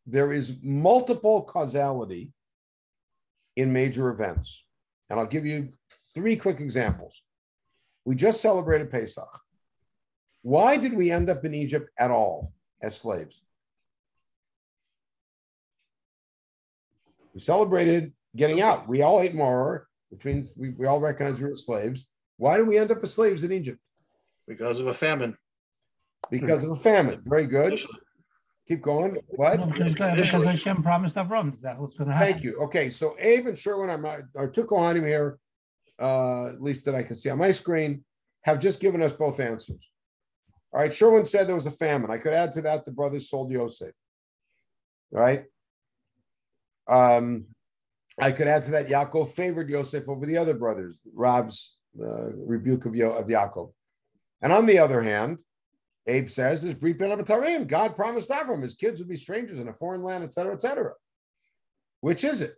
There 0.05 0.33
is 0.33 0.51
multiple 0.61 1.41
causality 1.43 2.33
in 3.55 3.71
major 3.71 4.09
events. 4.09 4.65
And 5.09 5.19
I'll 5.19 5.25
give 5.25 5.45
you 5.45 5.69
three 6.13 6.35
quick 6.35 6.59
examples. 6.59 7.21
We 8.03 8.15
just 8.15 8.41
celebrated 8.41 8.91
Pesach. 8.91 9.39
Why 10.41 10.75
did 10.75 10.93
we 10.93 11.09
end 11.09 11.29
up 11.29 11.45
in 11.45 11.53
Egypt 11.53 11.89
at 11.97 12.11
all 12.11 12.51
as 12.81 12.97
slaves? 12.97 13.41
We 17.33 17.39
celebrated 17.39 18.11
getting 18.35 18.59
out. 18.59 18.89
We 18.89 19.01
all 19.01 19.21
ate 19.21 19.33
maror, 19.33 19.83
which 20.09 20.25
means 20.25 20.49
we, 20.57 20.71
we 20.71 20.85
all 20.87 20.99
recognize 20.99 21.39
we 21.39 21.47
were 21.47 21.55
slaves. 21.55 22.05
Why 22.37 22.57
did 22.57 22.67
we 22.67 22.77
end 22.77 22.91
up 22.91 23.03
as 23.03 23.13
slaves 23.13 23.43
in 23.43 23.51
Egypt? 23.51 23.79
Because 24.47 24.79
of 24.79 24.87
a 24.87 24.93
famine. 24.93 25.37
Because 26.29 26.63
of 26.63 26.71
a 26.71 26.75
famine. 26.75 27.21
Very 27.25 27.45
good. 27.45 27.79
Keep 28.67 28.81
going. 28.81 29.17
What? 29.27 29.59
No, 29.59 29.65
because, 29.65 29.93
because 29.93 30.43
Hashem 30.43 30.83
promised 30.83 31.15
Avram 31.15 31.59
that 31.61 31.77
was 31.77 31.95
going 31.95 32.09
to 32.09 32.15
happen. 32.15 32.33
Thank 32.33 32.43
you. 32.43 32.59
Okay, 32.63 32.89
so 32.89 33.15
Abe 33.19 33.47
and 33.47 33.57
Sherwin, 33.57 33.89
I'm 33.89 34.05
our 34.35 34.49
two 34.49 34.63
Kohanim 34.63 35.05
here, 35.05 35.37
uh, 35.99 36.47
at 36.47 36.61
least 36.61 36.85
that 36.85 36.95
I 36.95 37.03
can 37.03 37.15
see 37.15 37.29
on 37.29 37.37
my 37.37 37.51
screen, 37.51 38.05
have 38.43 38.59
just 38.59 38.79
given 38.79 39.01
us 39.01 39.11
both 39.11 39.39
answers. 39.39 39.81
All 40.73 40.79
right, 40.79 40.93
Sherwin 40.93 41.25
said 41.25 41.47
there 41.47 41.55
was 41.55 41.65
a 41.65 41.71
famine. 41.71 42.09
I 42.09 42.17
could 42.17 42.33
add 42.33 42.53
to 42.53 42.61
that 42.61 42.85
the 42.85 42.91
brothers 42.91 43.29
sold 43.29 43.51
Yosef. 43.51 43.93
Right? 45.11 45.43
Um, 46.87 47.45
I 48.19 48.31
could 48.31 48.47
add 48.47 48.63
to 48.63 48.71
that 48.71 48.87
Yaakov 48.87 49.29
favored 49.29 49.69
Yosef 49.69 50.07
over 50.07 50.25
the 50.25 50.37
other 50.37 50.53
brothers, 50.53 51.01
Rab's 51.13 51.75
uh, 52.01 52.31
rebuke 52.35 52.85
of, 52.85 52.95
Yo- 52.95 53.11
of 53.11 53.27
Yaakov. 53.27 53.71
And 54.41 54.51
on 54.51 54.65
the 54.65 54.79
other 54.79 55.01
hand, 55.01 55.39
Abe 56.07 56.29
says 56.29 56.61
this 56.61 56.73
Brit 56.73 56.97
Ben 56.97 57.65
God 57.65 57.95
promised 57.95 58.29
Avram 58.29 58.61
his 58.61 58.73
kids 58.73 58.99
would 58.99 59.09
be 59.09 59.17
strangers 59.17 59.59
in 59.59 59.69
a 59.69 59.73
foreign 59.73 60.03
land, 60.03 60.23
etc., 60.23 60.53
etc. 60.53 60.93
Which 62.01 62.23
is 62.23 62.41
it? 62.41 62.55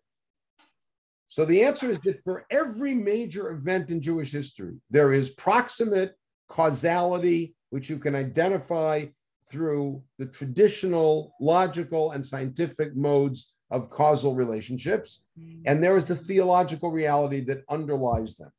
So 1.28 1.46
the 1.46 1.64
answer 1.64 1.90
is 1.90 2.00
that 2.00 2.24
for 2.24 2.46
every 2.50 2.94
major 2.94 3.52
event 3.52 3.92
in 3.92 4.02
Jewish 4.02 4.32
history, 4.32 4.76
there 4.90 5.14
is 5.14 5.30
proximate 5.32 6.16
causality, 6.48 7.56
which 7.70 7.90
you 7.90 8.00
can 8.00 8.16
identify 8.16 9.06
through 9.50 10.02
the 10.18 10.26
traditional 10.26 11.34
logical 11.40 12.12
and 12.12 12.26
scientific 12.26 12.96
modes 12.96 13.54
of 13.70 13.90
causal 13.90 14.34
relationships, 14.36 15.26
and 15.66 15.84
there 15.84 15.98
is 15.98 16.06
the 16.06 16.16
theological 16.16 16.92
reality 16.92 17.42
that 17.42 17.64
underlies 17.70 18.36
them. 18.36 18.52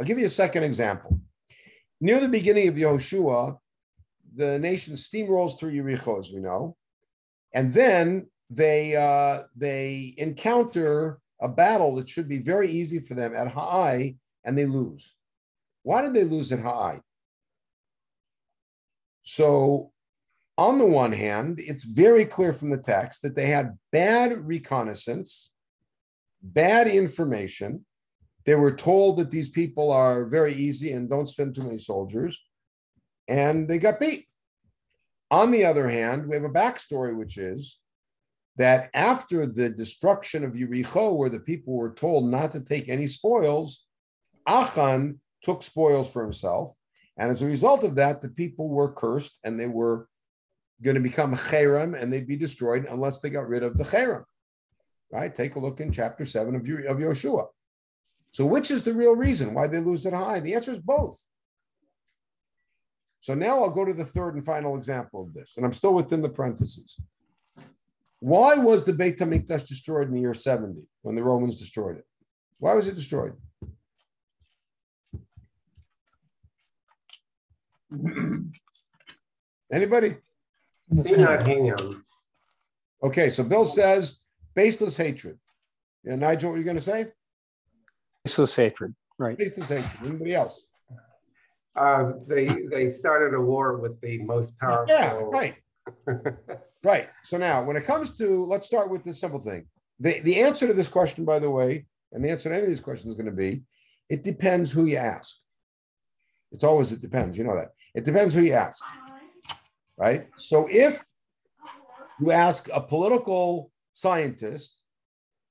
I'll 0.00 0.06
give 0.06 0.18
you 0.18 0.24
a 0.24 0.30
second 0.30 0.64
example. 0.64 1.20
Near 2.00 2.20
the 2.20 2.28
beginning 2.28 2.68
of 2.68 2.74
Yehoshua, 2.74 3.58
the 4.34 4.58
nation 4.58 4.94
steamrolls 4.94 5.58
through 5.58 5.72
Yericho, 5.72 6.18
as 6.18 6.30
we 6.32 6.40
know, 6.40 6.74
and 7.52 7.74
then 7.74 8.28
they 8.48 8.96
uh, 8.96 9.42
they 9.54 10.14
encounter 10.16 11.20
a 11.38 11.48
battle 11.48 11.96
that 11.96 12.08
should 12.08 12.30
be 12.30 12.38
very 12.38 12.72
easy 12.72 12.98
for 13.00 13.12
them 13.12 13.36
at 13.36 13.48
Ha'ai, 13.48 14.16
and 14.42 14.56
they 14.56 14.64
lose. 14.64 15.14
Why 15.82 16.00
did 16.00 16.14
they 16.14 16.24
lose 16.24 16.50
at 16.50 16.60
Ha'ai? 16.60 17.00
So, 19.22 19.92
on 20.56 20.78
the 20.78 20.86
one 20.86 21.12
hand, 21.12 21.60
it's 21.60 21.84
very 21.84 22.24
clear 22.24 22.54
from 22.54 22.70
the 22.70 22.78
text 22.78 23.20
that 23.20 23.34
they 23.34 23.48
had 23.48 23.78
bad 23.92 24.46
reconnaissance, 24.46 25.50
bad 26.42 26.86
information. 26.86 27.84
They 28.50 28.56
were 28.56 28.74
told 28.74 29.18
that 29.18 29.30
these 29.30 29.48
people 29.48 29.92
are 29.92 30.24
very 30.24 30.52
easy 30.52 30.90
and 30.90 31.08
don't 31.08 31.28
spend 31.28 31.54
too 31.54 31.62
many 31.62 31.78
soldiers, 31.78 32.36
and 33.28 33.68
they 33.68 33.78
got 33.78 34.00
beat. 34.00 34.26
On 35.30 35.52
the 35.52 35.64
other 35.64 35.88
hand, 35.88 36.26
we 36.26 36.34
have 36.34 36.42
a 36.42 36.48
backstory, 36.48 37.16
which 37.16 37.38
is 37.38 37.78
that 38.56 38.90
after 38.92 39.46
the 39.46 39.68
destruction 39.68 40.42
of 40.42 40.54
Yericho, 40.54 41.14
where 41.14 41.30
the 41.30 41.38
people 41.38 41.74
were 41.74 41.94
told 41.94 42.28
not 42.28 42.50
to 42.50 42.60
take 42.60 42.88
any 42.88 43.06
spoils, 43.06 43.86
Achan 44.48 45.20
took 45.44 45.62
spoils 45.62 46.10
for 46.10 46.24
himself. 46.24 46.72
And 47.16 47.30
as 47.30 47.42
a 47.42 47.46
result 47.46 47.84
of 47.84 47.94
that, 47.94 48.20
the 48.20 48.30
people 48.30 48.68
were 48.68 48.92
cursed 48.92 49.38
and 49.44 49.60
they 49.60 49.68
were 49.68 50.08
going 50.82 50.96
to 50.96 51.00
become 51.00 51.36
cherem 51.36 51.96
and 51.96 52.12
they'd 52.12 52.26
be 52.26 52.34
destroyed 52.34 52.88
unless 52.90 53.20
they 53.20 53.30
got 53.30 53.48
rid 53.48 53.62
of 53.62 53.78
the 53.78 53.84
cherem. 53.84 54.24
Right? 55.12 55.32
Take 55.32 55.54
a 55.54 55.60
look 55.60 55.78
in 55.78 55.92
chapter 55.92 56.24
7 56.24 56.56
of, 56.56 56.62
of 56.62 56.96
Yoshua. 56.98 57.46
So, 58.32 58.46
which 58.46 58.70
is 58.70 58.84
the 58.84 58.94
real 58.94 59.16
reason 59.16 59.54
why 59.54 59.66
they 59.66 59.80
lose 59.80 60.06
at 60.06 60.12
Ha'ai? 60.12 60.40
The 60.40 60.54
answer 60.54 60.72
is 60.72 60.78
both. 60.78 61.18
So 63.20 63.34
now 63.34 63.60
I'll 63.60 63.70
go 63.70 63.84
to 63.84 63.92
the 63.92 64.04
third 64.04 64.34
and 64.34 64.44
final 64.44 64.76
example 64.76 65.22
of 65.22 65.34
this, 65.34 65.56
and 65.56 65.66
I'm 65.66 65.72
still 65.72 65.94
within 65.94 66.22
the 66.22 66.28
parentheses. 66.28 66.96
Why 68.20 68.54
was 68.54 68.84
the 68.84 68.92
Beit 68.92 69.18
Hamikdash 69.18 69.66
destroyed 69.66 70.08
in 70.08 70.14
the 70.14 70.20
year 70.20 70.34
70 70.34 70.82
when 71.02 71.16
the 71.16 71.22
Romans 71.22 71.58
destroyed 71.58 71.98
it? 71.98 72.04
Why 72.58 72.74
was 72.74 72.86
it 72.86 72.94
destroyed? 72.94 73.34
Anybody? 79.72 80.16
Okay, 83.02 83.30
so 83.30 83.42
Bill 83.42 83.64
says 83.64 84.20
baseless 84.54 84.96
hatred. 84.96 85.38
Yeah, 86.04 86.16
Nigel, 86.16 86.50
what 86.50 86.56
are 86.56 86.58
you 86.58 86.64
going 86.64 86.76
to 86.76 86.82
say? 86.82 87.08
Baseless 88.24 88.56
hatred, 88.56 88.92
right? 89.18 89.36
Baseless 89.36 89.68
hatred. 89.68 89.90
Anybody 90.04 90.34
else? 90.34 90.66
Uh, 91.76 92.12
they 92.26 92.46
they 92.70 92.90
started 92.90 93.34
a 93.34 93.40
war 93.40 93.78
with 93.78 94.00
the 94.00 94.18
most 94.18 94.58
powerful. 94.58 94.94
Yeah, 94.94 95.20
right. 95.22 95.54
right. 96.84 97.08
So 97.24 97.38
now, 97.38 97.62
when 97.62 97.76
it 97.76 97.84
comes 97.84 98.16
to, 98.18 98.44
let's 98.44 98.66
start 98.66 98.90
with 98.90 99.04
this 99.04 99.20
simple 99.20 99.40
thing. 99.40 99.66
The, 99.98 100.20
the 100.20 100.40
answer 100.40 100.66
to 100.66 100.74
this 100.74 100.88
question, 100.88 101.24
by 101.24 101.38
the 101.38 101.50
way, 101.50 101.86
and 102.12 102.24
the 102.24 102.30
answer 102.30 102.48
to 102.48 102.54
any 102.54 102.64
of 102.64 102.68
these 102.68 102.80
questions 102.80 103.10
is 103.10 103.16
going 103.16 103.30
to 103.30 103.36
be 103.36 103.62
it 104.10 104.24
depends 104.24 104.72
who 104.72 104.86
you 104.86 104.96
ask. 104.96 105.36
It's 106.50 106.64
always, 106.64 106.90
it 106.90 107.00
depends. 107.00 107.38
You 107.38 107.44
know 107.44 107.54
that. 107.54 107.70
It 107.94 108.04
depends 108.04 108.34
who 108.34 108.42
you 108.42 108.54
ask. 108.54 108.82
Right. 109.96 110.26
So 110.36 110.66
if 110.68 111.00
you 112.20 112.32
ask 112.32 112.68
a 112.72 112.80
political 112.80 113.70
scientist 113.94 114.79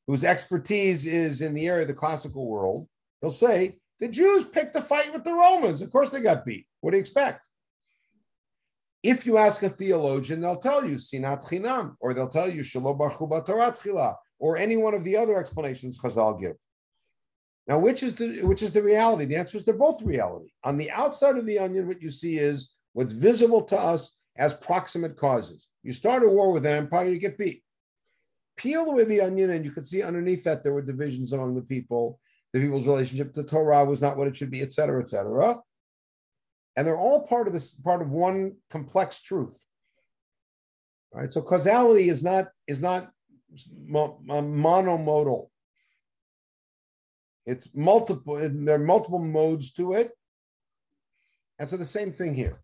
whose 0.10 0.24
expertise 0.24 1.06
is 1.06 1.40
in 1.40 1.54
the 1.54 1.68
area 1.68 1.84
of 1.84 1.88
the 1.88 1.94
classical 1.94 2.48
world, 2.48 2.88
he'll 3.22 3.30
say, 3.30 3.78
the 4.00 4.08
Jews 4.08 4.44
picked 4.44 4.76
a 4.76 4.82
fight 4.82 5.14
with 5.14 5.24
the 5.24 5.32
Romans. 5.32 5.84
Of 5.84 5.92
course 5.92 6.10
they 6.10 6.20
got 6.20 6.48
beat. 6.48 6.66
What 6.82 6.90
do 6.92 6.98
you 6.98 7.02
expect? 7.02 7.48
If 9.04 9.28
you 9.28 9.38
ask 9.38 9.62
a 9.62 9.70
theologian, 9.70 10.42
they'll 10.42 10.56
tell 10.56 10.84
you 10.84 10.96
sinat 10.96 11.48
chinam, 11.48 11.94
or 12.00 12.16
they'll 12.16 12.28
tell 12.28 12.50
you 12.50 12.64
shelo 12.64 12.98
barchu 12.98 13.46
Torah 13.46 14.16
or 14.40 14.58
any 14.58 14.78
one 14.78 14.96
of 14.96 15.04
the 15.04 15.16
other 15.16 15.38
explanations 15.38 16.00
Chazal 16.00 16.42
give. 16.42 16.56
Now, 17.68 17.78
which 17.78 18.02
is 18.02 18.16
the 18.16 18.42
which 18.42 18.64
is 18.64 18.72
the 18.72 18.82
reality? 18.82 19.26
The 19.26 19.36
answer 19.36 19.58
is 19.58 19.64
they're 19.64 19.76
both 19.76 20.02
reality. 20.02 20.50
On 20.64 20.76
the 20.76 20.90
outside 20.90 21.38
of 21.38 21.46
the 21.46 21.60
onion, 21.60 21.88
what 21.88 22.02
you 22.02 22.10
see 22.10 22.40
is 22.40 22.74
what's 22.94 23.12
visible 23.12 23.62
to 23.66 23.78
us 23.78 24.18
as 24.36 24.56
proximate 24.56 25.18
causes. 25.18 25.68
You 25.84 25.94
start 25.94 26.24
a 26.24 26.30
war 26.30 26.52
with 26.52 26.66
an 26.66 26.74
empire, 26.74 27.08
you 27.08 27.20
get 27.20 27.38
beat. 27.38 27.62
Peel 28.60 28.90
away 28.90 29.06
the 29.06 29.22
onion, 29.22 29.50
and 29.50 29.66
you 29.66 29.72
can 29.72 29.86
see 29.86 30.04
underneath 30.04 30.44
that 30.44 30.64
there 30.64 30.74
were 30.74 30.84
divisions 30.84 31.34
among 31.34 31.56
the 31.56 31.64
people. 31.64 32.20
The 32.54 32.60
people's 32.60 32.86
relationship 32.86 33.34
to 33.34 33.44
Torah 33.44 33.86
was 33.86 34.02
not 34.02 34.18
what 34.18 34.28
it 34.28 34.38
should 34.38 34.52
be, 34.52 34.62
etc., 34.62 35.02
etc 35.02 35.62
and 36.80 36.88
they're 36.88 36.98
all 36.98 37.28
part 37.28 37.46
of 37.46 37.52
this 37.52 37.74
part 37.74 38.02
of 38.02 38.10
one 38.10 38.54
complex 38.70 39.22
truth. 39.22 39.66
Right 41.14 41.32
so 41.32 41.42
causality 41.42 42.08
is 42.08 42.24
not 42.24 42.52
is 42.68 42.80
not 42.80 43.12
monomodal. 43.86 45.50
It's 47.46 47.68
multiple 47.74 48.38
there 48.38 48.76
are 48.76 48.80
multiple 48.80 49.20
modes 49.20 49.74
to 49.74 49.92
it. 49.92 50.12
And 51.60 51.70
so 51.70 51.76
the 51.76 51.84
same 51.84 52.14
thing 52.14 52.34
here. 52.34 52.62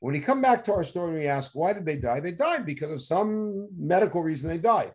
When 0.00 0.14
we 0.14 0.20
come 0.20 0.40
back 0.40 0.64
to 0.64 0.74
our 0.74 0.82
story 0.82 1.20
we 1.20 1.28
ask 1.28 1.52
why 1.54 1.72
did 1.72 1.86
they 1.86 1.96
die? 1.96 2.18
They 2.18 2.32
died 2.32 2.66
because 2.66 2.90
of 2.90 3.00
some 3.00 3.68
medical 3.78 4.24
reason 4.24 4.50
they 4.50 4.58
died 4.58 4.92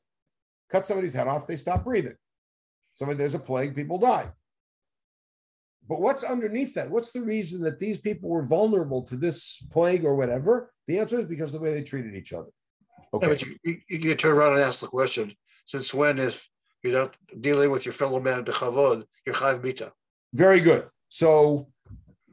cut 0.71 0.87
somebody's 0.87 1.13
head 1.13 1.27
off 1.27 1.47
they 1.47 1.57
stop 1.57 1.83
breathing 1.83 2.15
somebody 2.93 3.17
there's 3.17 3.35
a 3.35 3.39
plague 3.39 3.75
people 3.75 3.97
die 3.97 4.29
but 5.91 5.99
what's 5.99 6.23
underneath 6.23 6.73
that? 6.75 6.89
What's 6.89 7.11
the 7.11 7.21
reason 7.21 7.61
that 7.63 7.79
these 7.79 7.97
people 7.97 8.29
were 8.29 8.43
vulnerable 8.43 9.01
to 9.03 9.17
this 9.17 9.57
plague 9.71 10.05
or 10.05 10.15
whatever? 10.15 10.71
The 10.87 10.99
answer 10.99 11.19
is 11.19 11.25
because 11.25 11.49
of 11.49 11.59
the 11.59 11.59
way 11.59 11.73
they 11.73 11.83
treated 11.83 12.15
each 12.15 12.33
other. 12.33 12.49
Okay. 13.13 13.27
Yeah, 13.27 13.33
but 13.33 13.41
you, 13.41 13.55
you, 13.63 13.77
you 13.89 13.99
can 13.99 14.17
turn 14.17 14.31
around 14.31 14.53
and 14.53 14.61
ask 14.61 14.79
the 14.79 14.87
question 14.87 15.33
since 15.65 15.93
when 15.93 16.17
is 16.17 16.41
you're 16.83 16.93
not 16.93 17.15
dealing 17.41 17.71
with 17.71 17.85
your 17.85 17.93
fellow 17.93 18.19
man 18.19 18.45
bechavod, 18.45 19.03
you're 19.25 19.35
chayav 19.35 19.61
mita? 19.63 19.91
Very 20.33 20.61
good. 20.61 20.87
So 21.09 21.67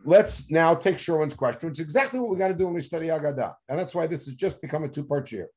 let's 0.04 0.50
now 0.50 0.74
take 0.74 0.98
Sherwin's 0.98 1.34
question. 1.34 1.68
It's 1.68 1.80
exactly 1.80 2.20
what 2.20 2.30
we 2.30 2.36
got 2.36 2.48
to 2.48 2.54
do 2.54 2.66
when 2.66 2.74
we 2.74 2.80
study 2.80 3.08
Agadah. 3.08 3.54
And 3.68 3.78
that's 3.78 3.94
why 3.94 4.06
this 4.06 4.26
has 4.26 4.34
just 4.34 4.60
become 4.60 4.84
a 4.84 4.88
two 4.88 5.04
part 5.04 5.32
year. 5.32 5.48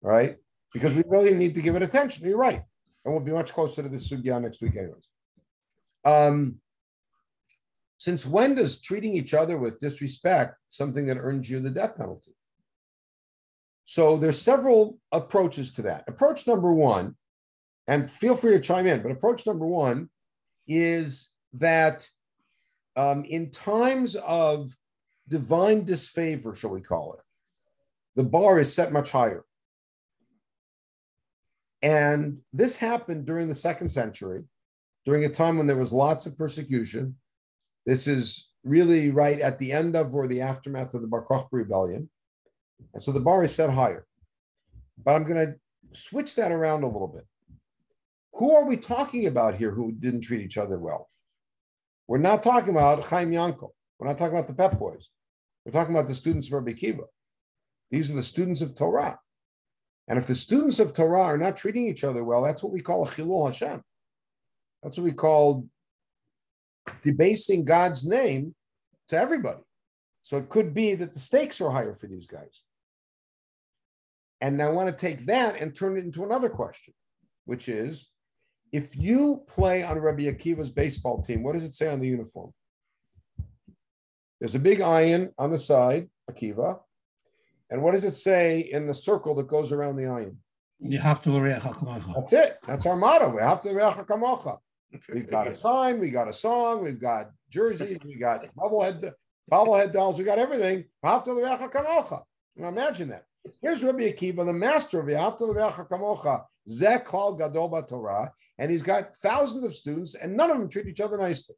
Right? 0.00 0.36
Because 0.72 0.94
we 0.94 1.02
really 1.06 1.34
need 1.34 1.54
to 1.54 1.62
give 1.62 1.74
it 1.76 1.82
attention. 1.82 2.28
You're 2.28 2.38
right. 2.38 2.62
And 3.04 3.14
we'll 3.14 3.24
be 3.24 3.32
much 3.32 3.52
closer 3.52 3.82
to 3.82 3.88
this 3.88 4.08
sugya 4.08 4.40
next 4.40 4.60
week, 4.60 4.76
anyways. 4.76 5.08
Um, 6.04 6.56
since 7.98 8.24
when 8.24 8.54
does 8.54 8.80
treating 8.80 9.14
each 9.14 9.34
other 9.34 9.58
with 9.58 9.80
disrespect 9.80 10.56
something 10.68 11.06
that 11.06 11.18
earns 11.18 11.50
you 11.50 11.60
the 11.60 11.70
death 11.70 11.96
penalty? 11.96 12.34
So 13.84 14.16
there's 14.16 14.40
several 14.40 14.98
approaches 15.12 15.72
to 15.74 15.82
that. 15.82 16.04
Approach 16.06 16.46
number 16.46 16.72
one, 16.72 17.16
and 17.88 18.10
feel 18.10 18.36
free 18.36 18.52
to 18.52 18.60
chime 18.60 18.86
in, 18.86 19.02
but 19.02 19.10
approach 19.10 19.46
number 19.46 19.66
one 19.66 20.08
is 20.68 21.30
that 21.54 22.08
um, 22.96 23.24
in 23.24 23.50
times 23.50 24.14
of 24.16 24.74
divine 25.26 25.84
disfavor, 25.84 26.54
shall 26.54 26.70
we 26.70 26.80
call 26.80 27.14
it, 27.14 27.20
the 28.14 28.22
bar 28.22 28.60
is 28.60 28.72
set 28.72 28.92
much 28.92 29.10
higher. 29.10 29.44
And 31.82 32.38
this 32.52 32.76
happened 32.76 33.26
during 33.26 33.48
the 33.48 33.54
second 33.54 33.88
century, 33.88 34.44
during 35.04 35.24
a 35.24 35.30
time 35.30 35.56
when 35.56 35.66
there 35.66 35.76
was 35.76 35.92
lots 35.92 36.26
of 36.26 36.36
persecution, 36.36 37.16
this 37.86 38.06
is 38.06 38.50
really 38.64 39.10
right 39.10 39.40
at 39.40 39.58
the 39.58 39.72
end 39.72 39.96
of 39.96 40.14
or 40.14 40.26
the 40.26 40.42
aftermath 40.42 40.92
of 40.92 41.00
the 41.00 41.08
Bar 41.08 41.24
Kokhba 41.24 41.48
rebellion. 41.52 42.10
And 42.92 43.02
so 43.02 43.12
the 43.12 43.20
bar 43.20 43.42
is 43.42 43.54
set 43.54 43.70
higher. 43.70 44.06
But 45.02 45.12
I'm 45.12 45.24
going 45.24 45.46
to 45.46 45.54
switch 45.98 46.34
that 46.36 46.52
around 46.52 46.82
a 46.82 46.88
little 46.88 47.08
bit. 47.08 47.26
Who 48.34 48.54
are 48.54 48.64
we 48.64 48.76
talking 48.76 49.26
about 49.26 49.56
here 49.56 49.70
who 49.70 49.92
didn't 49.92 50.22
treat 50.22 50.42
each 50.42 50.58
other 50.58 50.78
well? 50.78 51.08
We're 52.06 52.18
not 52.18 52.42
talking 52.42 52.70
about 52.70 53.04
Chaim 53.04 53.30
Yankel. 53.30 53.70
We're 53.98 54.08
not 54.08 54.18
talking 54.18 54.36
about 54.36 54.48
the 54.48 54.54
Pep 54.54 54.78
Boys. 54.78 55.08
We're 55.64 55.72
talking 55.72 55.94
about 55.94 56.08
the 56.08 56.14
students 56.14 56.46
of 56.46 56.54
Rabbi 56.54 56.72
Kiva. 56.72 57.04
These 57.90 58.10
are 58.10 58.14
the 58.14 58.22
students 58.22 58.62
of 58.62 58.74
Torah. 58.74 59.18
And 60.10 60.18
if 60.18 60.26
the 60.26 60.34
students 60.34 60.80
of 60.80 60.92
Torah 60.92 61.22
are 61.22 61.38
not 61.38 61.56
treating 61.56 61.86
each 61.86 62.02
other 62.02 62.24
well, 62.24 62.42
that's 62.42 62.64
what 62.64 62.72
we 62.72 62.80
call 62.80 63.06
a 63.06 63.10
chilul 63.10 63.46
Hashem. 63.46 63.80
That's 64.82 64.98
what 64.98 65.04
we 65.04 65.12
call 65.12 65.68
debasing 67.04 67.64
God's 67.64 68.04
name 68.04 68.56
to 69.08 69.16
everybody. 69.16 69.60
So 70.24 70.36
it 70.36 70.48
could 70.48 70.74
be 70.74 70.96
that 70.96 71.12
the 71.14 71.20
stakes 71.20 71.60
are 71.60 71.70
higher 71.70 71.94
for 71.94 72.08
these 72.08 72.26
guys. 72.26 72.60
And 74.40 74.60
I 74.60 74.68
want 74.70 74.88
to 74.88 74.94
take 74.96 75.26
that 75.26 75.60
and 75.60 75.72
turn 75.72 75.96
it 75.96 76.04
into 76.04 76.24
another 76.24 76.48
question, 76.48 76.92
which 77.44 77.68
is 77.68 78.08
if 78.72 78.96
you 78.96 79.44
play 79.46 79.84
on 79.84 79.96
Rabbi 79.96 80.24
Akiva's 80.24 80.70
baseball 80.70 81.22
team, 81.22 81.44
what 81.44 81.52
does 81.52 81.64
it 81.64 81.74
say 81.74 81.86
on 81.86 82.00
the 82.00 82.08
uniform? 82.08 82.52
There's 84.40 84.56
a 84.56 84.60
big 84.60 84.80
iron 84.80 85.32
on 85.38 85.52
the 85.52 85.58
side, 85.58 86.10
Akiva. 86.28 86.80
And 87.70 87.82
what 87.82 87.92
does 87.92 88.04
it 88.04 88.16
say 88.16 88.60
in 88.60 88.86
the 88.86 88.94
circle 88.94 89.34
that 89.36 89.46
goes 89.46 89.72
around 89.72 89.96
the 89.96 90.06
iron? 90.06 90.38
You 90.80 90.98
have 90.98 91.22
to. 91.22 91.30
That's 92.14 92.32
it. 92.32 92.58
That's 92.66 92.86
our 92.86 92.96
motto. 92.96 93.28
We 93.28 93.42
have 93.42 93.62
to. 93.62 93.68
We've 95.12 95.30
got 95.30 95.46
a 95.46 95.54
sign, 95.54 96.00
we 96.00 96.10
got 96.10 96.26
a 96.26 96.32
song, 96.32 96.82
we've 96.82 97.00
got 97.00 97.30
jerseys, 97.48 97.98
we 98.04 98.16
got 98.16 98.44
bobblehead, 98.56 99.12
bobblehead 99.50 99.92
dolls, 99.92 100.18
we 100.18 100.24
got 100.24 100.38
everything. 100.38 100.84
After 101.04 101.32
the 101.32 101.42
Recha 101.42 101.70
Kamocha. 101.70 102.22
Now 102.56 102.68
imagine 102.68 103.10
that. 103.10 103.24
Here's 103.62 103.84
Rabbi 103.84 104.10
Akiva, 104.10 104.44
the 104.44 104.52
master 104.52 104.98
of 104.98 105.06
the 105.06 105.16
After 105.16 105.46
the 105.46 105.54
Recha 105.54 105.88
Kamocha, 105.88 106.44
Zek 106.68 107.06
Klal 107.06 107.38
Gadol 107.38 107.82
Torah, 107.84 108.32
and 108.58 108.70
he's 108.70 108.82
got 108.82 109.16
thousands 109.18 109.64
of 109.64 109.74
students, 109.74 110.16
and 110.16 110.36
none 110.36 110.50
of 110.50 110.58
them 110.58 110.68
treat 110.68 110.86
each 110.86 111.00
other 111.00 111.16
nicely. 111.16 111.54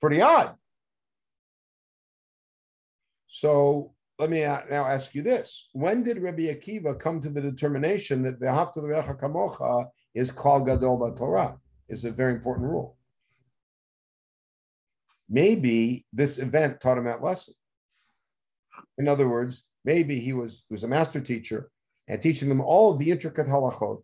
Pretty 0.00 0.22
odd. 0.22 0.54
So 3.26 3.92
let 4.18 4.30
me 4.30 4.40
now 4.42 4.86
ask 4.86 5.14
you 5.14 5.22
this: 5.22 5.68
When 5.72 6.02
did 6.02 6.22
Rabbi 6.22 6.52
Akiva 6.52 6.98
come 6.98 7.20
to 7.20 7.28
the 7.28 7.40
determination 7.40 8.22
that 8.22 8.40
the 8.40 8.46
Hafta 8.46 8.80
Recha 8.80 9.18
Kamocha 9.20 9.86
is 10.14 10.32
Klal 10.32 10.66
Gadol 10.66 11.14
Torah? 11.16 11.58
Is 11.88 12.04
a 12.04 12.10
very 12.10 12.34
important 12.34 12.68
rule. 12.68 12.98
Maybe 15.30 16.04
this 16.12 16.38
event 16.38 16.80
taught 16.80 16.98
him 16.98 17.04
that 17.04 17.22
lesson. 17.22 17.54
In 18.98 19.08
other 19.08 19.28
words, 19.28 19.62
maybe 19.84 20.20
he 20.20 20.32
was, 20.32 20.64
he 20.68 20.74
was 20.74 20.84
a 20.84 20.88
master 20.88 21.20
teacher 21.20 21.70
and 22.08 22.20
teaching 22.20 22.48
them 22.48 22.60
all 22.60 22.92
of 22.92 22.98
the 22.98 23.10
intricate 23.10 23.46
halachot 23.46 24.02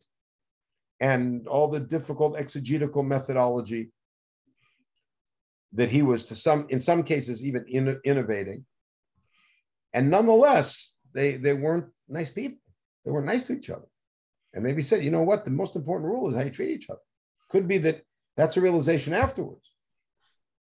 and 1.00 1.46
all 1.48 1.68
the 1.68 1.80
difficult 1.80 2.36
exegetical 2.36 3.02
methodology 3.02 3.90
that 5.72 5.90
he 5.90 6.02
was 6.02 6.22
to 6.24 6.34
some 6.34 6.66
in 6.68 6.80
some 6.80 7.02
cases 7.02 7.44
even 7.44 7.64
in, 7.68 8.00
innovating 8.04 8.64
and 9.94 10.10
nonetheless 10.10 10.94
they 11.14 11.36
they 11.36 11.54
weren't 11.54 11.86
nice 12.08 12.28
people. 12.28 12.58
They 13.04 13.10
weren't 13.10 13.26
nice 13.26 13.44
to 13.44 13.54
each 13.54 13.70
other. 13.70 13.86
And 14.52 14.62
maybe 14.62 14.82
said 14.82 15.02
you 15.02 15.10
know 15.10 15.22
what? 15.22 15.46
The 15.46 15.50
most 15.50 15.76
important 15.76 16.10
rule 16.10 16.28
is 16.28 16.36
how 16.36 16.42
you 16.42 16.50
treat 16.50 16.70
each 16.70 16.90
other. 16.90 17.00
Could 17.48 17.66
be 17.66 17.78
that 17.78 18.02
that's 18.36 18.58
a 18.58 18.60
realization 18.60 19.14
afterwards. 19.14 19.70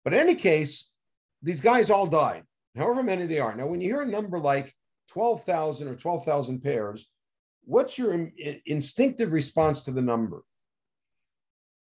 But 0.05 0.15
in 0.15 0.21
any 0.21 0.37
case 0.37 0.95
these 1.43 1.61
guys 1.61 1.91
all 1.91 2.07
died 2.07 2.45
however 2.77 3.03
many 3.03 3.27
they 3.27 3.41
are. 3.41 3.55
Now 3.55 3.67
when 3.67 3.81
you 3.81 3.89
hear 3.89 4.03
a 4.03 4.07
number 4.07 4.39
like 4.39 4.73
12000 5.13 5.89
or 5.89 5.97
12000 5.97 6.63
pairs 6.63 7.07
what's 7.69 7.99
your 7.99 8.15
in- 8.15 8.33
instinctive 8.65 9.33
response 9.33 9.83
to 9.83 9.91
the 9.91 10.01
number? 10.01 10.43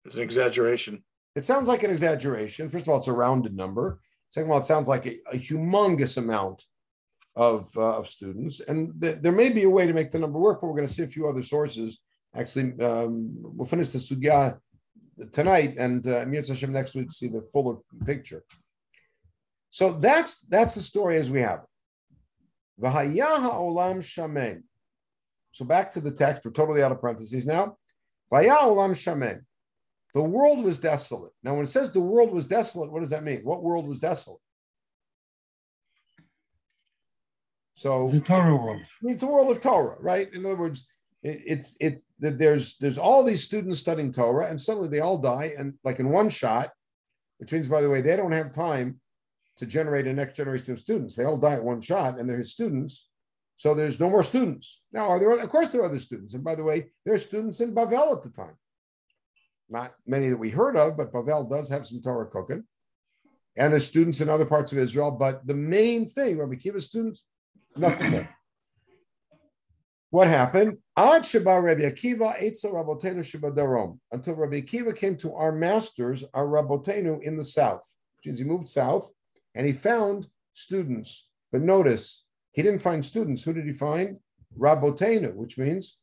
It's 0.05 0.15
an 0.15 0.23
exaggeration. 0.23 1.03
it 1.35 1.45
sounds 1.45 1.67
like 1.67 1.83
an 1.83 1.91
exaggeration. 1.91 2.69
First 2.69 2.85
of 2.85 2.89
all, 2.89 2.97
it's 2.97 3.07
a 3.07 3.13
rounded 3.13 3.55
number. 3.55 3.99
Second 4.29 4.49
of 4.49 4.53
all, 4.53 4.59
it 4.59 4.65
sounds 4.65 4.87
like 4.87 5.05
a, 5.05 5.19
a 5.31 5.37
humongous 5.37 6.17
amount 6.17 6.63
of, 7.35 7.69
uh, 7.77 7.97
of 7.97 8.09
students. 8.09 8.59
And 8.59 9.01
th- 9.01 9.17
there 9.21 9.31
may 9.31 9.49
be 9.49 9.63
a 9.63 9.69
way 9.69 9.87
to 9.87 9.93
make 9.93 10.11
the 10.11 10.19
number 10.19 10.39
work, 10.39 10.61
but 10.61 10.67
we're 10.67 10.75
going 10.75 10.87
to 10.87 10.93
see 10.93 11.03
a 11.03 11.07
few 11.07 11.27
other 11.27 11.43
sources. 11.43 11.99
Actually, 12.35 12.79
um, 12.81 13.29
we'll 13.39 13.67
finish 13.67 13.89
the 13.89 13.99
sugya 13.99 14.57
tonight, 15.31 15.75
and 15.77 16.07
uh, 16.07 16.25
Hashem 16.25 16.71
next 16.71 16.95
week 16.95 17.09
to 17.09 17.15
see 17.15 17.27
the 17.27 17.41
fuller 17.51 17.77
picture. 18.05 18.43
So 19.71 19.91
that's 19.91 20.41
that's 20.41 20.75
the 20.75 20.81
story 20.81 21.17
as 21.17 21.29
we 21.29 21.41
have 21.41 21.59
it. 21.59 21.65
Olam 22.81 23.99
shamem. 23.99 24.63
So 25.51 25.65
back 25.65 25.91
to 25.91 26.01
the 26.01 26.11
text. 26.11 26.45
We're 26.45 26.51
totally 26.51 26.81
out 26.81 26.91
of 26.91 27.01
parentheses 27.01 27.45
now. 27.45 27.77
Olam 28.31 28.91
shamem. 28.91 29.41
The 30.13 30.23
world 30.23 30.63
was 30.63 30.79
desolate. 30.79 31.33
Now, 31.43 31.53
when 31.53 31.63
it 31.63 31.69
says 31.69 31.91
the 31.91 31.99
world 31.99 32.31
was 32.31 32.47
desolate, 32.47 32.91
what 32.91 33.01
does 33.01 33.11
that 33.11 33.23
mean? 33.23 33.41
What 33.43 33.61
world 33.61 33.87
was 33.87 33.99
desolate? 33.99 34.39
So 37.79 38.09
The 38.09 38.19
Torah 38.19 38.57
world. 38.57 38.81
It's 39.03 39.21
the 39.21 39.27
world 39.27 39.49
of 39.49 39.61
Torah, 39.61 39.95
right? 40.01 40.29
In 40.33 40.45
other 40.45 40.57
words, 40.57 40.85
it, 41.23 41.41
it's 41.45 41.77
it 41.79 42.03
that 42.19 42.37
there's 42.37 42.75
there's 42.75 42.97
all 42.97 43.23
these 43.23 43.45
students 43.45 43.79
studying 43.79 44.11
Torah, 44.11 44.47
and 44.49 44.59
suddenly 44.59 44.89
they 44.89 44.99
all 44.99 45.17
die, 45.17 45.53
and 45.57 45.75
like 45.85 45.99
in 45.99 46.09
one 46.09 46.29
shot, 46.29 46.71
which 47.37 47.53
means, 47.53 47.69
by 47.69 47.79
the 47.79 47.89
way, 47.89 48.01
they 48.01 48.17
don't 48.17 48.33
have 48.33 48.53
time 48.53 48.99
to 49.55 49.65
generate 49.65 50.07
a 50.07 50.13
next 50.13 50.35
generation 50.35 50.73
of 50.73 50.81
students. 50.81 51.15
They 51.15 51.23
all 51.23 51.37
die 51.37 51.53
at 51.53 51.63
one 51.63 51.79
shot, 51.79 52.19
and 52.19 52.29
they're 52.29 52.39
his 52.39 52.51
students. 52.51 53.07
So 53.55 53.73
there's 53.73 53.97
no 53.97 54.09
more 54.09 54.23
students. 54.23 54.81
Now, 54.91 55.07
are 55.07 55.17
there? 55.17 55.31
Of 55.31 55.49
course, 55.49 55.69
there 55.69 55.79
are 55.79 55.85
other 55.85 55.99
students, 55.99 56.33
and 56.33 56.43
by 56.43 56.55
the 56.55 56.63
way, 56.65 56.89
there's 57.05 57.25
students 57.25 57.61
in 57.61 57.73
Bavel 57.73 58.11
at 58.11 58.23
the 58.23 58.29
time. 58.29 58.57
Not 59.69 59.93
many 60.05 60.27
that 60.27 60.37
we 60.37 60.49
heard 60.49 60.75
of, 60.75 60.97
but 60.97 61.13
Bavel 61.13 61.49
does 61.49 61.69
have 61.69 61.87
some 61.87 62.01
Torah 62.01 62.25
cooking, 62.25 62.65
and 63.55 63.71
there's 63.71 63.87
students 63.87 64.19
in 64.19 64.27
other 64.27 64.45
parts 64.45 64.73
of 64.73 64.79
Israel. 64.79 65.11
But 65.11 65.47
the 65.47 65.55
main 65.55 66.09
thing, 66.09 66.39
Rabbi 66.39 66.55
Kiva 66.55 66.81
students, 66.81 67.23
nothing 67.79 68.11
more. 68.11 68.29
What 70.11 70.27
happened? 70.27 70.77
Until 70.97 71.43
Rabbi 71.43 71.81
Akiva 74.61 74.95
came 74.95 75.17
to 75.17 75.33
our 75.33 75.51
masters, 75.51 76.23
our 76.33 76.47
Rabotenu 76.47 77.21
in 77.21 77.37
the 77.37 77.45
south. 77.45 77.83
He 78.21 78.43
moved 78.43 78.67
south 78.67 79.11
and 79.53 79.67
he 79.67 79.71
found 79.71 80.27
students. 80.53 81.27
But 81.51 81.61
notice, 81.61 82.23
he 82.51 82.61
didn't 82.63 82.81
find 82.81 83.05
students. 83.05 83.43
Who 83.43 83.53
did 83.53 83.65
he 83.65 83.73
find? 83.73 84.17
Rabotenu, 84.57 85.35
which 85.35 85.57
means 85.57 85.97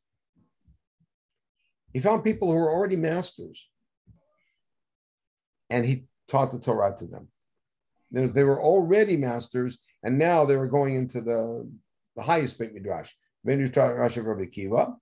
he 1.93 2.01
found 2.01 2.23
people 2.23 2.49
who 2.49 2.55
were 2.55 2.71
already 2.71 2.97
masters. 2.97 3.69
And 5.69 5.85
he 5.85 6.05
taught 6.29 6.53
the 6.53 6.61
Torah 6.61 6.95
to 6.99 7.07
them. 7.07 7.29
They 8.13 8.45
were 8.45 8.63
already 8.63 9.17
masters, 9.17 9.79
and 10.03 10.19
now 10.19 10.45
they 10.45 10.57
were 10.57 10.69
going 10.69 10.95
into 10.95 11.21
the, 11.21 11.69
the 12.15 12.23
highest 12.23 12.59
Beit 12.59 12.75
Midrash. 12.75 13.13
Beit 13.45 13.59
Midrash 13.59 14.17
of 14.17 14.27
Rabbi 14.27 14.47
Kiva. 14.47 14.95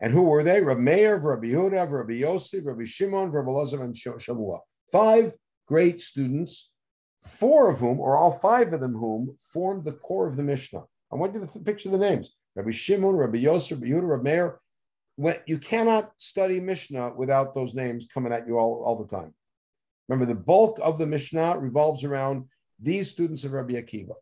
And 0.00 0.12
who 0.12 0.22
were 0.22 0.42
they? 0.42 0.62
Rabbi 0.62 0.80
Meir, 0.80 1.18
Rabbi 1.18 1.48
Yehuda, 1.48 1.90
Rabbi 1.90 2.20
Yossi, 2.20 2.64
Rabbi 2.64 2.84
Shimon, 2.84 3.30
Rabbi 3.30 3.50
Elazar, 3.50 3.82
and 3.82 3.96
Sh- 3.96 4.08
Shamua. 4.18 4.60
Five 4.90 5.34
great 5.66 6.00
students, 6.00 6.70
four 7.36 7.70
of 7.70 7.80
whom, 7.80 8.00
or 8.00 8.16
all 8.16 8.38
five 8.38 8.72
of 8.72 8.80
them 8.80 8.94
whom, 8.94 9.36
formed 9.52 9.84
the 9.84 9.92
core 9.92 10.26
of 10.26 10.36
the 10.36 10.42
Mishnah. 10.42 10.84
I 11.12 11.16
want 11.16 11.34
you 11.34 11.40
to 11.40 11.58
picture 11.60 11.90
the 11.90 11.98
names. 11.98 12.34
Rabbi 12.54 12.70
Shimon, 12.70 13.14
Rabbi 13.14 13.38
Yossi, 13.38 13.72
Rabbi 13.72 13.86
Yehuda, 13.88 14.08
Rabbi 14.08 14.22
Meir. 14.22 14.60
When, 15.16 15.36
you 15.46 15.58
cannot 15.58 16.12
study 16.16 16.60
Mishnah 16.60 17.12
without 17.14 17.52
those 17.52 17.74
names 17.74 18.08
coming 18.12 18.32
at 18.32 18.46
you 18.46 18.58
all, 18.58 18.82
all 18.84 18.96
the 18.96 19.16
time. 19.16 19.34
Remember, 20.08 20.32
the 20.32 20.40
bulk 20.40 20.80
of 20.82 20.98
the 20.98 21.06
Mishnah 21.06 21.58
revolves 21.58 22.04
around 22.04 22.46
these 22.80 23.10
students 23.10 23.44
of 23.44 23.52
Rabbi 23.52 23.74
Akiva. 23.74 24.14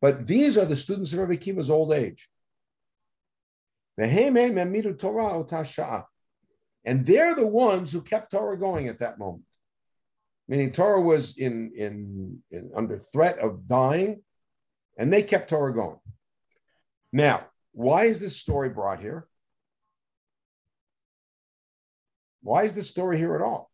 But 0.00 0.26
these 0.26 0.58
are 0.58 0.64
the 0.64 0.76
students 0.76 1.12
of 1.12 1.20
Rabbi 1.20 1.34
Akiva's 1.34 1.70
old 1.70 1.92
age. 1.92 2.28
And 6.84 7.06
they're 7.06 7.34
the 7.34 7.46
ones 7.46 7.92
who 7.92 8.02
kept 8.02 8.32
Torah 8.32 8.58
going 8.58 8.88
at 8.88 8.98
that 9.00 9.18
moment. 9.18 9.44
Meaning 10.48 10.72
Torah 10.72 11.00
was 11.00 11.38
in, 11.38 11.72
in, 11.76 12.42
in 12.50 12.72
under 12.74 12.98
threat 12.98 13.38
of 13.38 13.68
dying, 13.68 14.22
and 14.98 15.12
they 15.12 15.22
kept 15.22 15.50
Torah 15.50 15.72
going. 15.72 15.98
Now, 17.12 17.46
why 17.72 18.06
is 18.06 18.20
this 18.20 18.36
story 18.36 18.68
brought 18.68 19.00
here? 19.00 19.28
Why 22.42 22.64
is 22.64 22.74
this 22.74 22.90
story 22.90 23.18
here 23.18 23.36
at 23.36 23.42
all? 23.42 23.70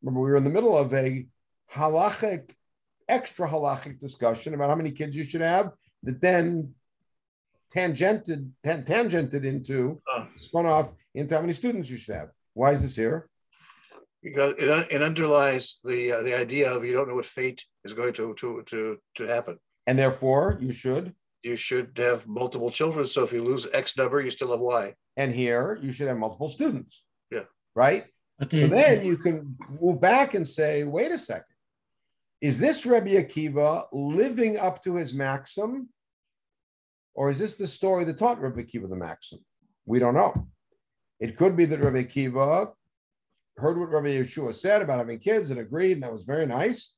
Remember, 0.00 0.20
we 0.20 0.30
were 0.30 0.36
in 0.36 0.44
the 0.44 0.50
middle 0.50 0.76
of 0.76 0.94
a 0.94 1.26
halachic, 1.72 2.50
extra 3.18 3.46
halachic 3.52 3.94
discussion 4.06 4.50
about 4.54 4.68
how 4.70 4.78
many 4.82 4.92
kids 5.00 5.14
you 5.16 5.24
should 5.30 5.44
have 5.56 5.66
that 6.06 6.18
then 6.26 6.74
tangented, 7.74 8.40
tan- 8.64 8.84
tangented 8.84 9.44
into, 9.52 10.00
Uh. 10.12 10.26
spun 10.38 10.66
off 10.66 10.88
into 11.14 11.34
how 11.34 11.40
many 11.40 11.52
students 11.52 11.88
you 11.90 11.96
should 11.96 12.14
have. 12.14 12.30
Why 12.54 12.72
is 12.72 12.82
this 12.82 12.96
here? 12.96 13.18
Because 14.22 14.54
it, 14.58 14.68
it 14.96 15.02
underlies 15.02 15.64
the, 15.84 16.00
uh, 16.12 16.22
the 16.22 16.34
idea 16.44 16.66
of 16.74 16.84
you 16.84 16.92
don't 16.92 17.08
know 17.08 17.14
what 17.20 17.26
fate 17.26 17.60
is 17.84 17.92
going 17.92 18.14
to, 18.14 18.34
to, 18.40 18.62
to, 18.70 18.98
to 19.16 19.22
happen. 19.26 19.58
And 19.86 19.98
therefore, 19.98 20.58
you 20.60 20.72
should. 20.72 21.14
You 21.42 21.56
should 21.56 21.90
have 21.96 22.20
multiple 22.28 22.70
children. 22.70 23.04
So 23.06 23.24
if 23.24 23.32
you 23.32 23.42
lose 23.42 23.66
X 23.72 23.96
number, 23.96 24.20
you 24.20 24.30
still 24.30 24.52
have 24.52 24.60
Y. 24.60 24.94
And 25.16 25.32
here, 25.32 25.78
you 25.82 25.90
should 25.92 26.08
have 26.08 26.18
multiple 26.18 26.48
students. 26.48 27.02
Yeah. 27.32 27.46
Right? 27.74 28.04
But 28.38 28.52
So 28.52 28.66
then 28.68 29.04
you 29.04 29.16
can 29.24 29.56
move 29.80 30.00
back 30.00 30.34
and 30.34 30.46
say, 30.46 30.84
wait 30.84 31.10
a 31.10 31.18
second. 31.18 31.51
Is 32.42 32.58
this 32.58 32.84
Rabbi 32.84 33.10
Akiva 33.10 33.84
living 33.92 34.58
up 34.58 34.82
to 34.82 34.96
his 34.96 35.14
maxim? 35.14 35.88
Or 37.14 37.30
is 37.30 37.38
this 37.38 37.54
the 37.54 37.68
story 37.68 38.04
that 38.04 38.18
taught 38.18 38.40
Rabbi 38.40 38.62
Akiva 38.62 38.90
the 38.90 38.96
maxim? 38.96 39.38
We 39.86 40.00
don't 40.00 40.14
know. 40.14 40.48
It 41.20 41.36
could 41.36 41.56
be 41.56 41.66
that 41.66 41.78
Rabbi 41.78 42.02
Akiva 42.02 42.72
heard 43.56 43.78
what 43.78 43.90
Rabbi 43.90 44.08
Yeshua 44.08 44.56
said 44.56 44.82
about 44.82 44.98
having 44.98 45.20
kids 45.20 45.52
and 45.52 45.60
agreed, 45.60 45.92
and 45.92 46.02
that 46.02 46.12
was 46.12 46.24
very 46.24 46.46
nice. 46.46 46.94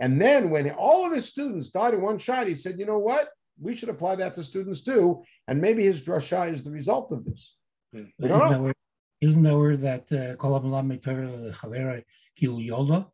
And 0.00 0.20
then 0.20 0.50
when 0.50 0.68
all 0.70 1.06
of 1.06 1.12
his 1.12 1.28
students 1.28 1.68
died 1.68 1.94
in 1.94 2.00
one 2.00 2.18
shot, 2.18 2.48
he 2.48 2.56
said, 2.56 2.80
you 2.80 2.86
know 2.86 2.98
what? 2.98 3.28
We 3.60 3.74
should 3.74 3.90
apply 3.90 4.16
that 4.16 4.34
to 4.34 4.42
students 4.42 4.82
too. 4.82 5.22
And 5.46 5.60
maybe 5.60 5.84
his 5.84 6.00
drasha 6.00 6.52
is 6.52 6.64
the 6.64 6.72
result 6.72 7.12
of 7.12 7.24
this. 7.24 7.54
We 7.92 8.00
isn't 8.00 8.28
don't 8.28 8.38
know. 8.38 8.48
that 8.48 8.60
where, 8.62 8.74
isn't 9.20 9.42
that 9.44 9.56
where 9.56 9.76
that 9.76 10.12
uh, 10.12 10.34
Kol 10.36 10.58
Ha'olam 10.58 11.00
Torah 11.00 11.52
Chavera 11.52 12.02
Kilu 12.40 13.06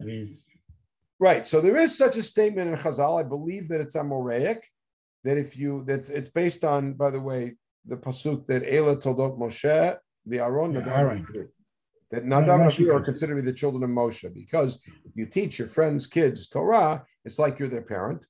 I 0.00 0.04
mean, 0.04 0.38
Right. 1.18 1.46
So 1.46 1.60
there 1.60 1.76
is 1.76 1.96
such 1.96 2.16
a 2.16 2.22
statement 2.22 2.70
in 2.70 2.76
Chazal. 2.76 3.18
I 3.18 3.22
believe 3.22 3.68
that 3.68 3.80
it's 3.80 3.96
Amoraic 3.96 4.60
that 5.24 5.38
if 5.38 5.56
you 5.56 5.82
that 5.84 6.08
it's 6.10 6.30
based 6.30 6.64
on, 6.64 6.92
by 6.92 7.10
the 7.10 7.20
way, 7.20 7.56
the 7.86 7.96
pasuk 7.96 8.46
that 8.46 8.62
Ela 8.70 8.96
toldot 8.96 9.38
Moshe 9.38 9.98
the 10.26 10.38
Aaron 10.40 10.72
Yeah, 10.72 10.80
and 10.80 10.88
Abihu. 10.88 11.48
That 12.10 12.24
Nadav 12.24 12.60
and 12.60 12.72
Abihu 12.72 12.92
are 12.92 13.00
considered 13.00 13.36
to 13.36 13.42
be 13.42 13.50
the 13.50 13.56
children 13.56 13.82
of 13.82 13.90
Moshe 13.90 14.32
because 14.34 14.80
if 15.04 15.12
you 15.14 15.26
teach 15.26 15.58
your 15.58 15.68
friends' 15.68 16.06
kids 16.06 16.48
Torah, 16.48 17.04
it's 17.24 17.38
like 17.38 17.58
you're 17.58 17.68
their 17.68 17.82
parent, 17.82 18.26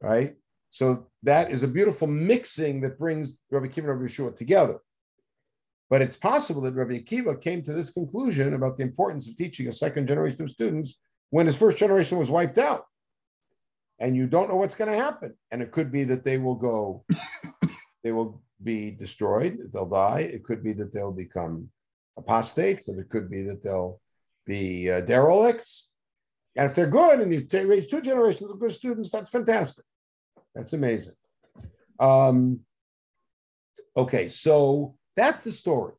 right? 0.00 0.36
So 0.70 1.08
that 1.24 1.50
is 1.50 1.62
a 1.62 1.68
beautiful 1.68 2.06
mixing 2.06 2.80
that 2.82 2.98
brings 2.98 3.36
Rabbi 3.50 3.66
Akiva 3.66 3.78
and 3.78 3.88
Rabbi 3.88 4.04
Yeshua 4.04 4.36
together. 4.36 4.78
But 5.88 6.02
it's 6.02 6.16
possible 6.16 6.62
that 6.62 6.74
Rabbi 6.74 7.00
Akiva 7.00 7.40
came 7.40 7.62
to 7.62 7.72
this 7.72 7.90
conclusion 7.90 8.54
about 8.54 8.76
the 8.76 8.84
importance 8.84 9.28
of 9.28 9.36
teaching 9.36 9.66
a 9.66 9.72
second 9.72 10.06
generation 10.06 10.42
of 10.42 10.50
students 10.50 10.96
when 11.30 11.46
his 11.46 11.56
first 11.56 11.78
generation 11.78 12.18
was 12.18 12.30
wiped 12.30 12.58
out. 12.58 12.84
And 13.98 14.16
you 14.16 14.26
don't 14.26 14.48
know 14.48 14.56
what's 14.56 14.74
going 14.74 14.90
to 14.90 14.96
happen. 14.96 15.34
And 15.50 15.62
it 15.62 15.72
could 15.72 15.92
be 15.92 16.04
that 16.04 16.24
they 16.24 16.38
will 16.38 16.54
go, 16.54 17.04
they 18.02 18.12
will 18.12 18.42
be 18.62 18.90
destroyed, 18.90 19.58
they'll 19.72 19.86
die. 19.86 20.20
It 20.20 20.44
could 20.44 20.62
be 20.62 20.72
that 20.74 20.92
they'll 20.92 21.12
become 21.12 21.70
apostates, 22.16 22.88
and 22.88 22.98
it 22.98 23.08
could 23.08 23.30
be 23.30 23.42
that 23.44 23.62
they'll 23.62 24.00
be 24.46 24.90
uh, 24.90 25.00
derelicts. 25.00 25.88
And 26.56 26.68
if 26.68 26.74
they're 26.74 26.86
good 26.86 27.20
and 27.20 27.32
you 27.32 27.46
raise 27.66 27.86
two 27.86 28.00
generations 28.00 28.50
of 28.50 28.58
good 28.58 28.72
students, 28.72 29.10
that's 29.10 29.30
fantastic. 29.30 29.84
That's 30.54 30.72
amazing. 30.72 31.14
Um, 31.98 32.60
okay, 33.96 34.28
so 34.28 34.96
that's 35.16 35.40
the 35.40 35.52
story. 35.52 35.92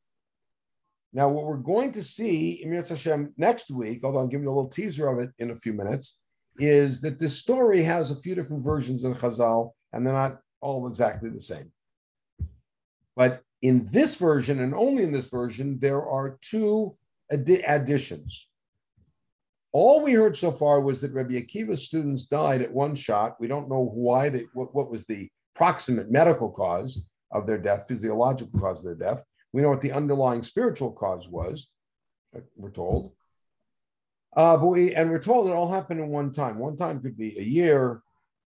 Now, 1.13 1.27
what 1.27 1.45
we're 1.45 1.57
going 1.57 1.91
to 1.93 2.03
see 2.03 2.63
in 2.63 2.73
Hashem 2.73 3.33
next 3.37 3.69
week, 3.69 4.01
although 4.03 4.19
I'll 4.19 4.27
give 4.27 4.41
you 4.41 4.49
a 4.49 4.55
little 4.55 4.69
teaser 4.69 5.09
of 5.09 5.19
it 5.19 5.31
in 5.39 5.51
a 5.51 5.55
few 5.55 5.73
minutes, 5.73 6.19
is 6.57 7.01
that 7.01 7.19
this 7.19 7.37
story 7.37 7.83
has 7.83 8.11
a 8.11 8.15
few 8.15 8.33
different 8.35 8.63
versions 8.63 9.03
in 9.03 9.15
Chazal, 9.15 9.71
and 9.91 10.05
they're 10.05 10.13
not 10.13 10.39
all 10.61 10.87
exactly 10.87 11.29
the 11.29 11.41
same. 11.41 11.71
But 13.15 13.41
in 13.61 13.87
this 13.91 14.15
version, 14.15 14.61
and 14.61 14.73
only 14.73 15.03
in 15.03 15.11
this 15.11 15.27
version, 15.27 15.79
there 15.79 16.05
are 16.07 16.37
two 16.41 16.95
addi- 17.31 17.63
additions. 17.67 18.47
All 19.73 20.01
we 20.01 20.13
heard 20.13 20.37
so 20.37 20.51
far 20.51 20.81
was 20.81 21.01
that 21.01 21.13
Rabbi 21.13 21.33
Akiva's 21.33 21.83
students 21.83 22.23
died 22.23 22.61
at 22.61 22.73
one 22.73 22.95
shot. 22.95 23.39
We 23.39 23.47
don't 23.47 23.69
know 23.69 23.91
why 23.93 24.29
they 24.29 24.45
what, 24.53 24.75
what 24.75 24.91
was 24.91 25.05
the 25.05 25.29
proximate 25.55 26.11
medical 26.11 26.49
cause 26.49 27.05
of 27.31 27.47
their 27.47 27.57
death, 27.57 27.85
physiological 27.87 28.59
cause 28.59 28.79
of 28.79 28.85
their 28.85 29.13
death. 29.13 29.23
We 29.53 29.61
know 29.61 29.69
what 29.69 29.81
the 29.81 29.91
underlying 29.91 30.43
spiritual 30.43 30.91
cause 30.91 31.27
was, 31.27 31.67
uh, 32.35 32.39
we're 32.55 32.71
told. 32.71 33.13
Uh, 34.35 34.55
but 34.57 34.67
we 34.67 34.95
and 34.95 35.09
we're 35.09 35.21
told 35.21 35.47
it 35.47 35.53
all 35.53 35.71
happened 35.71 35.99
in 35.99 36.07
one 36.07 36.31
time. 36.31 36.57
One 36.57 36.77
time 36.77 37.01
could 37.01 37.17
be 37.17 37.37
a 37.37 37.43
year. 37.43 38.01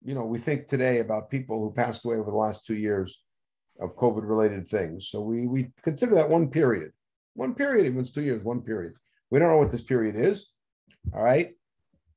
You 0.04 0.16
know, 0.16 0.26
we 0.26 0.40
think 0.40 0.68
today 0.68 1.00
about 1.00 1.30
people 1.30 1.62
who 1.62 1.74
passed 1.74 2.06
away 2.06 2.18
over 2.18 2.32
the 2.32 2.38
last 2.38 2.66
two 2.66 2.76
years 2.76 3.22
of 3.80 3.96
COVID 3.96 4.28
related 4.28 4.68
things. 4.68 5.10
So 5.10 5.22
we 5.22 5.48
we 5.48 5.72
consider 5.82 6.16
that 6.16 6.30
one 6.30 6.50
period. 6.50 6.92
One 7.34 7.54
period, 7.54 7.86
even 7.86 8.00
it's 8.00 8.12
two 8.12 8.22
years, 8.22 8.44
one 8.44 8.62
period. 8.62 8.94
We 9.30 9.40
don't 9.40 9.50
know 9.50 9.58
what 9.58 9.72
this 9.72 9.82
period 9.82 10.16
is. 10.16 10.52
All 11.14 11.24
right. 11.24 11.52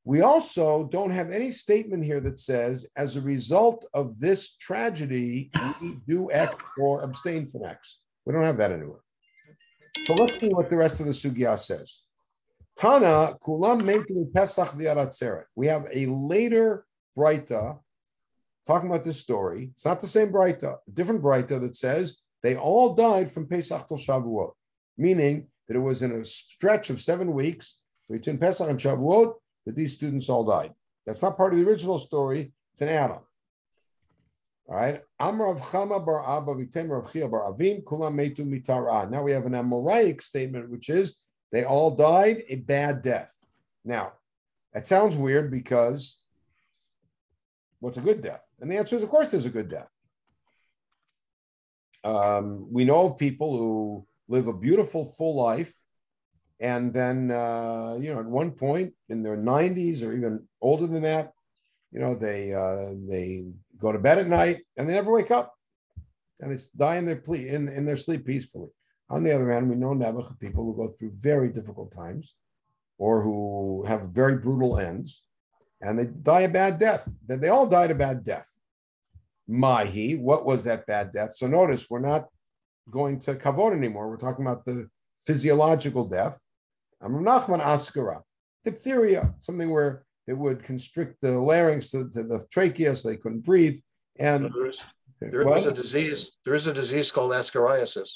We 0.05 0.21
also 0.21 0.89
don't 0.93 1.11
have 1.11 1.33
any 1.33 1.51
statement 1.51 2.05
here 2.05 2.21
that 2.21 2.39
says, 2.39 2.87
as 2.97 3.17
a 3.17 3.21
result 3.21 3.87
of 3.93 4.21
this 4.21 4.55
tragedy, 4.55 5.51
we 5.83 5.97
do 6.07 6.31
X 6.31 6.55
or 6.79 7.03
abstain 7.03 7.49
from 7.49 7.65
X. 7.65 7.99
We 8.27 8.33
don't 8.33 8.43
have 8.43 8.59
that 8.59 8.73
anywhere. 8.73 9.01
So 10.05 10.15
let's 10.15 10.39
see 10.39 10.51
what 10.51 10.69
the 10.69 10.77
rest 10.77 11.01
of 11.01 11.07
the 11.07 11.13
sugya 11.13 11.59
says. 11.59 12.03
Tana 12.77 13.37
kulam 13.43 13.83
metu 13.83 14.31
pesach. 14.35 14.75
We 15.55 15.67
have 15.69 15.87
a 15.91 16.07
later 16.07 16.85
brita 17.17 17.77
talking 18.67 18.91
about 18.91 19.05
this 19.05 19.21
story. 19.21 19.71
It's 19.75 19.87
not 19.87 20.01
the 20.01 20.09
same 20.09 20.31
brita, 20.33 20.79
a 20.87 20.91
different 20.93 21.23
brita 21.23 21.59
that 21.61 21.77
says 21.77 22.23
they 22.43 22.57
all 22.57 22.95
died 22.95 23.33
from 23.33 23.47
Pesach 23.47 23.89
till 23.89 23.97
Shavuot, 23.97 24.53
meaning 24.99 25.47
that 25.67 25.77
it 25.77 25.81
was 25.81 26.03
in 26.03 26.13
a 26.13 26.25
stretch 26.25 26.91
of 26.91 27.01
seven 27.01 27.33
weeks 27.33 27.79
between 28.11 28.39
Pesach 28.39 28.69
and 28.69 28.79
Shavuot 28.79 29.35
that 29.65 29.75
these 29.75 29.95
students 29.95 30.29
all 30.29 30.45
died. 30.45 30.73
That's 31.07 31.23
not 31.23 31.37
part 31.37 31.53
of 31.53 31.59
the 31.59 31.67
original 31.67 31.99
story. 31.99 32.53
It's 32.73 32.83
an 32.83 32.89
add-on. 32.89 33.21
Right. 34.69 35.03
Of 35.21 35.37
Metu 38.13 38.41
Mitara. 38.41 39.09
Now 39.09 39.23
we 39.23 39.31
have 39.31 39.47
an 39.47 39.53
Amoraic 39.53 40.21
statement, 40.21 40.71
which 40.71 40.89
is 40.89 41.19
they 41.53 41.65
all 41.65 41.93
died 41.93 42.43
a 42.49 42.57
bad 42.57 43.03
death. 43.03 43.33
Now, 43.85 44.15
that 44.73 44.85
sounds 44.85 45.17
weird 45.17 45.51
because 45.53 46.19
what's 47.79 47.99
a 47.99 48.01
good 48.01 48.23
death? 48.23 48.43
And 48.61 48.71
the 48.71 48.77
answer 48.77 48.97
is, 48.97 49.05
of 49.05 49.09
course, 49.09 49.31
there's 49.31 49.47
a 49.47 49.51
good 49.51 49.69
death. 49.69 49.89
Um, 52.03 52.67
we 52.73 52.85
know 52.85 53.07
of 53.07 53.19
people 53.19 53.57
who 53.57 54.07
live 54.29 54.49
a 54.49 54.53
beautiful, 54.53 55.15
full 55.17 55.37
life, 55.37 55.75
and 56.59 56.93
then 56.93 57.31
uh, 57.31 57.97
you 58.01 58.13
know, 58.13 58.21
at 58.21 58.27
one 58.27 58.51
point 58.51 58.95
in 59.09 59.23
their 59.23 59.37
90s 59.37 60.03
or 60.03 60.13
even 60.13 60.49
older 60.61 60.87
than 60.87 61.03
that, 61.03 61.33
you 61.93 62.01
know, 62.01 62.15
they 62.15 62.53
uh, 62.53 62.91
they 63.09 63.45
go 63.79 63.93
to 63.93 63.99
bed 63.99 64.19
at 64.19 64.29
night 64.29 64.65
and 64.77 64.89
they 64.89 64.95
never 64.95 65.13
wake 65.13 65.31
up, 65.31 65.55
and 66.41 66.53
it's 66.53 66.69
die 66.69 66.97
in 66.97 67.07
their 67.07 67.17
ple- 67.17 67.35
in, 67.35 67.69
in 67.69 67.85
their 67.85 67.97
sleep 67.97 68.25
peacefully. 68.25 68.71
On 69.09 69.23
the 69.23 69.33
other 69.33 69.51
hand, 69.51 69.69
we 69.69 69.77
know 69.77 69.95
Nebuch 69.95 70.39
people 70.41 70.65
who 70.65 70.77
go 70.77 70.93
through 70.93 71.13
very 71.15 71.49
difficult 71.49 71.93
times, 71.93 72.35
or 72.99 73.23
who 73.23 73.85
have 73.87 74.09
very 74.09 74.37
brutal 74.37 74.79
ends, 74.79 75.23
and 75.81 75.99
they 75.99 76.07
die 76.07 76.41
a 76.41 76.49
bad 76.49 76.79
death. 76.79 77.09
They 77.27 77.49
all 77.49 77.67
died 77.67 77.91
a 77.91 77.95
bad 77.95 78.25
death. 78.25 78.49
Mahi, 79.47 80.17
what 80.17 80.45
was 80.45 80.65
that 80.65 80.87
bad 80.87 81.13
death? 81.13 81.35
So 81.35 81.47
notice 81.47 81.89
we're 81.89 82.01
not 82.01 82.29
going 82.91 83.21
to 83.21 83.35
kavod 83.35 83.73
anymore. 83.73 84.09
We're 84.09 84.17
talking 84.17 84.45
about 84.47 84.65
the 84.65 84.89
physiological 85.27 86.07
death. 86.09 86.39
Amr 87.01 87.21
Nachman 87.21 87.61
Askara, 87.61 88.23
diphtheria, 88.65 89.35
something 89.41 89.71
where 89.71 90.06
it 90.27 90.37
would 90.37 90.63
constrict 90.63 91.21
the 91.21 91.33
larynx 91.33 91.91
to, 91.91 92.11
to 92.11 92.23
the 92.23 92.47
trachea 92.51 92.95
so 92.97 93.09
they 93.09 93.17
couldn't 93.17 93.45
breathe. 93.45 93.81
And 94.19 94.51
There 94.53 94.67
is, 94.67 94.81
there 95.21 95.57
is 95.57 95.67
a 95.67 95.73
disease, 95.73 96.31
there 96.45 96.55
is 96.55 96.67
a 96.67 96.73
disease 96.73 97.11
called 97.11 97.33
ascariasis. 97.33 98.11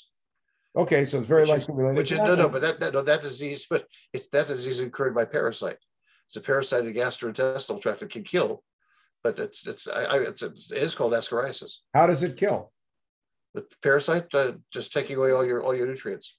okay, 0.76 1.04
so 1.04 1.18
it's 1.18 1.26
very 1.26 1.42
Which 1.42 1.50
likely 1.50 1.74
related. 1.74 1.96
Which 1.96 2.12
is, 2.12 2.18
no, 2.18 2.34
no, 2.34 2.48
but 2.48 2.61
that, 2.62 2.80
that, 2.80 2.92
no, 2.94 3.02
that 3.02 3.22
disease, 3.22 3.66
but 3.68 3.86
it's, 4.12 4.28
that 4.28 4.48
disease 4.48 4.80
incurred 4.80 5.14
by 5.14 5.24
parasite. 5.24 5.78
It's 6.28 6.36
a 6.36 6.40
parasite 6.40 6.80
of 6.80 6.86
the 6.86 6.92
gastrointestinal 6.92 7.80
tract 7.80 8.00
that 8.00 8.11
can 8.11 8.22
kill. 8.24 8.62
But 9.22 9.38
it's, 9.38 9.66
it's, 9.66 9.86
I, 9.86 10.04
I, 10.04 10.18
it's, 10.20 10.42
it 10.42 10.58
is 10.70 10.94
called 10.94 11.12
ascariasis. 11.12 11.72
How 11.92 12.06
does 12.06 12.22
it 12.22 12.36
kill? 12.36 12.72
The 13.52 13.66
parasite, 13.82 14.34
uh, 14.34 14.52
just 14.72 14.92
taking 14.92 15.16
away 15.16 15.32
all 15.32 15.44
your, 15.44 15.62
all 15.62 15.74
your 15.74 15.86
nutrients. 15.86 16.38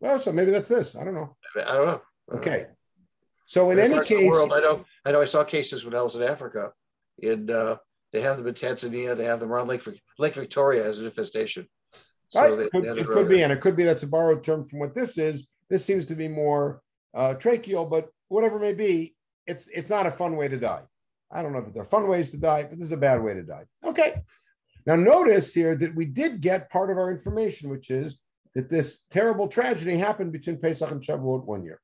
Well, 0.00 0.18
so 0.18 0.32
maybe 0.32 0.50
that's 0.50 0.68
this. 0.68 0.94
I 0.94 1.04
don't 1.04 1.14
know. 1.14 1.36
I 1.54 1.60
don't 1.60 1.86
know. 1.86 2.00
I 2.30 2.34
don't 2.34 2.46
know. 2.56 2.66
So 3.46 3.70
in 3.70 3.78
any 3.78 4.04
case, 4.04 4.28
world, 4.28 4.52
I 4.52 4.60
know, 4.60 4.84
I 5.04 5.12
know 5.12 5.20
I 5.20 5.24
saw 5.24 5.44
cases 5.44 5.84
when 5.84 5.94
I 5.94 6.02
was 6.02 6.16
in 6.16 6.22
Africa. 6.22 6.72
In, 7.18 7.48
uh, 7.48 7.76
they 8.12 8.20
have 8.20 8.38
them 8.38 8.46
in 8.46 8.54
Tanzania, 8.54 9.16
they 9.16 9.24
have 9.24 9.40
them 9.40 9.52
around 9.52 9.68
Lake, 9.68 9.82
Lake 10.18 10.34
Victoria 10.34 10.84
as 10.84 10.98
an 10.98 11.06
infestation. 11.06 11.66
So 12.30 12.68
could, 12.68 12.84
it 12.84 13.06
could 13.06 13.28
be, 13.28 13.42
and 13.42 13.52
it 13.52 13.60
could 13.60 13.76
be 13.76 13.84
that's 13.84 14.02
a 14.02 14.08
borrowed 14.08 14.42
term 14.42 14.68
from 14.68 14.80
what 14.80 14.94
this 14.94 15.16
is. 15.16 15.48
This 15.70 15.84
seems 15.84 16.06
to 16.06 16.16
be 16.16 16.28
more 16.28 16.82
uh, 17.14 17.34
tracheal, 17.34 17.88
but 17.88 18.08
whatever 18.28 18.56
it 18.56 18.60
may 18.60 18.72
be, 18.72 19.14
it's 19.46 19.68
it's 19.68 19.88
not 19.88 20.06
a 20.06 20.10
fun 20.10 20.36
way 20.36 20.48
to 20.48 20.58
die. 20.58 20.82
I 21.30 21.42
don't 21.42 21.52
know 21.52 21.60
that 21.60 21.72
there 21.72 21.82
are 21.82 21.86
fun 21.86 22.08
ways 22.08 22.30
to 22.32 22.36
die, 22.36 22.64
but 22.64 22.78
this 22.78 22.86
is 22.86 22.92
a 22.92 22.96
bad 22.96 23.22
way 23.22 23.34
to 23.34 23.42
die. 23.42 23.64
Okay. 23.84 24.22
Now 24.86 24.96
notice 24.96 25.54
here 25.54 25.76
that 25.76 25.94
we 25.94 26.04
did 26.04 26.40
get 26.40 26.70
part 26.70 26.90
of 26.90 26.98
our 26.98 27.10
information, 27.10 27.70
which 27.70 27.90
is 27.90 28.22
that 28.54 28.68
this 28.68 29.04
terrible 29.10 29.48
tragedy 29.48 29.96
happened 29.96 30.32
between 30.32 30.58
Pesach 30.58 30.90
and 30.90 31.00
Shavuot 31.00 31.44
one 31.44 31.64
year. 31.64 31.80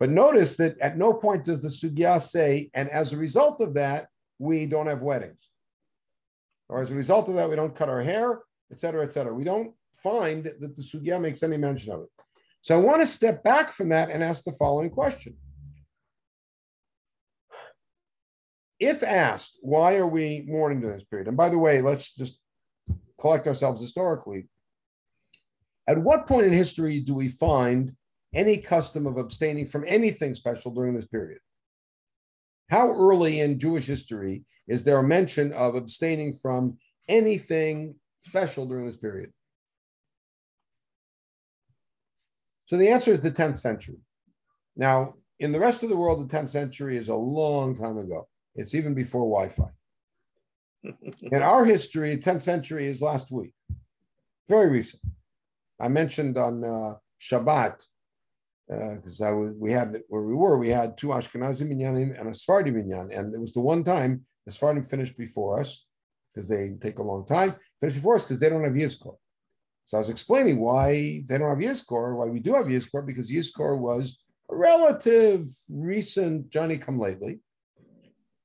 But 0.00 0.10
notice 0.10 0.56
that 0.56 0.78
at 0.80 0.96
no 0.96 1.12
point 1.12 1.44
does 1.44 1.60
the 1.60 1.68
sugya 1.68 2.22
say, 2.22 2.70
and 2.72 2.88
as 2.90 3.12
a 3.12 3.16
result 3.16 3.60
of 3.60 3.74
that, 3.74 4.08
we 4.38 4.66
don't 4.66 4.86
have 4.86 5.02
weddings, 5.02 5.48
or 6.68 6.82
as 6.82 6.90
a 6.90 6.94
result 6.94 7.28
of 7.28 7.34
that, 7.34 7.50
we 7.50 7.56
don't 7.56 7.74
cut 7.74 7.88
our 7.88 8.02
hair, 8.02 8.40
et 8.70 8.78
cetera, 8.78 9.04
et 9.04 9.12
cetera. 9.12 9.34
We 9.34 9.42
don't 9.44 9.74
find 10.02 10.44
that 10.44 10.76
the 10.76 10.82
sugya 10.82 11.20
makes 11.20 11.42
any 11.42 11.56
mention 11.56 11.92
of 11.92 12.02
it. 12.02 12.08
So 12.62 12.76
I 12.76 12.78
want 12.80 13.02
to 13.02 13.06
step 13.06 13.42
back 13.42 13.72
from 13.72 13.88
that 13.88 14.10
and 14.10 14.22
ask 14.22 14.44
the 14.44 14.52
following 14.52 14.90
question. 14.90 15.36
If 18.78 19.02
asked, 19.02 19.58
why 19.62 19.96
are 19.96 20.06
we 20.06 20.44
mourning 20.46 20.80
during 20.80 20.96
this 20.96 21.04
period? 21.04 21.26
And 21.26 21.36
by 21.36 21.48
the 21.48 21.58
way, 21.58 21.80
let's 21.82 22.14
just 22.14 22.38
collect 23.20 23.48
ourselves 23.48 23.80
historically. 23.80 24.48
At 25.88 25.98
what 25.98 26.28
point 26.28 26.46
in 26.46 26.52
history 26.52 27.00
do 27.00 27.14
we 27.14 27.28
find 27.28 27.96
any 28.34 28.58
custom 28.58 29.06
of 29.06 29.16
abstaining 29.16 29.66
from 29.66 29.84
anything 29.86 30.34
special 30.34 30.70
during 30.70 30.94
this 30.94 31.06
period? 31.06 31.38
How 32.68 32.90
early 32.90 33.40
in 33.40 33.58
Jewish 33.58 33.86
history 33.86 34.44
is 34.66 34.84
there 34.84 34.98
a 34.98 35.02
mention 35.02 35.52
of 35.52 35.74
abstaining 35.74 36.34
from 36.34 36.78
anything 37.08 37.94
special 38.26 38.66
during 38.66 38.86
this 38.86 38.96
period? 38.96 39.32
So 42.66 42.76
the 42.76 42.88
answer 42.88 43.10
is 43.10 43.22
the 43.22 43.30
10th 43.30 43.56
century. 43.56 43.96
Now, 44.76 45.14
in 45.38 45.52
the 45.52 45.58
rest 45.58 45.82
of 45.82 45.88
the 45.88 45.96
world, 45.96 46.28
the 46.28 46.36
10th 46.36 46.50
century 46.50 46.98
is 46.98 47.08
a 47.08 47.14
long 47.14 47.74
time 47.74 47.96
ago. 47.96 48.28
It's 48.54 48.74
even 48.74 48.92
before 48.92 49.22
Wi 49.22 49.48
Fi. 49.48 49.70
In 51.32 51.42
our 51.42 51.64
history, 51.64 52.16
10th 52.16 52.42
century 52.42 52.86
is 52.86 53.00
last 53.00 53.30
week, 53.30 53.52
very 54.48 54.68
recent. 54.68 55.02
I 55.80 55.88
mentioned 55.88 56.36
on 56.36 56.64
uh, 56.64 56.94
Shabbat 57.20 57.84
because 58.68 59.20
I 59.20 59.30
was 59.30 59.54
we 59.56 59.72
had 59.72 60.00
where 60.08 60.22
we 60.22 60.34
were 60.34 60.58
we 60.58 60.68
had 60.68 60.98
two 60.98 61.08
Ashkenazi 61.08 61.66
minyanim 61.66 62.18
and 62.18 62.28
a 62.28 62.34
Sephardi 62.34 62.70
minyan, 62.70 63.10
and 63.12 63.34
it 63.34 63.40
was 63.40 63.52
the 63.52 63.60
one 63.60 63.82
time 63.82 64.26
the 64.44 64.52
Sephardim 64.52 64.84
finished 64.84 65.16
before 65.16 65.60
us 65.60 65.86
because 66.34 66.48
they 66.48 66.74
take 66.80 66.98
a 66.98 67.02
long 67.02 67.26
time. 67.26 67.54
Finished 67.80 67.96
before 67.96 68.16
us 68.16 68.24
because 68.24 68.40
they 68.40 68.50
don't 68.50 68.64
have 68.64 68.74
Yizkor. 68.74 69.16
So 69.86 69.96
I 69.96 70.00
was 70.00 70.10
explaining 70.10 70.60
why 70.60 71.22
they 71.26 71.38
don't 71.38 71.48
have 71.48 71.58
Yizkor, 71.58 72.16
why 72.16 72.26
we 72.26 72.40
do 72.40 72.54
have 72.54 72.66
Yizkor, 72.66 73.06
because 73.06 73.30
Yizkor 73.30 73.78
was 73.78 74.22
a 74.50 74.56
relative 74.56 75.48
recent 75.70 76.50
Johnny 76.50 76.76
come 76.76 76.98
lately, 76.98 77.40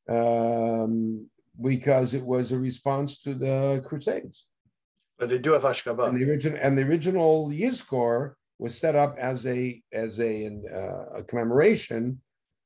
um, 0.07 1.29
because 1.61 2.13
it 2.13 2.23
was 2.23 2.53
a 2.53 2.57
response 2.57 3.17
to 3.23 3.33
the 3.33 3.83
Crusades. 3.85 4.45
But 5.19 5.29
they 5.29 5.37
do 5.37 5.51
have 5.51 5.65
And 5.65 6.17
the 6.17 6.29
original 6.29 6.59
and 6.61 6.77
the 6.77 6.83
original 6.83 7.49
Yizkor 7.49 8.35
was 8.63 8.79
set 8.79 8.95
up 8.95 9.17
as 9.19 9.45
a 9.45 9.83
as 9.91 10.21
a, 10.21 10.49
uh, 10.73 11.17
a 11.17 11.23
commemoration 11.23 12.21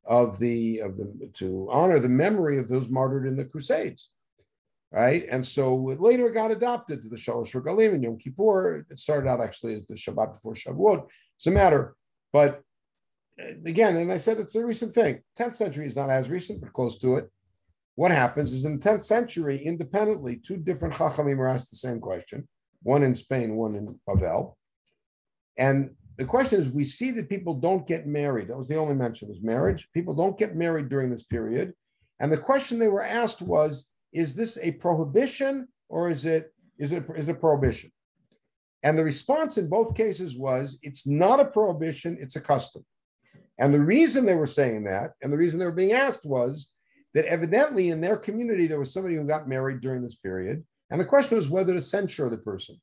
of 0.06 0.38
the 0.38 0.78
of 0.78 0.96
the 0.96 1.32
to 1.34 1.68
honor 1.72 1.98
the 1.98 2.08
memory 2.08 2.60
of 2.60 2.70
those 2.70 2.88
martyred 2.88 3.26
in 3.26 3.36
the 3.36 3.44
Crusades, 3.44 4.12
right? 4.92 5.26
And 5.28 5.44
so 5.44 5.76
later 5.76 6.28
it 6.28 6.36
got 6.36 6.52
adopted 6.52 7.02
to 7.02 7.10
the 7.10 7.16
Shalosh 7.16 7.52
Regalim 7.56 7.96
and 7.96 8.04
Yom 8.04 8.20
Kippur. 8.20 8.86
It 8.92 9.00
started 9.00 9.28
out 9.28 9.42
actually 9.42 9.74
as 9.74 9.88
the 9.88 9.96
Shabbat 9.96 10.36
before 10.36 10.54
Shavuot. 10.54 11.08
It's 11.36 11.48
a 11.48 11.52
matter, 11.52 11.96
but 12.32 12.62
uh, 13.42 13.54
again, 13.66 13.98
and 13.98 14.12
I 14.12 14.20
said 14.20 14.38
it's 14.38 14.54
a 14.54 14.64
recent 14.64 14.94
thing. 14.94 15.24
10th 15.40 15.56
century 15.56 15.88
is 15.88 15.96
not 15.96 16.12
as 16.12 16.30
recent, 16.30 16.62
but 16.62 16.74
close 16.74 17.00
to 17.00 17.16
it. 17.16 17.28
What 17.96 18.12
happens 18.12 18.54
is 18.54 18.66
in 18.66 18.78
the 18.78 18.88
10th 18.88 19.04
century, 19.04 19.66
independently, 19.66 20.36
two 20.36 20.58
different 20.58 20.94
Chachamim 20.94 21.40
are 21.40 21.48
asked 21.48 21.72
the 21.72 21.76
same 21.76 22.00
question, 22.00 22.48
one 22.84 23.02
in 23.02 23.16
Spain, 23.16 23.56
one 23.56 23.76
in 23.76 24.00
Bavel. 24.08 24.54
And 25.58 25.92
the 26.18 26.26
question 26.26 26.60
is, 26.60 26.70
we 26.70 26.84
see 26.84 27.12
that 27.12 27.30
people 27.30 27.54
don't 27.54 27.88
get 27.88 28.08
married. 28.08 28.48
That 28.48 28.58
was 28.58 28.68
the 28.68 28.76
only 28.76 28.96
mention 28.96 29.30
was 29.30 29.42
marriage. 29.42 29.88
People 29.94 30.14
don't 30.14 30.38
get 30.38 30.56
married 30.56 30.90
during 30.90 31.10
this 31.10 31.24
period. 31.24 31.74
And 32.20 32.32
the 32.32 32.38
question 32.38 32.80
they 32.80 32.88
were 32.88 33.04
asked 33.04 33.42
was, 33.42 33.88
is 34.14 34.34
this 34.34 34.58
a 34.62 34.72
prohibition 34.72 35.68
or 35.90 36.10
is 36.10 36.26
it 36.26 36.54
is 36.80 36.92
it 36.92 37.06
is 37.16 37.28
it 37.28 37.32
a 37.32 37.40
prohibition? 37.40 37.92
And 38.84 38.98
the 38.98 39.04
response 39.04 39.58
in 39.58 39.70
both 39.70 39.96
cases 39.96 40.38
was, 40.38 40.80
it's 40.82 41.08
not 41.08 41.40
a 41.40 41.46
prohibition, 41.46 42.18
it's 42.20 42.36
a 42.36 42.42
custom. 42.42 42.86
And 43.60 43.74
the 43.74 43.80
reason 43.80 44.26
they 44.26 44.36
were 44.36 44.46
saying 44.46 44.84
that, 44.86 45.14
and 45.22 45.34
the 45.34 45.38
reason 45.38 45.60
they 45.60 45.66
were 45.66 45.72
being 45.72 45.94
asked 45.94 46.26
was 46.26 46.70
that 47.14 47.26
evidently 47.26 47.90
in 47.90 48.02
their 48.02 48.18
community 48.18 48.68
there 48.68 48.80
was 48.80 48.94
somebody 48.94 49.16
who 49.16 49.24
got 49.24 49.48
married 49.48 49.82
during 49.82 50.04
this 50.04 50.16
period. 50.16 50.64
And 50.90 51.02
the 51.02 51.06
question 51.06 51.38
was 51.38 51.50
whether 51.50 51.74
to 51.74 51.82
censure 51.82 52.30
the 52.30 52.38
person. 52.38 52.80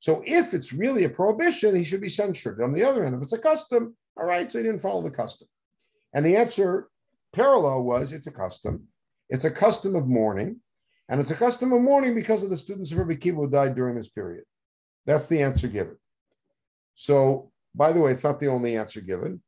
So 0.00 0.22
if 0.24 0.54
it's 0.54 0.72
really 0.72 1.04
a 1.04 1.08
prohibition, 1.08 1.74
he 1.74 1.84
should 1.84 2.00
be 2.00 2.08
censured. 2.08 2.62
On 2.62 2.72
the 2.72 2.84
other 2.84 3.02
hand, 3.02 3.16
if 3.16 3.22
it's 3.22 3.32
a 3.32 3.38
custom, 3.38 3.96
all 4.16 4.26
right, 4.26 4.50
so 4.50 4.58
he 4.58 4.64
didn't 4.64 4.82
follow 4.82 5.02
the 5.02 5.10
custom. 5.10 5.48
And 6.14 6.24
the 6.24 6.36
answer 6.36 6.88
parallel 7.32 7.82
was 7.82 8.12
it's 8.12 8.26
a 8.26 8.32
custom. 8.32 8.84
It's 9.28 9.44
a 9.44 9.50
custom 9.50 9.94
of 9.94 10.06
mourning. 10.06 10.60
And 11.08 11.20
it's 11.20 11.30
a 11.30 11.36
custom 11.36 11.72
of 11.72 11.82
mourning 11.82 12.14
because 12.14 12.42
of 12.42 12.50
the 12.50 12.56
students 12.56 12.92
of 12.92 12.98
Rabbi 12.98 13.14
Kiva 13.14 13.36
who 13.36 13.48
died 13.48 13.74
during 13.74 13.96
this 13.96 14.08
period. 14.08 14.44
That's 15.06 15.26
the 15.26 15.42
answer 15.42 15.68
given. 15.68 15.96
So, 16.94 17.50
by 17.74 17.92
the 17.92 18.00
way, 18.00 18.12
it's 18.12 18.24
not 18.24 18.40
the 18.40 18.48
only 18.48 18.76
answer 18.76 19.00
given. 19.00 19.42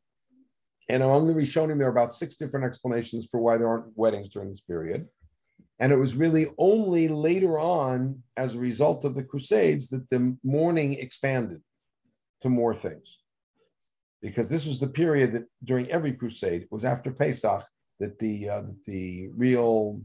And 0.88 1.02
among 1.02 1.26
the 1.26 1.34
Rishonim, 1.34 1.78
there 1.78 1.86
are 1.86 1.92
about 1.92 2.14
six 2.14 2.36
different 2.36 2.66
explanations 2.66 3.28
for 3.30 3.40
why 3.40 3.56
there 3.56 3.68
aren't 3.68 3.96
weddings 3.96 4.30
during 4.30 4.48
this 4.48 4.60
period. 4.60 5.06
And 5.80 5.92
it 5.92 5.96
was 5.96 6.14
really 6.14 6.46
only 6.58 7.08
later 7.08 7.58
on, 7.58 8.22
as 8.36 8.54
a 8.54 8.58
result 8.58 9.04
of 9.04 9.14
the 9.14 9.24
Crusades, 9.24 9.88
that 9.88 10.08
the 10.10 10.36
mourning 10.44 10.92
expanded 10.92 11.62
to 12.42 12.50
more 12.50 12.74
things. 12.74 13.18
Because 14.20 14.50
this 14.50 14.66
was 14.66 14.78
the 14.78 14.86
period 14.86 15.32
that 15.32 15.46
during 15.64 15.90
every 15.90 16.12
crusade, 16.12 16.62
it 16.62 16.68
was 16.70 16.84
after 16.84 17.10
Pesach 17.10 17.64
that 17.98 18.18
the 18.18 18.48
uh, 18.48 18.62
the 18.86 19.28
real 19.34 20.00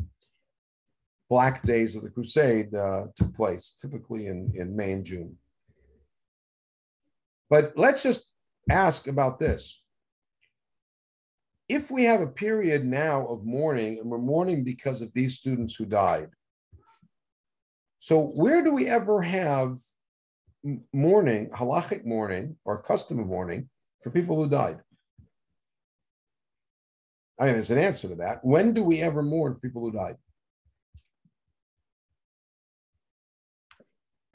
black 1.29 1.63
days 1.63 1.95
of 1.95 2.03
the 2.03 2.09
crusade 2.09 2.73
uh, 2.75 3.07
took 3.15 3.35
place, 3.35 3.73
typically 3.81 4.27
in, 4.27 4.53
in 4.55 4.75
May 4.75 4.91
and 4.91 5.03
June. 5.03 5.37
But 7.49 7.73
let's 7.75 8.03
just 8.03 8.31
ask 8.69 9.07
about 9.07 9.39
this. 9.39 9.81
If 11.67 11.89
we 11.89 12.03
have 12.03 12.21
a 12.21 12.27
period 12.27 12.85
now 12.85 13.25
of 13.27 13.43
mourning, 13.43 13.99
and 13.99 14.09
we're 14.09 14.19
mourning 14.19 14.63
because 14.63 15.01
of 15.01 15.11
these 15.13 15.35
students 15.35 15.75
who 15.75 15.85
died, 15.85 16.29
so 17.99 18.31
where 18.35 18.63
do 18.63 18.71
we 18.71 18.87
ever 18.87 19.23
have 19.23 19.77
mourning, 20.93 21.49
halachic 21.49 22.05
mourning, 22.05 22.57
or 22.65 22.81
custom 22.81 23.19
of 23.19 23.25
mourning 23.25 23.69
for 24.03 24.11
people 24.11 24.35
who 24.35 24.47
died? 24.47 24.79
I 27.39 27.45
mean, 27.45 27.55
there's 27.55 27.71
an 27.71 27.79
answer 27.79 28.07
to 28.09 28.15
that. 28.15 28.45
When 28.45 28.73
do 28.73 28.83
we 28.83 29.01
ever 29.01 29.21
mourn 29.21 29.55
people 29.55 29.81
who 29.81 29.91
died? 29.91 30.17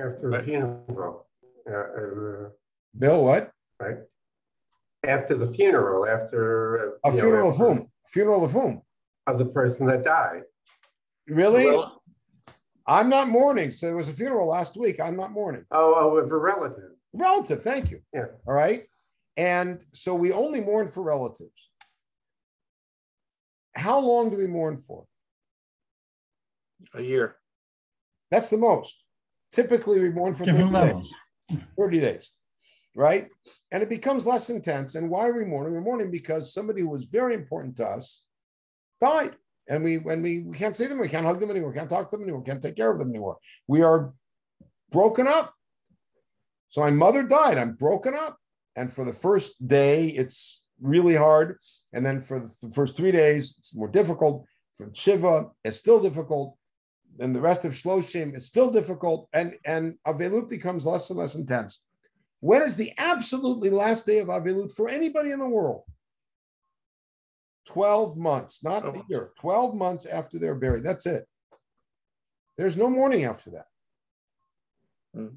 After 0.01 0.31
the 0.31 0.43
funeral. 0.43 1.26
uh, 1.70 1.74
uh, 1.74 2.49
Bill, 2.99 3.22
what? 3.22 3.53
Right? 3.78 3.99
After 5.07 5.37
the 5.37 5.53
funeral, 5.53 6.07
after. 6.07 6.99
A 7.05 7.11
you 7.11 7.17
know, 7.17 7.23
funeral 7.23 7.51
of 7.51 7.57
whom? 7.57 7.89
Funeral 8.09 8.45
of 8.45 8.53
whom? 8.53 8.83
Of 9.27 9.39
the 9.39 9.47
person 9.47 9.87
that 9.87 10.05
died. 10.05 10.43
Really? 11.27 11.67
Well, 11.67 12.03
I'm 12.87 13.09
not 13.09 13.29
mourning. 13.29 13.71
So 13.71 13.87
there 13.87 13.97
was 13.97 14.09
a 14.09 14.13
funeral 14.13 14.49
last 14.49 14.77
week. 14.77 15.01
I'm 15.01 15.17
not 15.17 15.31
mourning. 15.33 15.65
Oh, 15.71 15.95
oh, 15.97 16.17
of 16.17 16.31
a 16.31 16.37
relative. 16.37 16.91
Relative, 17.13 17.63
thank 17.63 17.91
you. 17.91 18.01
Yeah. 18.13 18.27
All 18.47 18.55
right. 18.55 18.85
And 19.37 19.81
so 19.93 20.15
we 20.15 20.33
only 20.33 20.61
mourn 20.61 20.89
for 20.89 21.03
relatives. 21.03 21.51
How 23.75 24.01
long 24.01 24.31
do 24.31 24.37
we 24.37 24.47
mourn 24.47 24.77
for? 24.77 25.05
A 26.95 27.03
year. 27.03 27.37
That's 28.31 28.51
the 28.51 28.57
most. 28.57 29.03
Typically, 29.53 30.01
we 30.01 30.11
mourn 30.11 30.35
for 30.35 30.45
30 30.45 30.59
Different 30.59 31.03
days. 31.49 31.61
30 31.79 32.01
days, 32.01 32.31
right? 32.95 33.28
And 33.70 33.82
it 33.82 33.88
becomes 33.88 34.26
less 34.26 34.51
intense. 34.51 34.95
And 34.95 35.11
why 35.11 35.28
are 35.28 35.36
we 35.36 35.45
mourning? 35.45 35.74
We're 35.74 35.80
mourning 35.80 36.11
because 36.11 36.53
somebody 36.53 36.80
who 36.82 36.88
was 36.88 37.07
very 37.07 37.34
important 37.34 37.76
to 37.76 37.86
us 37.86 38.22
died. 39.01 39.36
And 39.68 39.84
we 39.84 39.99
when 39.99 40.20
we, 40.22 40.41
we 40.41 40.57
can't 40.57 40.76
see 40.76 40.86
them, 40.86 40.99
we 40.99 41.09
can't 41.09 41.26
hug 41.26 41.38
them 41.38 41.51
anymore, 41.51 41.70
we 41.70 41.76
can't 41.76 41.88
talk 41.88 42.11
to 42.11 42.16
them 42.16 42.24
anymore, 42.24 42.41
we 42.41 42.47
can't 42.47 42.61
take 42.61 42.76
care 42.76 42.91
of 42.91 42.99
them 42.99 43.11
anymore. 43.11 43.38
We 43.68 43.82
are 43.82 44.12
broken 44.91 45.28
up. 45.28 45.55
So 46.70 46.80
my 46.80 46.91
mother 46.91 47.22
died. 47.22 47.59
I'm 47.59 47.74
broken 47.74 48.14
up. 48.14 48.36
And 48.76 48.93
for 48.93 49.05
the 49.05 49.12
first 49.12 49.66
day, 49.66 50.09
it's 50.09 50.61
really 50.80 51.16
hard. 51.16 51.59
And 51.93 52.05
then 52.07 52.20
for 52.20 52.51
the 52.62 52.70
first 52.72 52.97
three 52.97 53.12
days, 53.12 53.57
it's 53.59 53.74
more 53.74 53.88
difficult. 53.88 54.47
For 54.76 54.88
Shiva, 54.93 55.47
it's 55.64 55.76
still 55.76 56.01
difficult. 56.01 56.57
Then 57.16 57.32
the 57.32 57.41
rest 57.41 57.64
of 57.64 57.72
Shloshim, 57.72 58.34
it's 58.34 58.47
still 58.47 58.70
difficult. 58.70 59.28
And, 59.32 59.55
and 59.64 59.95
Avelut 60.07 60.49
becomes 60.49 60.86
less 60.86 61.11
and 61.11 61.18
less 61.18 61.34
intense. 61.34 61.82
When 62.41 62.62
is 62.62 62.76
the 62.76 62.93
absolutely 62.99 63.70
last 63.70 64.07
day 64.07 64.18
of 64.18 64.28
Avilut 64.28 64.74
for 64.74 64.88
anybody 64.88 65.30
in 65.30 65.38
the 65.38 65.49
world? 65.49 65.84
12 67.66 68.16
months, 68.16 68.64
not 68.64 68.84
a 68.84 68.88
Oh. 68.88 69.05
year, 69.09 69.32
12 69.36 69.74
months 69.74 70.07
after 70.07 70.38
they're 70.38 70.55
buried. 70.55 70.82
That's 70.82 71.07
it. 71.07 71.28
There's 72.57 72.76
no 72.76 72.91
mourning 72.91 73.24
after 73.24 73.51
that. 73.51 73.66
Hmm. 75.14 75.36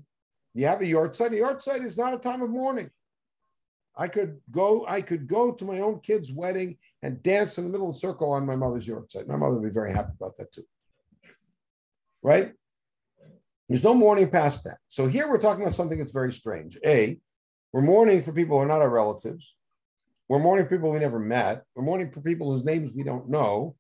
You 0.53 0.65
have 0.67 0.81
a 0.81 0.85
yahrzeit. 0.85 1.27
A 1.27 1.35
yahrzeit 1.35 1.83
is 1.83 1.97
not 1.97 2.13
a 2.13 2.17
time 2.17 2.41
of 2.41 2.49
mourning. 2.49 2.89
I 3.95 4.07
could 4.07 4.41
go, 4.49 4.85
I 4.87 5.01
could 5.01 5.27
go 5.27 5.51
to 5.51 5.65
my 5.65 5.79
own 5.79 5.99
kid's 5.99 6.31
wedding 6.31 6.77
and 7.01 7.21
dance 7.21 7.57
in 7.57 7.65
the 7.65 7.69
middle 7.69 7.89
of 7.89 7.93
the 7.93 7.99
circle 7.99 8.31
on 8.31 8.45
my 8.45 8.55
mother's 8.55 8.87
yahrzeit. 8.87 9.27
My 9.27 9.35
mother 9.35 9.55
would 9.55 9.63
be 9.63 9.69
very 9.69 9.93
happy 9.93 10.13
about 10.15 10.37
that 10.37 10.51
too. 10.51 10.65
Right? 12.21 12.53
There's 13.73 13.83
no 13.83 13.95
mourning 13.95 14.29
past 14.29 14.65
that. 14.65 14.77
So 14.87 15.07
here 15.07 15.27
we're 15.27 15.39
talking 15.39 15.63
about 15.63 15.73
something 15.73 15.97
that's 15.97 16.11
very 16.11 16.31
strange. 16.31 16.77
A, 16.85 17.17
we're 17.71 17.81
mourning 17.81 18.21
for 18.21 18.31
people 18.31 18.55
who 18.55 18.61
are 18.63 18.67
not 18.67 18.83
our 18.83 18.89
relatives. 18.89 19.55
We're 20.29 20.37
mourning 20.37 20.67
for 20.67 20.75
people 20.75 20.91
we 20.91 20.99
never 20.99 21.17
met. 21.17 21.63
We're 21.73 21.83
mourning 21.83 22.11
for 22.11 22.21
people 22.21 22.51
whose 22.51 22.63
names 22.63 22.91
we 22.93 23.01
don't 23.01 23.29
know. 23.29 23.75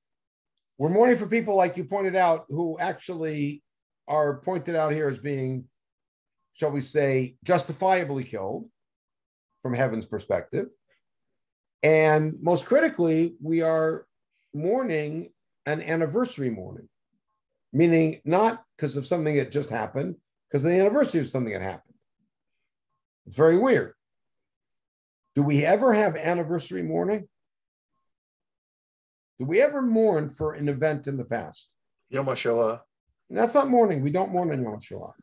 We're 0.79 0.89
mourning 0.89 1.17
for 1.17 1.27
people, 1.27 1.55
like 1.55 1.77
you 1.77 1.83
pointed 1.83 2.15
out, 2.15 2.45
who 2.49 2.79
actually 2.79 3.61
are 4.07 4.39
pointed 4.39 4.73
out 4.73 4.93
here 4.93 5.09
as 5.09 5.19
being, 5.19 5.65
shall 6.55 6.71
we 6.71 6.81
say, 6.81 7.35
justifiably 7.43 8.23
killed 8.23 8.67
from 9.61 9.75
heaven's 9.75 10.07
perspective. 10.07 10.69
And 11.83 12.41
most 12.41 12.65
critically, 12.65 13.35
we 13.39 13.61
are 13.61 14.07
mourning 14.55 15.29
an 15.67 15.83
anniversary 15.83 16.49
mourning, 16.49 16.89
meaning 17.73 18.21
not 18.23 18.63
because 18.77 18.95
of 18.95 19.05
something 19.05 19.35
that 19.35 19.51
just 19.51 19.69
happened, 19.69 20.15
because 20.47 20.63
of 20.63 20.71
the 20.71 20.79
anniversary 20.79 21.21
of 21.21 21.29
something 21.29 21.51
that 21.51 21.61
happened. 21.61 21.95
It's 23.25 23.35
very 23.35 23.57
weird. 23.57 23.93
Do 25.35 25.41
we 25.41 25.65
ever 25.65 25.93
have 25.93 26.15
anniversary 26.15 26.83
mourning? 26.83 27.27
Do 29.39 29.45
we 29.45 29.61
ever 29.61 29.81
mourn 29.81 30.29
for 30.29 30.53
an 30.53 30.69
event 30.69 31.07
in 31.07 31.17
the 31.17 31.25
past? 31.25 31.73
Yom 32.09 32.27
HaShoah. 32.27 32.81
That's 33.29 33.55
not 33.55 33.69
mourning. 33.69 34.03
We 34.03 34.11
don't 34.11 34.31
mourn 34.31 34.51
on 34.51 34.61
Yom 34.61 34.75
HaShoah. 34.75 35.13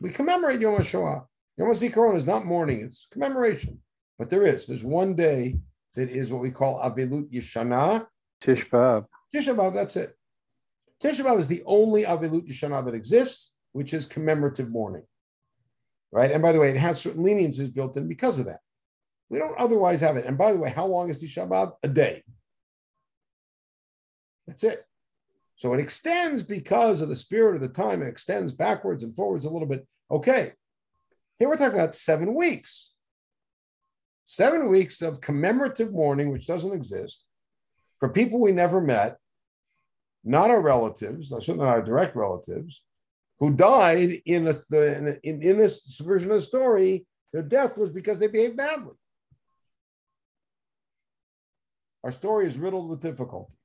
We 0.00 0.10
commemorate 0.10 0.60
Yom 0.60 0.76
HaShoah. 0.76 1.24
Yom 1.56 1.68
HaZikaron 1.68 2.16
is 2.16 2.26
not 2.26 2.44
mourning, 2.44 2.80
it's 2.80 3.08
commemoration. 3.10 3.80
But 4.18 4.30
there 4.30 4.46
is. 4.46 4.66
There's 4.66 4.84
one 4.84 5.14
day 5.14 5.56
that 5.94 6.10
is 6.10 6.30
what 6.30 6.42
we 6.42 6.50
call 6.50 6.78
Avilut 6.78 7.32
Yeshana. 7.32 8.06
Tish 8.40 8.68
B'Av. 8.68 9.06
Tisha 9.34 9.56
B'Av, 9.56 9.74
that's 9.74 9.96
it. 9.96 10.14
Tisha 11.02 11.24
B'Av 11.24 11.38
is 11.38 11.48
the 11.48 11.62
only 11.66 12.04
Avilut 12.04 12.48
Yeshana 12.48 12.84
that 12.84 12.94
exists, 12.94 13.52
which 13.72 13.92
is 13.92 14.06
commemorative 14.06 14.70
mourning. 14.70 15.04
Right? 16.10 16.30
And 16.30 16.42
by 16.42 16.52
the 16.52 16.60
way, 16.60 16.70
it 16.70 16.76
has 16.76 17.00
certain 17.00 17.22
leniencies 17.22 17.74
built 17.74 17.96
in 17.96 18.08
because 18.08 18.38
of 18.38 18.46
that. 18.46 18.60
We 19.28 19.38
don't 19.38 19.58
otherwise 19.58 20.00
have 20.00 20.16
it. 20.16 20.24
And 20.24 20.38
by 20.38 20.52
the 20.52 20.58
way, 20.58 20.70
how 20.70 20.86
long 20.86 21.10
is 21.10 21.22
Tisha 21.22 21.48
B'Av? 21.48 21.72
A 21.82 21.88
day. 21.88 22.22
That's 24.46 24.64
it. 24.64 24.84
So 25.56 25.72
it 25.74 25.80
extends 25.80 26.42
because 26.42 27.00
of 27.00 27.08
the 27.08 27.16
spirit 27.16 27.56
of 27.56 27.62
the 27.62 27.68
time. 27.68 28.02
It 28.02 28.08
extends 28.08 28.52
backwards 28.52 29.02
and 29.02 29.14
forwards 29.14 29.44
a 29.44 29.50
little 29.50 29.68
bit. 29.68 29.86
Okay. 30.10 30.52
Here 31.38 31.48
we're 31.48 31.56
talking 31.56 31.78
about 31.78 31.94
seven 31.94 32.34
weeks. 32.34 32.92
Seven 34.26 34.68
weeks 34.68 35.02
of 35.02 35.20
commemorative 35.20 35.92
mourning, 35.92 36.30
which 36.30 36.46
doesn't 36.46 36.72
exist, 36.72 37.24
for 38.00 38.08
people 38.08 38.40
we 38.40 38.52
never 38.52 38.80
met, 38.80 39.18
not 40.26 40.50
our 40.50 40.60
relatives, 40.60 41.28
certainly 41.28 41.64
not 41.64 41.68
our 41.68 41.82
direct 41.82 42.16
relatives, 42.16 42.82
who 43.38 43.54
died 43.54 44.22
in, 44.24 44.48
a, 44.48 44.54
in, 45.22 45.42
in 45.42 45.58
this 45.58 46.00
version 46.00 46.30
of 46.30 46.36
the 46.36 46.42
story. 46.42 47.06
Their 47.32 47.42
death 47.42 47.76
was 47.76 47.90
because 47.90 48.18
they 48.18 48.26
behaved 48.26 48.56
badly. 48.56 48.94
Our 52.02 52.12
story 52.12 52.46
is 52.46 52.58
riddled 52.58 52.88
with 52.88 53.00
difficulties. 53.00 53.56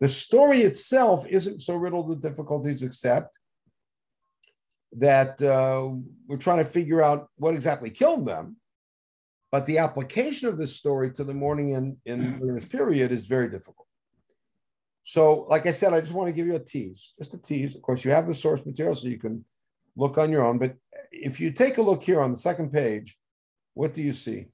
The 0.00 0.08
story 0.08 0.62
itself 0.62 1.26
isn't 1.26 1.62
so 1.62 1.76
riddled 1.76 2.08
with 2.08 2.22
difficulties, 2.22 2.82
except 2.82 3.38
that 4.96 5.42
uh, 5.42 5.90
we're 6.26 6.36
trying 6.36 6.64
to 6.64 6.70
figure 6.70 7.02
out 7.02 7.28
what 7.36 7.54
exactly 7.54 7.90
killed 7.90 8.26
them. 8.26 8.56
But 9.50 9.66
the 9.66 9.78
application 9.78 10.48
of 10.48 10.58
this 10.58 10.76
story 10.76 11.12
to 11.12 11.24
the 11.24 11.34
morning 11.34 11.70
in, 11.70 11.96
in, 12.04 12.20
in 12.40 12.54
this 12.54 12.64
period 12.64 13.12
is 13.12 13.26
very 13.26 13.48
difficult. 13.48 13.86
So, 15.06 15.46
like 15.50 15.66
I 15.66 15.70
said, 15.70 15.92
I 15.92 16.00
just 16.00 16.14
want 16.14 16.28
to 16.28 16.32
give 16.32 16.46
you 16.46 16.56
a 16.56 16.58
tease, 16.58 17.12
just 17.18 17.34
a 17.34 17.38
tease. 17.38 17.76
Of 17.76 17.82
course, 17.82 18.04
you 18.04 18.10
have 18.10 18.26
the 18.26 18.34
source 18.34 18.64
material, 18.64 18.94
so 18.94 19.06
you 19.06 19.18
can 19.18 19.44
look 19.96 20.16
on 20.16 20.32
your 20.32 20.44
own. 20.44 20.58
But 20.58 20.76
if 21.12 21.38
you 21.40 21.50
take 21.50 21.76
a 21.76 21.82
look 21.82 22.02
here 22.02 22.22
on 22.22 22.30
the 22.30 22.38
second 22.38 22.72
page, 22.72 23.18
what 23.74 23.92
do 23.92 24.02
you 24.02 24.12
see? 24.12 24.46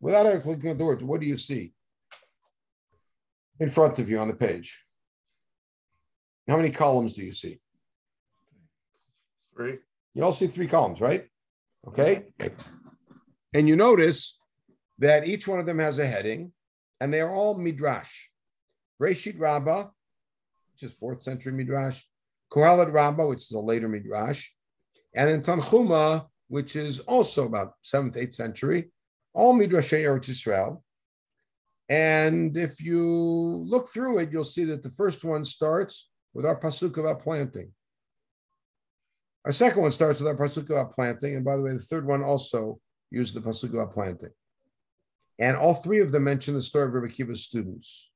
Without 0.00 0.26
actually 0.26 0.54
looking 0.54 0.70
at 0.70 0.78
the 0.78 0.84
words, 0.84 1.02
what 1.02 1.20
do 1.20 1.26
you 1.26 1.36
see 1.36 1.72
in 3.58 3.68
front 3.68 3.98
of 3.98 4.08
you 4.08 4.20
on 4.20 4.28
the 4.28 4.34
page? 4.34 4.84
How 6.46 6.56
many 6.56 6.70
columns 6.70 7.14
do 7.14 7.24
you 7.24 7.32
see? 7.32 7.58
Three. 9.56 9.78
You 10.14 10.22
all 10.22 10.32
see 10.32 10.46
three 10.46 10.68
columns, 10.68 11.00
right? 11.00 11.26
Okay. 11.86 12.26
And 13.52 13.68
you 13.68 13.74
notice 13.74 14.38
that 15.00 15.26
each 15.26 15.48
one 15.48 15.58
of 15.58 15.66
them 15.66 15.80
has 15.80 15.98
a 15.98 16.06
heading, 16.06 16.52
and 17.00 17.12
they 17.12 17.20
are 17.20 17.34
all 17.34 17.58
midrash. 17.58 18.28
Reshit 19.00 19.38
Rabbah, 19.38 19.88
which 20.72 20.82
is 20.82 20.94
fourth 20.94 21.22
century 21.22 21.52
midrash, 21.52 22.04
Kohelet 22.50 22.92
Rabbah, 22.92 23.26
which 23.26 23.42
is 23.42 23.52
a 23.52 23.60
later 23.60 23.88
midrash, 23.88 24.50
and 25.14 25.28
then 25.28 25.40
Tanchuma, 25.40 26.26
which 26.48 26.76
is 26.76 26.98
also 27.00 27.46
about 27.46 27.74
seventh, 27.82 28.16
eighth 28.16 28.34
century, 28.34 28.90
all 29.34 29.54
midrashay 29.54 30.02
Eretz 30.02 30.28
Israel. 30.28 30.82
And 31.88 32.56
if 32.56 32.82
you 32.82 33.64
look 33.66 33.88
through 33.88 34.18
it, 34.18 34.30
you'll 34.32 34.44
see 34.44 34.64
that 34.64 34.82
the 34.82 34.90
first 34.90 35.24
one 35.24 35.44
starts 35.44 36.10
with 36.34 36.44
our 36.44 36.58
pasuk 36.58 36.96
about 36.98 37.22
planting. 37.22 37.72
Our 39.44 39.52
second 39.52 39.82
one 39.82 39.92
starts 39.92 40.20
with 40.20 40.28
our 40.28 40.36
pasuk 40.36 40.68
about 40.70 40.92
planting, 40.92 41.36
and 41.36 41.44
by 41.44 41.56
the 41.56 41.62
way, 41.62 41.72
the 41.72 41.78
third 41.78 42.06
one 42.06 42.22
also 42.22 42.78
uses 43.10 43.34
the 43.34 43.40
pasuk 43.40 43.72
about 43.72 43.94
planting. 43.94 44.30
And 45.38 45.56
all 45.56 45.74
three 45.74 46.00
of 46.00 46.12
them 46.12 46.24
mention 46.24 46.54
the 46.54 46.62
story 46.62 46.86
of 46.86 46.92
Rabbi 46.92 47.12
Akiva's 47.12 47.44
students 47.44 48.10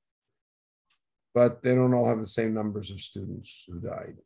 but 1.34 1.62
they 1.62 1.74
don't 1.74 1.94
all 1.94 2.08
have 2.08 2.18
the 2.18 2.26
same 2.26 2.54
numbers 2.54 2.90
of 2.90 3.00
students 3.00 3.64
who 3.66 3.80
died. 3.80 4.16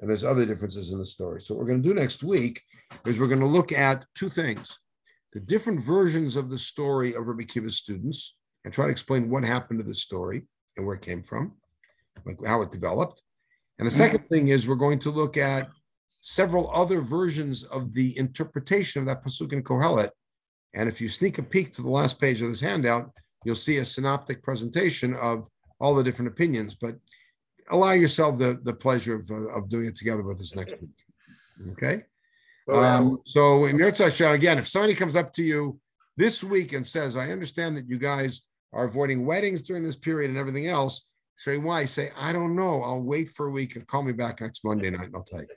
And 0.00 0.08
there's 0.08 0.24
other 0.24 0.46
differences 0.46 0.92
in 0.92 0.98
the 0.98 1.06
story. 1.06 1.40
So 1.40 1.54
what 1.54 1.60
we're 1.60 1.70
going 1.70 1.82
to 1.82 1.88
do 1.88 1.94
next 1.94 2.22
week 2.22 2.62
is 3.04 3.18
we're 3.18 3.26
going 3.26 3.40
to 3.40 3.46
look 3.46 3.72
at 3.72 4.04
two 4.14 4.28
things: 4.28 4.78
the 5.32 5.40
different 5.40 5.80
versions 5.80 6.36
of 6.36 6.50
the 6.50 6.58
story 6.58 7.14
of 7.14 7.26
Rabbi 7.26 7.42
Kiva's 7.44 7.76
students, 7.76 8.36
and 8.64 8.72
try 8.72 8.86
to 8.86 8.92
explain 8.92 9.30
what 9.30 9.44
happened 9.44 9.80
to 9.80 9.84
the 9.84 9.94
story 9.94 10.46
and 10.76 10.86
where 10.86 10.94
it 10.94 11.02
came 11.02 11.22
from, 11.22 11.54
like 12.24 12.44
how 12.46 12.62
it 12.62 12.70
developed. 12.70 13.22
And 13.78 13.86
the 13.86 13.92
second 13.92 14.28
thing 14.28 14.48
is 14.48 14.66
we're 14.66 14.74
going 14.74 14.98
to 15.00 15.10
look 15.10 15.36
at 15.36 15.68
several 16.20 16.70
other 16.72 17.00
versions 17.00 17.62
of 17.64 17.94
the 17.94 18.16
interpretation 18.18 19.00
of 19.00 19.06
that 19.06 19.24
pasuk 19.24 19.52
in 19.52 19.62
Kohelet. 19.62 20.10
And 20.74 20.88
if 20.88 21.00
you 21.00 21.08
sneak 21.08 21.38
a 21.38 21.42
peek 21.42 21.72
to 21.74 21.82
the 21.82 21.90
last 21.90 22.20
page 22.20 22.42
of 22.42 22.48
this 22.48 22.60
handout, 22.60 23.10
you'll 23.44 23.54
see 23.54 23.78
a 23.78 23.84
synoptic 23.84 24.42
presentation 24.42 25.14
of 25.14 25.48
all 25.80 25.94
the 25.94 26.04
different 26.04 26.30
opinions, 26.30 26.74
but 26.74 26.96
allow 27.70 27.92
yourself 27.92 28.38
the, 28.38 28.58
the 28.62 28.72
pleasure 28.72 29.16
of, 29.16 29.30
uh, 29.30 29.48
of 29.48 29.68
doing 29.68 29.86
it 29.86 29.96
together 29.96 30.22
with 30.22 30.40
us 30.40 30.56
next 30.56 30.80
week. 30.80 31.70
Okay. 31.72 32.04
Um, 32.70 33.20
so 33.24 33.64
in 33.64 33.78
your 33.78 33.92
touch, 33.92 34.20
again, 34.20 34.58
if 34.58 34.68
somebody 34.68 34.94
comes 34.94 35.16
up 35.16 35.32
to 35.34 35.42
you 35.42 35.80
this 36.16 36.44
week 36.44 36.72
and 36.72 36.86
says, 36.86 37.16
I 37.16 37.30
understand 37.30 37.76
that 37.76 37.88
you 37.88 37.98
guys 37.98 38.42
are 38.72 38.84
avoiding 38.84 39.24
weddings 39.24 39.62
during 39.62 39.82
this 39.82 39.96
period 39.96 40.30
and 40.30 40.38
everything 40.38 40.66
else, 40.66 41.08
say 41.36 41.56
why? 41.56 41.86
Say, 41.86 42.10
I 42.16 42.32
don't 42.32 42.54
know. 42.54 42.82
I'll 42.82 43.00
wait 43.00 43.30
for 43.30 43.46
a 43.46 43.50
week 43.50 43.76
and 43.76 43.86
call 43.86 44.02
me 44.02 44.12
back 44.12 44.40
next 44.40 44.64
Monday 44.64 44.90
night 44.90 45.06
and 45.06 45.16
I'll 45.16 45.22
tell 45.22 45.40
you. 45.40 45.48